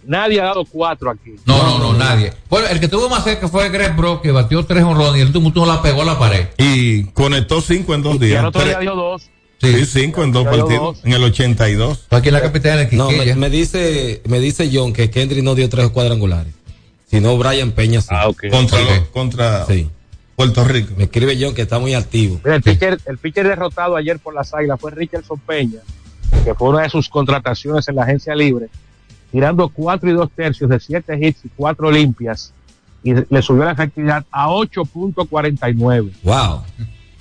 Nadie 0.07 0.39
ha 0.41 0.45
dado 0.45 0.63
cuatro 0.65 1.09
aquí. 1.11 1.35
No, 1.45 1.57
no, 1.61 1.79
no, 1.79 1.93
nadie. 1.93 2.33
Bueno, 2.49 2.67
el 2.67 2.79
que 2.79 2.87
tuvo 2.87 3.09
más 3.09 3.23
cerca 3.23 3.47
fue 3.47 3.69
Greg 3.69 3.95
Brock, 3.95 4.21
que 4.23 4.31
batió 4.31 4.65
tres 4.65 4.83
honrones 4.83 5.17
y 5.17 5.21
el 5.21 5.27
último 5.27 5.51
turno 5.53 5.71
la 5.73 5.81
pegó 5.81 6.01
a 6.01 6.05
la 6.05 6.17
pared. 6.17 6.47
Y 6.57 7.03
conectó 7.11 7.59
cinco 7.61 7.93
en 7.93 8.01
dos 8.03 8.15
Y 8.15 8.19
días. 8.19 8.39
al 8.39 8.45
otro 8.47 8.63
día 8.63 8.79
dio 8.79 8.95
dos. 8.95 9.29
Sí, 9.61 9.85
cinco 9.85 10.23
en 10.23 10.31
dos 10.31 10.45
partidos. 10.45 10.69
dos. 10.97 10.99
En 11.03 11.13
el 11.13 11.23
82. 11.23 12.07
Aquí 12.11 12.27
en 12.29 12.33
la 12.35 12.41
capital 12.41 12.89
de 12.89 12.95
No, 12.95 13.09
me, 13.11 13.35
me 13.35 13.49
dice, 13.49 14.21
me 14.27 14.39
dice 14.39 14.69
John 14.71 14.93
que 14.93 15.09
Kendrick 15.09 15.43
no 15.43 15.55
dio 15.55 15.67
tres 15.67 15.89
cuadrangulares. 15.89 16.53
Sino 17.09 17.37
Brian 17.37 17.71
Peña 17.71 18.01
sí. 18.01 18.07
Ah. 18.11 18.27
Contra, 18.51 18.79
los- 18.81 18.99
contra 19.11 19.65
Sí. 19.65 19.89
Puerto 20.35 20.63
Rico. 20.63 20.93
Me 20.95 21.05
escribe 21.05 21.35
John 21.41 21.55
que 21.55 21.63
está 21.63 21.79
muy 21.79 21.95
activo. 21.95 22.39
Mira, 22.43 22.55
el 22.57 22.61
pitcher, 22.61 22.99
el 23.07 23.17
pitcher 23.17 23.47
derrotado 23.47 23.95
ayer 23.95 24.19
por 24.19 24.35
las 24.35 24.53
águilas 24.53 24.79
fue 24.79 24.91
Richardson 24.91 25.39
Peña, 25.39 25.79
que 26.45 26.53
fue 26.53 26.69
una 26.69 26.83
de 26.83 26.89
sus 26.89 27.09
contrataciones 27.09 27.87
en 27.87 27.95
la 27.95 28.03
agencia 28.03 28.35
libre, 28.35 28.67
tirando 29.31 29.69
cuatro 29.69 30.09
y 30.09 30.13
dos 30.13 30.29
tercios 30.31 30.69
de 30.69 30.79
siete 30.79 31.17
hits 31.19 31.45
y 31.45 31.49
cuatro 31.49 31.91
limpias, 31.91 32.53
y 33.03 33.13
le 33.13 33.41
subió 33.41 33.63
la 33.63 33.71
efectividad 33.71 34.25
a 34.31 34.47
8.49. 34.49 36.11
Wow. 36.23 36.61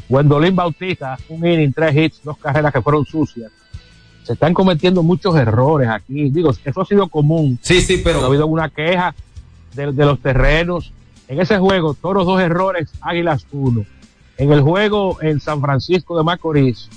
Gwendolyn 0.09 0.57
Bautista, 0.57 1.19
un 1.29 1.47
inning, 1.47 1.73
tres 1.73 1.95
hits, 1.95 2.23
dos 2.23 2.39
carreras 2.39 2.73
que 2.73 2.81
fueron 2.81 3.05
sucias. 3.05 3.51
Se 4.23 4.33
están 4.33 4.55
cometiendo 4.55 5.03
muchos 5.03 5.37
errores 5.37 5.89
aquí. 5.89 6.31
Digo, 6.31 6.51
eso 6.65 6.81
ha 6.81 6.85
sido 6.85 7.09
común. 7.09 7.59
Sí, 7.63 7.81
sí, 7.81 7.97
No 7.97 8.01
ha 8.01 8.05
pero 8.05 8.25
habido 8.25 8.47
una 8.47 8.69
queja 8.69 9.15
de, 9.75 9.93
de 9.93 10.05
los 10.05 10.19
terrenos. 10.21 10.93
En 11.29 11.41
ese 11.41 11.59
juego, 11.59 11.95
Toros 11.95 12.27
dos 12.27 12.41
errores, 12.41 12.89
Águilas 13.01 13.47
uno. 13.53 13.85
En 14.39 14.53
el 14.53 14.61
juego 14.63 15.19
en 15.23 15.41
San 15.41 15.61
Francisco 15.61 16.17
de 16.17 16.25
Macorís, 16.25 16.89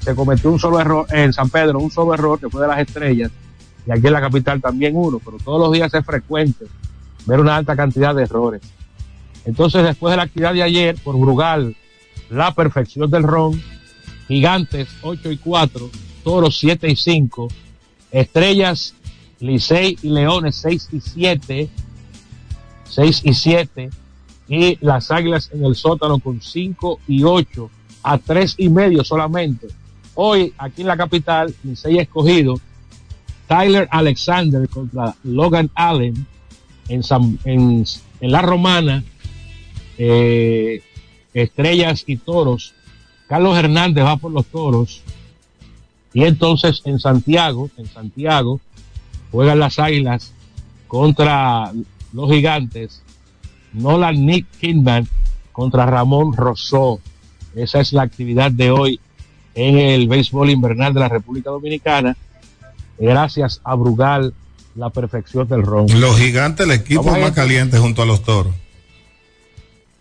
se 0.00 0.14
cometió 0.14 0.50
un 0.50 0.58
solo 0.58 0.80
error, 0.80 1.06
en 1.10 1.32
San 1.32 1.48
Pedro, 1.48 1.78
un 1.78 1.90
solo 1.90 2.12
error 2.14 2.38
que 2.38 2.48
fue 2.50 2.60
de 2.60 2.68
las 2.68 2.78
estrellas, 2.78 3.30
y 3.86 3.92
aquí 3.92 4.06
en 4.06 4.12
la 4.12 4.20
capital 4.20 4.60
también 4.60 4.96
uno, 4.96 5.20
pero 5.24 5.38
todos 5.38 5.60
los 5.60 5.72
días 5.72 5.92
es 5.92 6.04
frecuente 6.04 6.66
ver 7.26 7.40
una 7.40 7.56
alta 7.56 7.76
cantidad 7.76 8.14
de 8.14 8.22
errores. 8.22 8.62
Entonces, 9.44 9.82
después 9.82 10.12
de 10.12 10.16
la 10.16 10.22
actividad 10.24 10.54
de 10.54 10.62
ayer, 10.62 10.96
por 11.02 11.18
Brugal, 11.18 11.76
la 12.30 12.54
perfección 12.54 13.10
del 13.10 13.24
ron, 13.24 13.60
Gigantes 14.26 14.88
8 15.02 15.32
y 15.32 15.36
4, 15.36 15.90
Toros 16.22 16.58
7 16.58 16.90
y 16.90 16.96
5, 16.96 17.48
Estrellas, 18.10 18.94
Licey 19.40 19.98
y 20.02 20.08
Leones 20.08 20.56
6 20.56 20.88
y 20.92 21.00
7, 21.00 21.68
6 22.84 23.20
y 23.24 23.34
7, 23.34 23.90
y 24.48 24.78
las 24.80 25.10
Águilas 25.10 25.50
en 25.52 25.64
el 25.64 25.74
sótano 25.74 26.18
con 26.18 26.40
5 26.40 27.00
y 27.08 27.22
8, 27.22 27.70
a 28.02 28.18
3 28.18 28.54
y 28.58 28.68
medio 28.70 29.04
solamente. 29.04 29.68
Hoy, 30.14 30.54
aquí 30.56 30.82
en 30.82 30.88
la 30.88 30.96
capital, 30.96 31.54
Licey 31.64 31.98
escogido, 31.98 32.58
Tyler 33.46 33.88
Alexander 33.90 34.68
contra 34.68 35.14
Logan 35.24 35.70
Allen 35.74 36.26
en, 36.88 37.02
San- 37.02 37.38
en, 37.44 37.84
La 38.20 38.40
Romana, 38.42 39.04
eh, 39.98 40.82
Estrellas 41.32 42.04
y 42.06 42.16
Toros. 42.16 42.74
Carlos 43.28 43.56
Hernández 43.56 44.04
va 44.04 44.16
por 44.16 44.32
los 44.32 44.46
Toros. 44.46 45.02
Y 46.12 46.24
entonces 46.24 46.82
en 46.84 46.98
Santiago, 47.00 47.70
en 47.76 47.86
Santiago, 47.86 48.60
juegan 49.32 49.58
las 49.58 49.78
Águilas 49.78 50.32
contra 50.86 51.72
los 52.12 52.30
Gigantes. 52.30 53.02
Nolan 53.72 54.24
Nick 54.24 54.46
Kidman 54.60 55.08
contra 55.52 55.86
Ramón 55.86 56.32
Rosó. 56.36 57.00
Esa 57.56 57.80
es 57.80 57.92
la 57.92 58.02
actividad 58.02 58.50
de 58.52 58.70
hoy 58.70 59.00
en 59.54 59.78
el 59.78 60.08
béisbol 60.08 60.50
invernal 60.50 60.94
de 60.94 61.00
la 61.00 61.08
República 61.08 61.50
Dominicana. 61.50 62.16
Gracias 62.98 63.60
a 63.64 63.74
Brugal, 63.74 64.32
la 64.76 64.90
perfección 64.90 65.46
del 65.48 65.62
ron. 65.62 65.86
Los 66.00 66.16
gigantes, 66.18 66.66
el 66.66 66.72
equipo 66.72 67.02
ir- 67.16 67.20
más 67.22 67.32
caliente 67.32 67.78
junto 67.78 68.02
a 68.02 68.06
los 68.06 68.22
toros. 68.22 68.54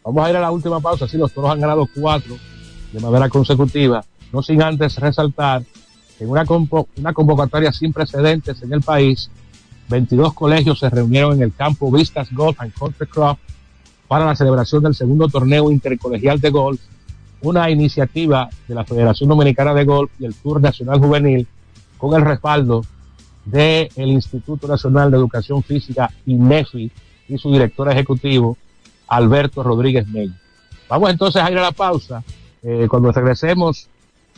Vamos 0.03 0.25
a 0.25 0.29
ir 0.29 0.35
a 0.37 0.41
la 0.41 0.51
última 0.51 0.79
pausa. 0.79 1.07
Sí, 1.07 1.17
los 1.17 1.31
toros 1.31 1.51
han 1.51 1.59
ganado 1.61 1.87
cuatro 1.95 2.35
de 2.91 2.99
manera 2.99 3.29
consecutiva. 3.29 4.03
No 4.31 4.41
sin 4.43 4.61
antes 4.61 4.97
resaltar 4.97 5.63
que 6.17 6.23
en 6.23 6.29
una, 6.29 6.45
convo- 6.45 6.87
una 6.97 7.13
convocatoria 7.13 7.71
sin 7.71 7.93
precedentes 7.93 8.61
en 8.61 8.73
el 8.73 8.81
país, 8.81 9.29
22 9.89 10.33
colegios 10.33 10.79
se 10.79 10.89
reunieron 10.89 11.33
en 11.33 11.43
el 11.43 11.53
campo 11.53 11.91
Vistas 11.91 12.31
Golf 12.33 12.59
and 12.59 12.73
Country 12.73 13.07
Club 13.07 13.37
para 14.07 14.25
la 14.25 14.35
celebración 14.35 14.83
del 14.83 14.95
segundo 14.95 15.27
torneo 15.29 15.71
intercolegial 15.71 16.39
de 16.39 16.49
golf, 16.49 16.79
una 17.41 17.69
iniciativa 17.69 18.49
de 18.67 18.75
la 18.75 18.85
Federación 18.85 19.29
Dominicana 19.29 19.73
de 19.73 19.85
Golf 19.85 20.11
y 20.19 20.25
el 20.25 20.33
Tour 20.35 20.61
Nacional 20.61 20.99
Juvenil 20.99 21.47
con 22.03 22.19
el 22.19 22.27
respaldo 22.27 22.83
del 23.45 23.89
Instituto 23.95 24.67
Nacional 24.67 25.09
de 25.09 25.15
Educación 25.15 25.63
Física, 25.63 26.11
INEFI, 26.25 26.91
y 27.29 27.37
su 27.37 27.49
director 27.49 27.89
ejecutivo, 27.89 28.57
Alberto 29.07 29.63
Rodríguez 29.63 30.05
Mella. 30.09 30.37
Vamos 30.89 31.11
entonces 31.11 31.41
a 31.41 31.49
ir 31.49 31.57
a 31.57 31.61
la 31.61 31.71
pausa. 31.71 32.21
Eh, 32.61 32.87
cuando 32.89 33.09
regresemos, 33.13 33.87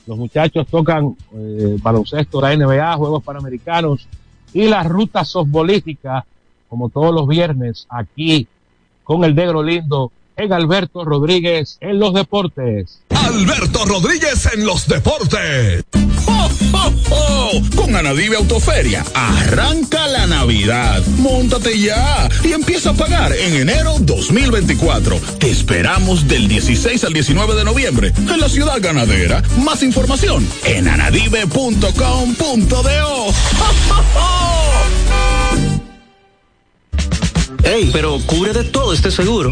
los 0.06 0.16
muchachos 0.16 0.68
tocan 0.68 1.18
eh, 1.34 1.78
baloncesto, 1.82 2.40
la 2.40 2.56
NBA, 2.56 2.98
Juegos 2.98 3.24
Panamericanos 3.24 4.08
y 4.54 4.68
la 4.68 4.84
ruta 4.84 5.26
softbolística, 5.26 6.24
como 6.70 6.90
todos 6.90 7.16
los 7.16 7.28
viernes, 7.28 7.88
aquí 7.90 8.48
con 9.04 9.24
el 9.24 9.34
negro 9.34 9.64
lindo 9.64 10.12
en 10.38 10.54
Alberto 10.54 11.06
Rodríguez 11.06 11.78
en 11.82 12.00
los 12.00 12.14
deportes. 12.14 13.02
Alberto 13.10 13.86
Rodríguez 13.86 14.50
en 14.54 14.66
los 14.66 14.88
deportes. 14.88 15.84
¡Jo, 16.26 16.50
jo, 16.72 16.94
jo! 17.10 17.62
Con 17.76 17.96
Anadive 17.96 18.36
Autoferia, 18.38 19.06
arranca 19.14 20.08
la 20.08 20.28
Navidad. 20.28 21.04
Móntate 21.18 21.80
ya 21.80 22.30
y 22.44 22.54
empieza 22.54 22.92
a 22.92 22.94
pagar 22.94 23.34
en 23.34 23.56
enero 23.56 23.96
2024. 24.00 25.20
Te 25.40 25.50
esperamos 25.50 26.28
del 26.28 26.48
16 26.48 27.04
al 27.04 27.14
19 27.14 27.56
de 27.56 27.64
noviembre 27.64 28.14
en 28.16 28.40
la 28.40 28.50
ciudad 28.50 28.80
ganadera. 28.82 29.44
Más 29.64 29.84
información 29.84 30.48
en 30.64 30.88
anadive.com.do. 30.88 31.92
¡Jo, 31.94 33.34
jo, 33.90 34.04
jo! 34.14 34.46
Ey, 37.64 37.90
pero 37.92 38.20
cubre 38.28 38.54
de 38.54 38.64
todo 38.64 38.94
este 38.94 39.10
seguro. 39.10 39.52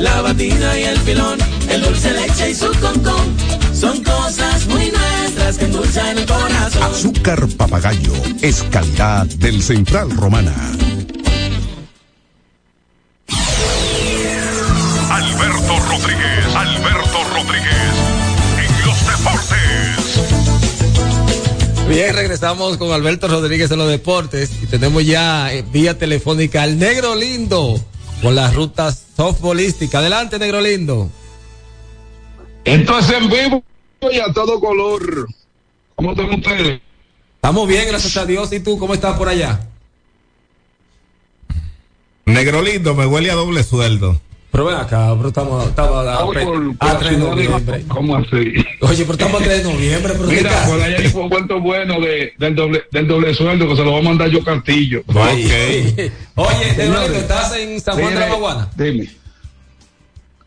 la 0.00 0.22
batina 0.22 0.78
y 0.78 0.84
el 0.84 0.98
filón, 0.98 1.38
el 1.68 1.82
dulce 1.82 2.12
leche 2.12 2.50
y 2.50 2.54
su 2.54 2.70
concón. 2.80 3.36
Son 3.72 4.02
cosas 4.02 4.66
muy 4.66 4.90
nuestras 4.90 5.58
que 5.58 5.64
endulzan 5.66 6.18
el 6.18 6.26
corazón. 6.26 6.82
Azúcar 6.82 7.46
papagayo 7.56 8.12
es 8.42 8.62
calidad 8.64 9.26
del 9.26 9.62
Central 9.62 10.10
Romana. 10.10 10.54
Alberto 15.10 15.78
Rodríguez, 15.88 16.54
Alberto 16.54 17.24
Rodríguez, 17.34 17.94
en 18.58 18.86
los 18.86 19.06
deportes. 19.06 19.54
Bien, 21.88 22.14
regresamos 22.14 22.76
con 22.78 22.92
Alberto 22.92 23.28
Rodríguez 23.28 23.70
en 23.70 23.78
los 23.78 23.88
deportes 23.88 24.50
y 24.62 24.66
tenemos 24.66 25.04
ya 25.04 25.52
eh, 25.52 25.64
vía 25.70 25.98
telefónica 25.98 26.62
al 26.62 26.78
negro 26.78 27.14
lindo 27.14 27.78
con 28.24 28.34
las 28.34 28.54
rutas 28.54 29.04
softballísticas. 29.14 30.00
Adelante, 30.00 30.38
negro 30.38 30.58
lindo. 30.62 31.10
Entonces 32.64 33.18
en 33.18 33.28
vivo 33.28 33.62
y 34.10 34.18
a 34.18 34.32
todo 34.32 34.58
color. 34.60 35.28
¿Cómo 35.94 36.12
están 36.12 36.32
ustedes? 36.32 36.80
Estamos 37.34 37.68
bien, 37.68 37.86
gracias 37.86 38.16
a 38.16 38.24
Dios. 38.24 38.50
¿Y 38.54 38.60
tú 38.60 38.78
cómo 38.78 38.94
estás 38.94 39.18
por 39.18 39.28
allá? 39.28 39.68
Negro 42.24 42.62
lindo, 42.62 42.94
me 42.94 43.04
huele 43.04 43.30
a 43.30 43.34
doble 43.34 43.62
sueldo. 43.62 44.18
Pero 44.54 44.66
ven 44.66 44.76
acá, 44.76 45.12
pero 45.16 45.28
estamos, 45.30 45.66
estamos 45.66 46.06
a, 46.06 46.14
a 46.14 46.20
por 46.20 46.36
3 47.00 47.10
de 47.10 47.16
noviembre. 47.18 47.84
¿Cómo 47.88 48.14
así? 48.14 48.54
Oye, 48.82 49.04
pero 49.04 49.12
estamos 49.14 49.40
a 49.40 49.44
3 49.44 49.64
de 49.64 49.72
noviembre, 49.72 50.12
pero 50.16 50.28
¿qué 50.28 50.36
Mira, 50.36 50.64
por 50.66 50.80
allá 50.80 50.96
hay 50.96 51.12
un 51.12 51.28
cuento 51.28 51.60
bueno 51.60 52.00
de, 52.00 52.34
del, 52.38 52.54
doble, 52.54 52.84
del 52.92 53.08
doble 53.08 53.34
sueldo 53.34 53.66
que 53.66 53.74
se 53.74 53.82
lo 53.82 53.94
va 53.94 53.98
a 53.98 54.02
mandar 54.02 54.28
yo 54.30 54.44
Castillo. 54.44 55.02
Oye, 55.08 56.12
Oye, 56.36 56.74
Señores, 56.76 57.10
¿estás 57.16 57.56
en 57.56 57.80
San 57.80 57.98
Juan 57.98 58.14
de 58.14 58.20
la 58.20 58.26
Maguana? 58.28 58.68
Dime. 58.76 59.10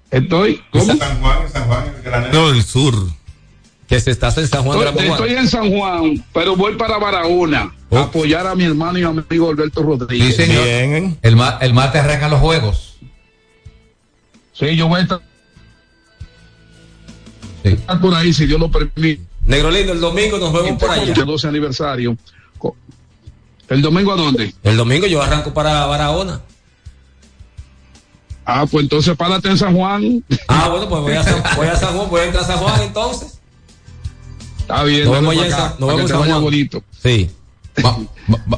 Estoy, 0.10 0.62
¿cómo? 0.72 0.86
San 0.96 1.20
Juan, 1.20 1.38
San 1.52 1.68
Juan, 1.68 1.84
el 1.98 2.02
granero 2.02 2.52
del 2.54 2.64
sur. 2.64 2.94
Que 3.90 4.00
se 4.00 4.12
estás 4.12 4.38
en 4.38 4.48
San 4.48 4.64
Juan 4.64 4.80
de 4.80 4.86
la 4.86 4.92
Estoy, 4.92 5.10
Maguana. 5.10 5.26
estoy 5.26 5.44
en 5.44 5.50
San 5.50 5.70
Juan, 5.78 6.26
pero 6.34 6.56
voy 6.56 6.76
para 6.78 6.98
Barahona 6.98 7.74
a 7.92 8.00
apoyar 8.04 8.48
a 8.48 8.56
mi 8.56 8.64
hermano 8.64 8.98
y 9.00 9.04
amigo 9.04 9.50
Alberto 9.50 9.84
Rodríguez. 9.84 10.34
Sí, 10.38 10.46
señor. 10.46 10.66
El, 11.22 11.36
ma- 11.36 11.58
el 11.60 11.74
martes 11.74 12.02
arrancan 12.02 12.32
los 12.32 12.40
juegos. 12.40 12.87
Sí, 14.60 14.76
yo 14.76 14.88
voy 14.88 15.00
a 15.00 15.04
estar 15.04 15.22
estar 17.64 18.00
por 18.00 18.14
ahí 18.16 18.32
si 18.34 18.46
Dios 18.46 18.60
lo 18.60 18.72
permite. 18.72 19.22
Negro 19.46 19.70
lindo, 19.72 19.94
el 19.94 20.00
domingo 20.00 20.38
nos 20.38 20.54
vemos 20.54 20.80
por 20.80 20.90
allá. 20.90 21.14
El 21.14 21.26
12 21.26 21.48
aniversario. 21.48 22.18
¿El 23.70 23.82
domingo 23.82 24.14
a 24.14 24.16
dónde? 24.16 24.54
El 24.64 24.78
domingo 24.78 25.08
yo 25.08 25.22
arranco 25.22 25.54
para 25.54 25.86
Barahona. 25.86 26.42
Ah, 28.46 28.66
pues 28.66 28.84
entonces 28.84 29.14
párate 29.18 29.50
en 29.50 29.58
San 29.58 29.76
Juan. 29.76 30.24
Ah, 30.48 30.70
bueno, 30.70 30.88
pues 30.88 31.02
voy 31.02 31.14
a 31.14 31.24
San, 31.24 31.44
voy 31.58 31.68
a 31.68 31.76
San 31.76 31.94
Juan, 31.98 32.10
voy 32.10 32.22
a 32.22 32.26
entrar 32.26 32.44
a 32.46 32.48
San 32.48 32.58
Juan 32.60 32.82
entonces. 32.82 33.40
Está 34.60 34.84
bien, 34.84 35.04
Nos 35.06 35.14
vemos 35.16 35.36
en 35.36 35.52
San- 35.52 35.76
nos 35.80 35.90
vemos 35.96 36.10
San 36.12 36.24
Juan. 36.24 36.42
bonito. 36.42 36.84
Sí. 37.04 37.30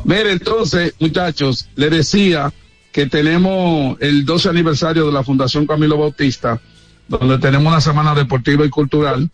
Mire, 0.04 0.32
entonces, 0.34 0.94
muchachos, 1.00 1.68
le 1.76 1.90
decía 1.90 2.54
que 3.00 3.06
tenemos 3.06 3.96
el 4.02 4.26
12 4.26 4.50
aniversario 4.50 5.06
de 5.06 5.14
la 5.14 5.24
Fundación 5.24 5.66
Camilo 5.66 5.98
Bautista, 5.98 6.60
donde 7.08 7.38
tenemos 7.38 7.72
una 7.72 7.80
semana 7.80 8.14
deportiva 8.14 8.66
y 8.66 8.70
cultural. 8.70 9.30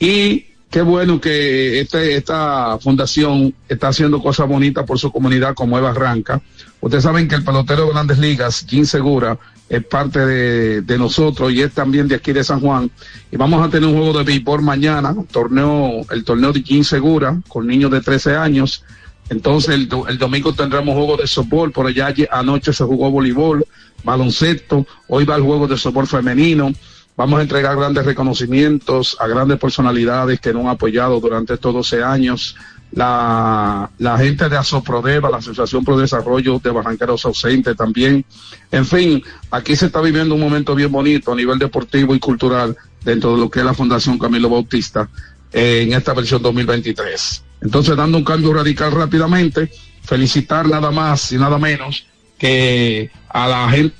Y 0.00 0.46
qué 0.68 0.82
bueno 0.82 1.20
que 1.20 1.78
este, 1.78 2.16
esta 2.16 2.76
fundación 2.80 3.54
está 3.68 3.86
haciendo 3.86 4.20
cosas 4.20 4.48
bonitas 4.48 4.84
por 4.84 4.98
su 4.98 5.12
comunidad 5.12 5.54
como 5.54 5.78
Eva 5.78 5.90
Arranca. 5.90 6.42
Ustedes 6.80 7.04
saben 7.04 7.28
que 7.28 7.36
el 7.36 7.44
pelotero 7.44 7.86
de 7.86 7.92
grandes 7.92 8.18
ligas, 8.18 8.66
Jim 8.68 8.84
Segura, 8.84 9.38
es 9.68 9.84
parte 9.84 10.18
de, 10.26 10.98
nosotros 10.98 11.52
y 11.52 11.62
es 11.62 11.72
también 11.72 12.08
de 12.08 12.16
aquí 12.16 12.32
de 12.32 12.42
San 12.42 12.58
Juan. 12.58 12.90
Y 13.30 13.36
vamos 13.36 13.64
a 13.64 13.70
tener 13.70 13.88
un 13.88 13.94
juego 13.94 14.18
de 14.18 14.24
béisbol 14.24 14.60
mañana, 14.60 15.14
torneo, 15.30 16.04
el 16.10 16.24
torneo 16.24 16.52
de 16.52 16.64
Jim 16.64 16.82
Segura, 16.82 17.40
con 17.46 17.68
niños 17.68 17.92
de 17.92 18.00
13 18.00 18.34
años 18.34 18.82
Entonces 19.30 19.74
el, 19.74 19.88
do- 19.88 20.06
el 20.08 20.18
domingo 20.18 20.52
tendremos 20.54 20.94
juego 20.94 21.16
de 21.16 21.26
softball, 21.26 21.72
por 21.72 21.86
allá 21.86 22.14
anoche 22.30 22.72
se 22.72 22.84
jugó 22.84 23.10
voleibol, 23.10 23.64
baloncesto, 24.04 24.86
hoy 25.08 25.24
va 25.24 25.36
el 25.36 25.42
juego 25.42 25.66
de 25.66 25.76
softball 25.78 26.06
femenino. 26.06 26.72
Vamos 27.16 27.38
a 27.38 27.42
entregar 27.42 27.76
grandes 27.76 28.04
reconocimientos 28.04 29.16
a 29.20 29.28
grandes 29.28 29.58
personalidades 29.58 30.40
que 30.40 30.52
nos 30.52 30.62
han 30.62 30.70
apoyado 30.70 31.20
durante 31.20 31.54
estos 31.54 31.72
12 31.72 32.02
años. 32.02 32.56
La, 32.90 33.90
la 33.98 34.18
gente 34.18 34.48
de 34.48 34.56
Asoprodeva, 34.56 35.30
la 35.30 35.38
Asociación 35.38 35.84
Pro 35.84 35.96
Desarrollo 35.96 36.60
de 36.62 36.70
Barranqueros 36.70 37.24
Ausentes 37.24 37.76
también. 37.76 38.24
En 38.70 38.84
fin, 38.84 39.22
aquí 39.50 39.74
se 39.76 39.86
está 39.86 40.00
viviendo 40.00 40.34
un 40.34 40.40
momento 40.40 40.74
bien 40.74 40.90
bonito 40.92 41.32
a 41.32 41.36
nivel 41.36 41.58
deportivo 41.58 42.14
y 42.14 42.20
cultural 42.20 42.76
dentro 43.04 43.32
de 43.32 43.38
lo 43.38 43.50
que 43.50 43.60
es 43.60 43.64
la 43.64 43.74
Fundación 43.74 44.18
Camilo 44.18 44.48
Bautista 44.50 45.08
en 45.52 45.92
esta 45.92 46.14
versión 46.14 46.42
2023. 46.42 47.43
Entonces, 47.64 47.96
dando 47.96 48.18
un 48.18 48.24
cambio 48.24 48.52
radical 48.52 48.92
rápidamente, 48.92 49.70
felicitar 50.02 50.68
nada 50.68 50.90
más 50.90 51.32
y 51.32 51.38
nada 51.38 51.58
menos 51.58 52.06
que 52.38 53.10
a 53.28 53.48
la 53.48 53.70
gente 53.70 53.94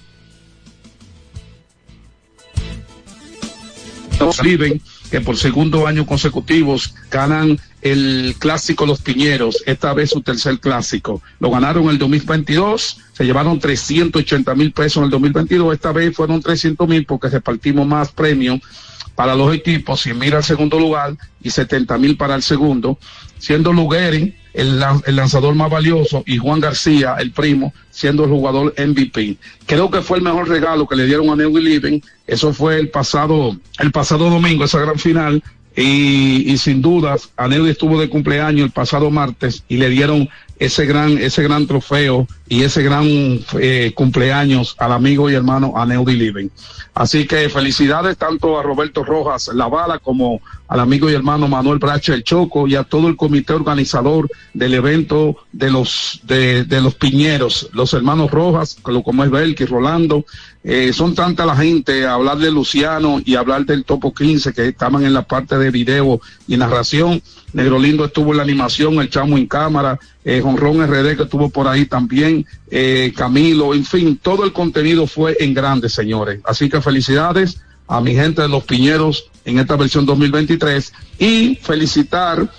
que 5.11 5.21
por 5.21 5.37
segundo 5.37 5.87
año 5.87 6.07
consecutivos 6.07 6.95
ganan 7.11 7.59
el 7.83 8.35
clásico 8.39 8.87
Los 8.87 9.01
Piñeros, 9.01 9.63
esta 9.67 9.93
vez 9.93 10.11
su 10.11 10.23
tercer 10.23 10.59
clásico. 10.61 11.23
Lo 11.41 11.51
ganaron 11.51 11.89
el 11.89 11.99
2022, 11.99 12.99
se 13.13 13.25
llevaron 13.25 13.59
380 13.59 14.55
mil 14.55 14.73
pesos 14.73 14.99
en 14.99 15.05
el 15.05 15.11
2022, 15.11 15.75
esta 15.75 15.93
vez 15.93 16.17
fueron 16.17 16.41
300 16.41 16.89
mil 16.89 17.05
porque 17.07 17.29
repartimos 17.29 17.87
más 17.87 18.13
premios 18.13 18.61
para 19.15 19.35
los 19.35 19.55
equipos, 19.55 20.01
100 20.01 20.19
mil 20.19 20.35
al 20.35 20.45
segundo 20.45 20.79
lugar 20.79 21.17
y 21.41 21.51
70 21.51 21.99
mil 21.99 22.17
para 22.17 22.35
el 22.35 22.43
segundo, 22.43 22.99
siendo 23.45 23.75
Lugueren 23.75 24.35
el, 24.55 24.83
el 25.05 25.17
lanzador 25.17 25.55
más 25.55 25.71
valioso 25.71 26.23
y 26.27 26.39
Juan 26.39 26.61
García, 26.61 27.17
el 27.19 27.31
primo, 27.31 27.75
siendo 27.91 28.25
el 28.25 28.31
jugador 28.31 28.75
MVP. 28.79 29.37
Creo 29.67 29.91
que 29.91 30.01
fue 30.01 30.17
el 30.17 30.25
mejor 30.25 30.49
regalo 30.49 30.89
que 30.89 30.97
le 30.97 31.05
dieron 31.05 31.29
a 31.29 31.37
New 31.37 31.59
Living, 31.59 32.01
eso 32.27 32.55
fue 32.55 32.79
el 32.79 32.89
pasado, 32.89 33.55
el 33.81 33.93
pasado 33.93 34.31
domingo, 34.31 34.65
esa 34.65 34.81
gran 34.81 34.99
final, 34.99 35.43
y, 35.77 36.51
y 36.51 36.57
sin 36.57 36.81
dudas, 36.81 37.33
Anel 37.37 37.67
estuvo 37.69 38.01
de 38.01 38.09
cumpleaños 38.09 38.65
el 38.65 38.71
pasado 38.71 39.11
martes 39.11 39.63
y 39.69 39.77
le 39.77 39.91
dieron 39.91 40.31
ese 40.65 40.87
gran, 40.87 41.19
ese 41.19 41.43
gran 41.43 41.67
trofeo 41.67 42.27
y 42.49 42.63
ese 42.63 42.83
gran 42.83 43.07
eh, 43.59 43.93
cumpleaños 43.95 44.75
al 44.79 44.93
amigo 44.93 45.31
y 45.31 45.35
hermano 45.35 45.75
Aneudi 45.77 46.17
Living. 46.17 46.49
Así 46.95 47.27
que 47.27 47.49
felicidades 47.49 48.17
tanto 48.17 48.59
a 48.59 48.63
Roberto 48.63 49.03
Rojas 49.03 49.51
La 49.53 49.67
Bala 49.67 49.99
como 49.99 50.41
al 50.69 50.81
amigo 50.81 51.11
y 51.11 51.15
hermano 51.15 51.49
Manuel 51.49 51.79
Brache 51.79 52.15
El 52.15 52.23
Choco 52.23 52.69
y 52.69 52.77
a 52.77 52.85
todo 52.85 53.09
el 53.09 53.17
comité 53.17 53.53
organizador 53.53 54.29
del 54.53 54.75
evento 54.75 55.37
de 55.53 55.71
los 55.71 56.21
de, 56.23 56.67
los 56.81 56.95
Piñeros, 56.95 57.69
los 57.73 57.93
hermanos 57.95 58.31
Rojas, 58.31 58.77
como 58.83 59.25
es 59.25 59.31
Belki, 59.31 59.65
Rolando, 59.65 60.25
eh, 60.63 60.93
son 60.93 61.15
tanta 61.15 61.45
la 61.45 61.57
gente, 61.57 62.07
hablar 62.07 62.39
de 62.39 62.51
Luciano 62.51 63.21
y 63.25 63.35
hablar 63.35 63.67
del 63.67 63.85
Topo 63.85 64.15
15 64.15 64.53
que 64.53 64.69
estaban 64.69 65.05
en 65.05 65.15
la 65.15 65.23
parte 65.23 65.59
de 65.59 65.71
video 65.71 66.21
y 66.47 66.57
narración. 66.57 67.23
Negro 67.55 67.79
Lindo 67.79 68.05
estuvo 68.05 68.33
en 68.33 68.37
la 68.39 68.43
animación, 68.43 69.01
el 69.01 69.09
Chamo 69.09 69.39
en 69.39 69.47
cámara, 69.47 69.99
eh, 70.25 70.41
Jonrón 70.43 70.87
RD 70.87 71.17
que 71.17 71.23
estuvo 71.23 71.49
por 71.49 71.67
ahí 71.69 71.87
también, 71.87 72.45
eh, 72.71 73.13
Camilo, 73.17 73.73
en 73.75 73.85
fin, 73.85 74.19
todo 74.21 74.45
el 74.45 74.53
contenido 74.53 75.07
fue 75.07 75.37
en 75.41 75.55
grande, 75.55 75.89
señores. 75.89 76.41
Así 76.45 76.69
que 76.69 76.83
felicidades 76.83 77.61
a 77.89 78.01
mi 78.01 78.15
gente 78.15 78.43
de 78.43 78.49
los 78.49 78.65
Piñeros 78.65 79.31
en 79.45 79.59
esta 79.59 79.77
versión 79.77 80.05
2023 80.05 80.93
y 81.19 81.57
felicitar 81.63 82.51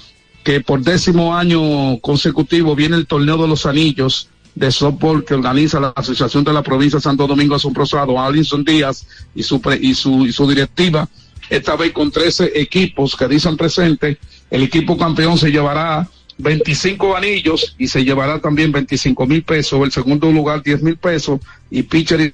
que 0.43 0.61
por 0.61 0.81
décimo 0.81 1.35
año 1.35 1.99
consecutivo 1.99 2.75
viene 2.75 2.95
el 2.95 3.07
torneo 3.07 3.37
de 3.37 3.47
los 3.47 3.65
anillos 3.65 4.29
de 4.53 4.71
softball 4.71 5.25
que 5.25 5.33
organiza 5.33 5.79
la 5.79 5.89
Asociación 5.89 6.43
de 6.45 6.53
la 6.53 6.61
Provincia 6.63 6.97
de 6.99 7.03
Santo 7.03 7.27
Domingo 7.27 7.55
Azul 7.55 7.75
Rosado, 7.75 8.17
Alinson 8.17 8.63
Díaz 8.63 9.05
y 9.35 9.43
su, 9.43 9.59
pre- 9.59 9.79
y 9.81 9.93
su, 9.95 10.25
y 10.25 10.31
su 10.31 10.47
directiva, 10.47 11.09
esta 11.49 11.75
vez 11.75 11.91
con 11.91 12.09
13 12.11 12.53
equipos 12.55 13.15
que 13.15 13.27
dicen 13.27 13.57
presente, 13.57 14.17
el 14.49 14.63
equipo 14.63 14.97
campeón 14.97 15.37
se 15.37 15.51
llevará 15.51 16.07
25 16.37 17.15
anillos 17.15 17.75
y 17.77 17.87
se 17.87 18.03
llevará 18.03 18.39
también 18.39 18.71
25 18.71 19.25
mil 19.25 19.43
pesos, 19.43 19.81
el 19.83 19.91
segundo 19.91 20.31
lugar 20.31 20.61
10 20.63 20.83
mil 20.83 20.97
pesos. 20.97 21.39
Y 21.69 21.83
pitcher 21.83 22.21
y 22.21 22.33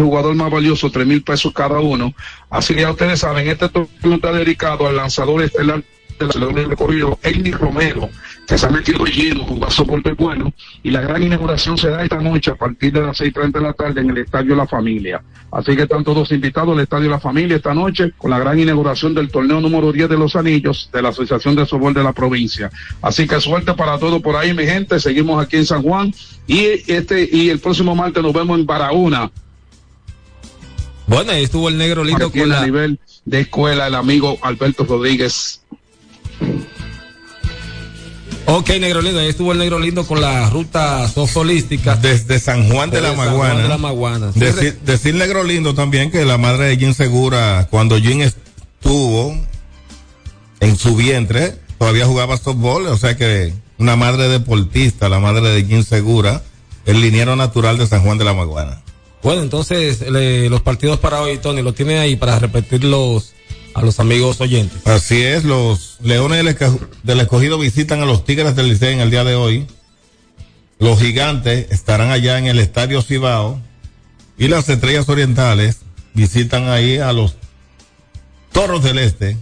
jugador 0.00 0.34
más 0.34 0.50
valioso, 0.50 0.90
tres 0.90 1.06
mil 1.06 1.22
pesos 1.22 1.52
cada 1.52 1.80
uno. 1.80 2.14
Así 2.50 2.74
que 2.74 2.82
ya 2.82 2.90
ustedes 2.90 3.20
saben, 3.20 3.48
este 3.48 3.68
torneo 3.68 4.14
está 4.14 4.32
dedicado 4.32 4.86
al 4.86 4.96
lanzador 4.96 5.42
estelar 5.42 5.82
de 6.18 6.26
la 6.26 6.32
selección 6.32 6.54
de 6.54 6.64
recorrido, 6.64 7.18
Amy 7.24 7.50
Romero, 7.50 8.08
que 8.46 8.58
se 8.58 8.66
ha 8.66 8.70
metido 8.70 9.04
lleno 9.04 9.46
con 9.46 9.70
soporte 9.70 10.12
bueno, 10.12 10.52
y 10.82 10.90
la 10.90 11.00
gran 11.00 11.22
inauguración 11.22 11.78
se 11.78 11.88
da 11.88 12.02
esta 12.02 12.20
noche 12.20 12.50
a 12.50 12.54
partir 12.54 12.92
de 12.92 13.00
las 13.00 13.20
6.30 13.20 13.52
de 13.52 13.60
la 13.60 13.72
tarde 13.72 14.00
en 14.00 14.10
el 14.10 14.18
Estadio 14.18 14.54
La 14.56 14.66
Familia. 14.66 15.22
Así 15.50 15.76
que 15.76 15.82
están 15.82 16.02
todos 16.02 16.32
invitados 16.32 16.74
al 16.74 16.82
Estadio 16.82 17.10
La 17.10 17.20
Familia 17.20 17.56
esta 17.56 17.74
noche 17.74 18.12
con 18.16 18.30
la 18.30 18.38
gran 18.38 18.58
inauguración 18.58 19.14
del 19.14 19.30
torneo 19.30 19.60
número 19.60 19.92
10 19.92 20.08
de 20.08 20.18
los 20.18 20.34
Anillos 20.34 20.90
de 20.92 21.02
la 21.02 21.10
Asociación 21.10 21.54
de 21.54 21.66
Softball 21.66 21.94
de 21.94 22.02
la 22.02 22.12
provincia. 22.12 22.70
Así 23.00 23.26
que 23.26 23.40
suerte 23.40 23.74
para 23.74 23.98
todo 23.98 24.20
por 24.20 24.36
ahí, 24.36 24.54
mi 24.54 24.64
gente. 24.64 24.98
Seguimos 24.98 25.42
aquí 25.42 25.56
en 25.56 25.66
San 25.66 25.82
Juan 25.82 26.12
y 26.46 26.90
este 26.90 27.28
y 27.30 27.50
el 27.50 27.58
próximo 27.58 27.94
martes 27.94 28.22
nos 28.22 28.32
vemos 28.32 28.58
en 28.58 28.66
Barahona. 28.66 29.30
Bueno, 31.06 31.32
ahí 31.32 31.44
estuvo 31.44 31.68
el 31.68 31.76
negro 31.76 32.04
lindo 32.04 32.26
Aquí 32.26 32.40
con 32.40 32.48
en 32.48 32.56
a 32.56 32.60
la, 32.60 32.66
nivel 32.66 33.00
de 33.24 33.40
escuela 33.40 33.86
el 33.86 33.94
amigo 33.94 34.38
Alberto 34.42 34.84
Rodríguez. 34.84 35.62
Ok, 38.54 38.68
negro 38.80 39.00
lindo, 39.00 39.18
ahí 39.18 39.28
estuvo 39.28 39.52
el 39.52 39.58
negro 39.58 39.78
lindo 39.78 40.06
con 40.06 40.20
la 40.20 40.50
ruta 40.50 41.08
softbolística. 41.08 41.96
Desde 41.96 42.38
San 42.38 42.68
Juan 42.68 42.90
de 42.90 43.00
la 43.00 43.10
Desde 43.10 43.22
San 43.24 43.34
Juan 43.34 43.48
Maguana. 43.48 43.62
de 43.62 43.68
la 43.68 43.78
Maguana. 43.78 44.32
Decir, 44.34 44.78
decir 44.84 45.14
negro 45.14 45.42
lindo 45.42 45.74
también 45.74 46.10
que 46.10 46.24
la 46.26 46.36
madre 46.36 46.66
de 46.66 46.76
Jim 46.76 46.92
Segura, 46.92 47.66
cuando 47.70 47.96
Jim 47.98 48.20
estuvo 48.20 49.34
en 50.60 50.76
su 50.76 50.94
vientre, 50.96 51.54
todavía 51.78 52.04
jugaba 52.04 52.36
softball, 52.36 52.86
o 52.88 52.96
sea 52.98 53.16
que 53.16 53.54
una 53.78 53.96
madre 53.96 54.28
deportista, 54.28 55.08
la 55.08 55.18
madre 55.18 55.48
de 55.48 55.64
Jim 55.64 55.82
Segura, 55.82 56.42
el 56.84 57.00
liniero 57.00 57.36
natural 57.36 57.78
de 57.78 57.86
San 57.86 58.02
Juan 58.02 58.18
de 58.18 58.24
la 58.24 58.34
Maguana. 58.34 58.82
Bueno, 59.22 59.40
entonces 59.42 60.02
le- 60.10 60.50
los 60.50 60.60
partidos 60.60 60.98
para 60.98 61.22
hoy, 61.22 61.38
Tony, 61.38 61.62
lo 61.62 61.72
tiene 61.72 61.98
ahí 61.98 62.16
para 62.16 62.38
repetirlos 62.38 63.32
a 63.74 63.82
los 63.82 64.00
amigos 64.00 64.40
oyentes. 64.40 64.86
Así 64.86 65.22
es, 65.22 65.44
los 65.44 65.98
Leones 66.02 66.44
del, 67.02 67.20
Escogido 67.20 67.58
visitan 67.58 68.00
a 68.00 68.06
los 68.06 68.24
Tigres 68.24 68.56
del 68.56 68.68
Liceo 68.68 68.90
en 68.90 69.00
el 69.00 69.10
día 69.10 69.24
de 69.24 69.34
hoy. 69.34 69.66
Los 70.78 71.00
Gigantes 71.00 71.70
estarán 71.70 72.10
allá 72.10 72.38
en 72.38 72.46
el 72.46 72.58
Estadio 72.58 73.02
Cibao. 73.02 73.60
Y 74.38 74.48
las 74.48 74.68
Estrellas 74.68 75.08
Orientales 75.08 75.78
visitan 76.14 76.68
ahí 76.68 76.98
a 76.98 77.12
los 77.12 77.36
Toros 78.50 78.82
del 78.82 78.98
Este, 78.98 79.36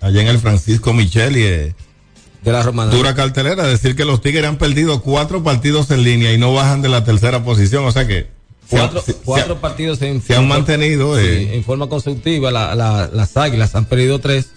allá 0.00 0.22
en 0.22 0.28
el 0.28 0.38
Francisco 0.38 0.92
Michel 0.92 1.36
y 1.36 1.42
eh, 1.42 1.74
de 2.42 2.52
la 2.52 2.62
Romana. 2.62 2.90
Dura 2.92 3.14
cartelera, 3.14 3.64
decir 3.64 3.94
que 3.94 4.04
los 4.04 4.20
Tigres 4.20 4.46
han 4.46 4.56
perdido 4.58 5.02
cuatro 5.02 5.42
partidos 5.42 5.90
en 5.90 6.04
línea 6.04 6.32
y 6.32 6.38
no 6.38 6.54
bajan 6.54 6.82
de 6.82 6.88
la 6.88 7.04
tercera 7.04 7.44
posición, 7.44 7.84
o 7.84 7.92
sea 7.92 8.06
que 8.06 8.37
Cuatro, 8.70 9.02
se- 9.02 9.14
cuatro 9.14 9.54
se- 9.54 9.60
partidos 9.60 10.02
en, 10.02 10.20
se 10.22 10.34
han 10.36 10.46
mantenido, 10.48 11.18
eh. 11.18 11.54
en 11.56 11.64
forma 11.64 11.88
consecutiva. 11.88 12.50
La- 12.50 12.74
la- 12.74 13.08
las 13.12 13.36
águilas 13.36 13.74
han 13.74 13.86
perdido 13.86 14.18
tres. 14.18 14.50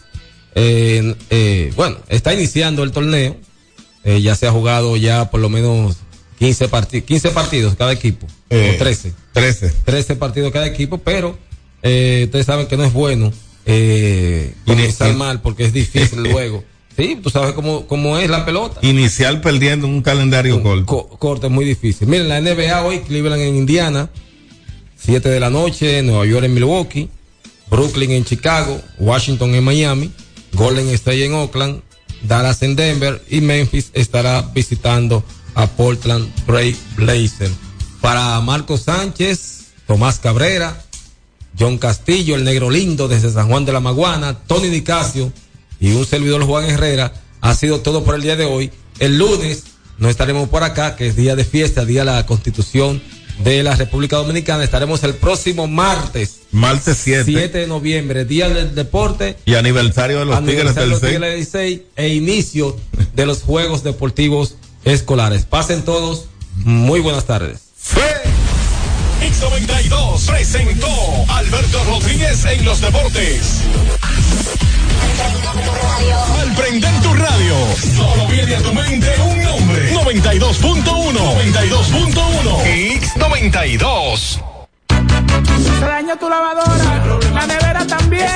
Eh, 0.56 1.16
eh, 1.30 1.72
bueno, 1.76 1.98
está 2.10 2.34
iniciando 2.34 2.84
el 2.84 2.92
torneo. 2.92 3.38
Eh, 4.04 4.22
ya 4.22 4.36
se 4.36 4.48
ha 4.48 4.52
jugado 4.52 4.98
ya 4.98 5.30
por 5.30 5.40
lo 5.40 5.48
menos 5.50 5.98
15, 6.40 6.68
parti 6.68 7.02
15 7.04 7.30
partidos 7.30 7.76
cada 7.76 7.92
equipo. 7.94 8.28
Eh, 8.50 8.74
o 8.76 8.78
13. 8.80 9.14
13. 9.34 9.72
13 9.86 10.16
partidos 10.16 10.52
cada 10.52 10.66
equipo, 10.68 10.98
pero 10.98 11.38
eh, 11.84 12.24
ustedes 12.26 12.46
saben 12.48 12.68
que 12.68 12.76
no 12.78 12.84
es 12.84 12.92
bueno 12.94 13.32
eh, 13.66 14.54
comenzar 14.66 15.14
mal 15.16 15.42
porque 15.42 15.66
es 15.66 15.74
difícil 15.74 16.24
luego. 16.32 16.64
Sí, 16.98 17.18
tú 17.22 17.30
sabes 17.30 17.54
cómo, 17.54 17.88
cómo 17.88 18.18
es 18.18 18.30
la 18.30 18.46
pelota. 18.46 18.80
inicial 18.86 19.42
perdiendo 19.42 19.88
un 19.88 20.02
calendario 20.02 20.62
corto. 20.62 20.86
Co- 20.86 21.10
corto 21.18 21.48
es 21.48 21.54
muy 21.54 21.66
difícil. 21.66 22.08
Miren, 22.08 22.28
la 22.30 22.42
NBA 22.42 22.84
hoy, 22.84 23.00
Cleveland 23.00 23.42
en 23.42 23.56
Indiana, 23.56 24.10
7 24.98 25.30
de 25.30 25.40
la 25.40 25.50
noche, 25.50 26.02
Nueva 26.04 26.26
York 26.26 26.46
en 26.46 26.54
Milwaukee, 26.54 27.10
Brooklyn 27.70 28.12
en 28.12 28.26
Chicago, 28.26 28.80
Washington 29.00 29.56
en 29.56 29.64
Miami, 29.64 30.12
Golden 30.54 30.90
State 30.90 31.26
en 31.26 31.34
Oakland, 31.34 31.82
Dallas 32.24 32.62
en 32.62 32.76
Denver 32.76 33.24
y 33.30 33.42
Memphis 33.42 33.90
estará 33.94 34.42
visitando 34.54 35.24
a 35.56 35.66
Portland 35.68 36.30
Trail 36.46 36.76
Blazer. 36.98 37.50
Para 38.02 38.40
Marco 38.42 38.78
Sánchez, 38.78 39.68
Tomás 39.88 40.20
Cabrera, 40.20 40.84
John 41.58 41.78
Castillo, 41.78 42.36
el 42.36 42.44
negro 42.44 42.70
lindo 42.70 43.08
desde 43.08 43.32
San 43.32 43.48
Juan 43.48 43.66
de 43.66 43.72
la 43.74 43.80
Maguana, 43.80 44.38
Tony 44.46 44.70
Nicasio 44.70 45.32
y 45.82 45.92
un 45.92 46.06
servidor 46.06 46.44
Juan 46.46 46.70
Herrera. 46.70 47.12
Ha 47.42 47.54
sido 47.56 47.82
todo 47.82 48.06
por 48.06 48.16
el 48.16 48.22
día 48.22 48.38
de 48.38 48.46
hoy. 48.46 48.72
El 49.00 49.18
lunes 49.18 49.64
no 49.98 50.08
estaremos 50.08 50.48
por 50.48 50.64
acá, 50.64 50.96
que 50.96 51.08
es 51.08 51.18
día 51.18 51.36
de 51.36 51.44
fiesta, 51.44 51.84
día 51.84 52.06
de 52.06 52.12
la 52.12 52.26
Constitución 52.26 53.02
de 53.44 53.64
la 53.64 53.76
República 53.76 54.18
Dominicana. 54.18 54.64
Estaremos 54.64 55.04
el 55.04 55.16
próximo 55.16 55.68
martes. 55.68 56.42
Martes 56.52 57.00
7. 57.04 57.24
7 57.26 57.58
de 57.58 57.68
noviembre, 57.68 58.26
Día 58.26 58.48
del 58.48 58.76
Deporte. 58.76 59.38
Y 59.46 59.56
aniversario 59.56 60.20
de 60.20 60.26
los 60.26 60.40
Tigres 60.40 60.78
aniversario 60.78 60.90
del 60.90 60.90
de 60.90 60.94
los 60.94 61.00
6. 61.02 61.12
Tigres 61.12 61.32
del 61.32 61.40
Licey 61.40 61.86
e 61.96 62.10
inicio 62.10 62.78
de 63.16 63.26
los 63.26 63.42
Juegos 63.42 63.84
Deportivos 63.84 64.56
Escolares. 64.86 65.46
Pasen 65.46 65.84
todos. 65.84 66.26
Muy 66.64 67.00
buenas 67.00 67.26
tardes. 67.26 67.62
X92 69.22 70.26
presentó 70.28 70.88
Alberto 71.30 71.84
Rodríguez 71.86 72.46
en 72.46 72.66
los 72.66 72.82
deportes. 72.82 73.62
Al 76.40 76.56
prender 76.56 77.02
tu 77.02 77.14
radio, 77.14 77.56
solo 77.96 78.28
viene 78.28 78.56
a 78.56 78.62
tu 78.62 78.74
mente 78.74 79.10
un 79.22 79.44
nombre. 79.44 79.94
92.1. 79.94 81.14
92.1. 81.14 82.64
X92. 82.66 84.42
Se 85.80 85.86
dañó 85.86 86.16
tu 86.18 86.30
lavadora, 86.30 87.04
la 87.34 87.48
nevera 87.48 87.86
también, 87.88 88.30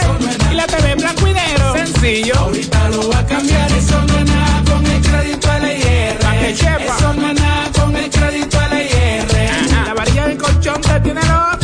y 0.52 0.56
la 0.56 0.66
TV 0.68 0.96
blanco 0.96 1.28
y 1.28 1.34
negro. 1.34 1.74
Sencillo. 1.74 2.36
Ahorita 2.38 2.90
lo 2.90 3.10
va 3.10 3.20
a 3.20 3.26
cambiar, 3.26 3.72
eso 3.72 4.02
no 4.02 4.20
es 4.20 4.26
nada 4.26 4.64
con 4.72 4.86
el 4.86 5.02
crédito 5.02 5.48
LIR. 5.60 6.20
¿Pa' 6.20 6.32
qué, 6.32 6.54
chepa? 6.56 6.98
Eso 6.98 7.14
no 7.14 7.30
es 7.30 7.40
nada 7.40 7.72
con 7.80 7.96
el 7.96 8.10
crédito 8.10 8.58
LIR. 8.72 9.86
La 9.86 9.94
varilla 9.94 10.28
del 10.28 10.38
colchón 10.38 10.82
te 10.82 11.00
tiene 11.02 11.22
loco. 11.24 11.55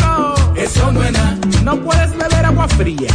No 1.72 1.82
puedes 1.84 2.12
beber 2.18 2.46
agua 2.46 2.68
fría. 2.68 3.08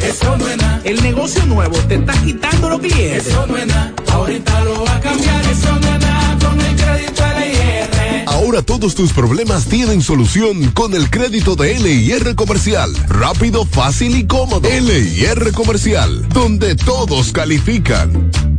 Eso 0.00 0.38
no 0.38 0.48
es 0.48 0.56
nada. 0.58 0.80
El 0.84 1.02
negocio 1.02 1.44
nuevo 1.46 1.76
te 1.88 1.96
está 1.96 2.12
quitando 2.22 2.68
los 2.68 2.78
clientes. 2.78 3.26
Eso 3.26 3.44
no 3.48 3.56
es 3.56 3.66
nada. 3.66 3.92
Ahorita 4.12 4.64
lo 4.64 4.84
va 4.84 4.94
a 4.94 5.00
cambiar, 5.00 5.44
eso 5.46 5.72
no 5.72 5.88
es 5.88 6.00
nada 6.00 6.38
con 6.38 6.60
el 6.60 6.76
crédito 6.76 7.24
LIR. 7.36 8.28
Ahora 8.28 8.62
todos 8.62 8.94
tus 8.94 9.12
problemas 9.12 9.64
tienen 9.64 10.02
solución 10.02 10.70
con 10.70 10.94
el 10.94 11.10
crédito 11.10 11.56
de 11.56 11.80
LIR 11.80 12.36
Comercial. 12.36 12.94
Rápido, 13.08 13.64
fácil 13.64 14.16
y 14.16 14.24
cómodo. 14.24 14.68
LIR 14.68 15.50
Comercial, 15.50 16.28
donde 16.28 16.76
todos 16.76 17.32
califican. 17.32 18.55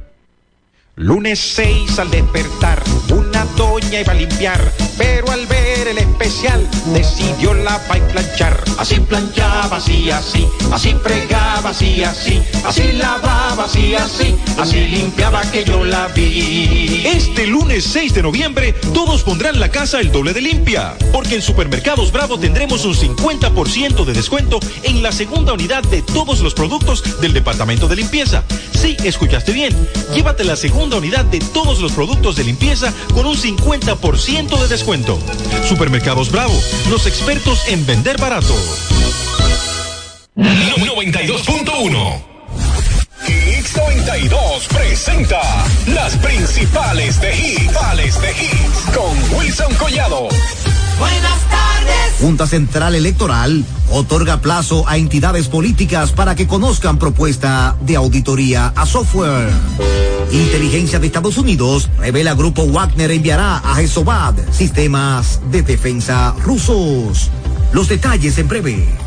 Lunes 0.99 1.37
6 1.53 1.99
al 1.99 2.09
despertar, 2.09 2.83
una 3.11 3.45
doña 3.55 4.01
iba 4.01 4.13
a 4.13 4.15
limpiar, 4.15 4.73
pero 4.97 5.29
al 5.29 5.45
ver 5.45 5.89
el 5.89 5.99
especial 5.99 6.67
decidió 6.91 7.53
la 7.53 7.77
va 7.87 7.99
planchar. 8.11 8.63
Así 8.79 8.99
planchaba, 9.01 9.77
así, 9.77 10.09
así, 10.09 10.47
así 10.71 10.95
fregaba, 11.03 11.69
así, 11.69 12.03
así, 12.03 12.41
así 12.65 12.93
lavaba, 12.93 13.65
así, 13.65 13.93
así, 13.93 14.35
así 14.57 14.87
limpiaba 14.87 15.43
que 15.51 15.63
yo 15.63 15.85
la 15.85 16.07
vi. 16.07 17.03
Este 17.05 17.45
lunes 17.45 17.83
6 17.83 18.15
de 18.15 18.23
noviembre, 18.23 18.73
todos 18.91 19.21
pondrán 19.21 19.59
la 19.59 19.69
casa 19.69 19.99
el 19.99 20.11
doble 20.11 20.33
de 20.33 20.41
limpia, 20.41 20.95
porque 21.11 21.35
en 21.35 21.43
Supermercados 21.43 22.11
Bravo 22.11 22.39
tendremos 22.39 22.85
un 22.85 22.95
50% 22.95 24.03
de 24.03 24.13
descuento 24.13 24.59
en 24.81 25.03
la 25.03 25.11
segunda 25.11 25.53
unidad 25.53 25.83
de 25.83 26.01
todos 26.01 26.39
los 26.39 26.55
productos 26.55 27.21
del 27.21 27.33
departamento 27.33 27.87
de 27.87 27.97
limpieza. 27.97 28.43
Sí, 28.73 28.97
escuchaste 29.03 29.51
bien, 29.51 29.75
llévate 30.13 30.43
la 30.43 30.55
segunda 30.55 30.86
unidad 30.95 31.25
de 31.25 31.39
todos 31.39 31.79
los 31.79 31.91
productos 31.91 32.37
de 32.37 32.45
limpieza 32.45 32.93
con 33.13 33.25
un 33.25 33.35
50% 33.35 34.59
de 34.61 34.67
descuento. 34.67 35.19
Supermercados 35.67 36.31
Bravo, 36.31 36.57
los 36.89 37.05
expertos 37.05 37.67
en 37.67 37.85
vender 37.85 38.17
barato. 38.17 38.55
92.1. 40.35 42.21
X92 43.27 44.67
presenta 44.69 45.41
las 45.87 46.15
principales 46.17 47.19
de 47.19 47.35
hits, 47.35 47.57
Principales 47.57 48.21
de 48.21 48.31
hits 48.31 48.95
con 48.95 49.37
Wilson 49.37 49.73
Collado. 49.75 50.29
Buenas 50.97 51.39
tardes. 51.49 51.66
Junta 52.19 52.47
Central 52.47 52.95
Electoral 52.95 53.63
otorga 53.91 54.41
plazo 54.41 54.87
a 54.87 54.97
entidades 54.97 55.47
políticas 55.47 56.11
para 56.11 56.35
que 56.35 56.47
conozcan 56.47 56.97
propuesta 56.97 57.75
de 57.81 57.95
auditoría 57.95 58.73
a 58.75 58.85
software. 58.85 59.49
Inteligencia 60.31 60.99
de 60.99 61.07
Estados 61.07 61.37
Unidos 61.37 61.89
revela 61.99 62.33
Grupo 62.33 62.67
Wagner 62.67 63.11
enviará 63.11 63.61
a 63.63 63.81
Hesovad 63.81 64.33
sistemas 64.51 65.39
de 65.51 65.61
defensa 65.61 66.35
rusos. 66.43 67.29
Los 67.71 67.87
detalles 67.87 68.37
en 68.37 68.47
breve. 68.47 69.06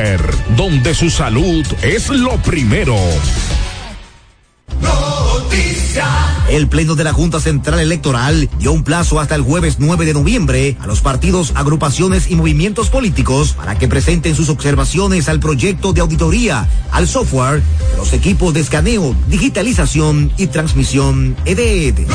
donde 0.55 0.95
su 0.95 1.09
salud 1.09 1.65
es 1.83 2.09
lo 2.09 2.37
primero. 2.37 2.97
El 6.51 6.67
Pleno 6.67 6.95
de 6.95 7.05
la 7.05 7.13
Junta 7.13 7.39
Central 7.39 7.79
Electoral 7.79 8.49
dio 8.59 8.73
un 8.73 8.83
plazo 8.83 9.21
hasta 9.21 9.35
el 9.35 9.41
jueves 9.41 9.77
9 9.79 10.05
de 10.05 10.13
noviembre 10.13 10.75
a 10.81 10.85
los 10.85 10.99
partidos, 10.99 11.53
agrupaciones 11.55 12.29
y 12.29 12.35
movimientos 12.35 12.89
políticos 12.89 13.53
para 13.53 13.77
que 13.77 13.87
presenten 13.87 14.35
sus 14.35 14.49
observaciones 14.49 15.29
al 15.29 15.39
proyecto 15.39 15.93
de 15.93 16.01
auditoría, 16.01 16.67
al 16.91 17.07
software, 17.07 17.63
los 17.95 18.11
equipos 18.11 18.53
de 18.53 18.59
escaneo, 18.59 19.15
digitalización 19.29 20.33
y 20.35 20.47
transmisión 20.47 21.37
EDED. 21.45 22.07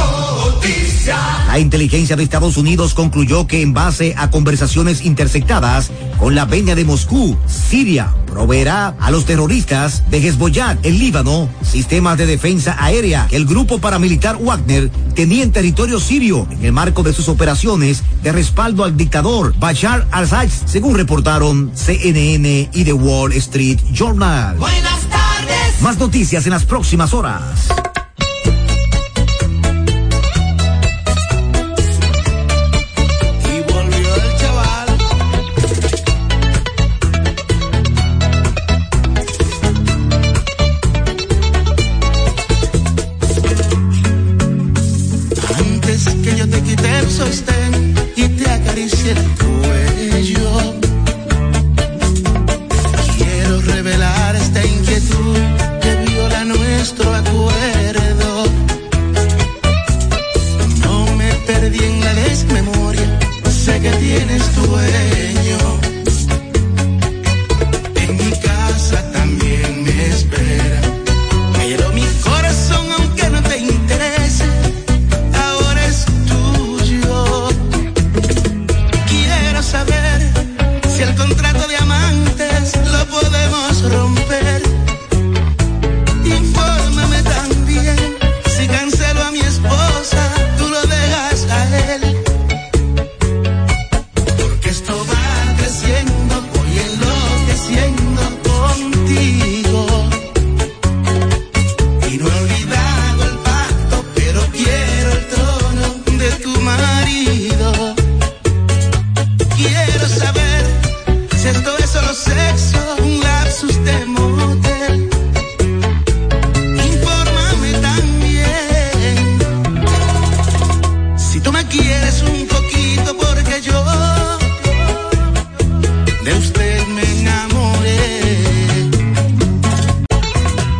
La 1.47 1.59
inteligencia 1.59 2.17
de 2.17 2.23
Estados 2.23 2.59
Unidos 2.59 2.93
concluyó 2.93 3.47
que 3.47 3.63
en 3.63 3.73
base 3.73 4.15
a 4.19 4.31
conversaciones 4.31 5.05
interceptadas 5.05 5.91
con 6.19 6.35
la 6.35 6.45
venia 6.45 6.75
de 6.75 6.85
Moscú, 6.85 7.39
Siria 7.47 8.13
proveerá 8.27 8.95
a 9.01 9.11
los 9.11 9.25
terroristas 9.25 10.11
de 10.11 10.19
Hezbollah 10.19 10.77
en 10.83 10.99
Líbano 10.99 11.49
sistemas 11.63 12.19
de 12.19 12.27
defensa 12.57 12.83
aérea 12.83 13.27
que 13.29 13.37
el 13.37 13.45
grupo 13.45 13.79
paramilitar 13.79 14.39
Wagner 14.39 14.91
tenía 15.15 15.43
en 15.43 15.53
territorio 15.53 16.01
sirio 16.01 16.47
en 16.51 16.65
el 16.65 16.73
marco 16.73 17.03
de 17.03 17.13
sus 17.13 17.29
operaciones 17.29 18.03
de 18.23 18.33
respaldo 18.33 18.85
al 18.85 18.97
dictador 18.97 19.55
Bashar 19.59 20.07
al-Assad, 20.11 20.49
según 20.65 20.95
reportaron 20.95 21.71
CNN 21.75 22.71
y 22.73 22.85
The 22.85 22.95
Wall 22.95 23.33
Street 23.33 23.79
Journal. 23.93 24.57
Buenas 24.57 25.01
tardes. 25.03 25.83
Más 25.83 25.99
noticias 25.99 26.47
en 26.47 26.53
las 26.53 26.65
próximas 26.65 27.13
horas. 27.13 27.43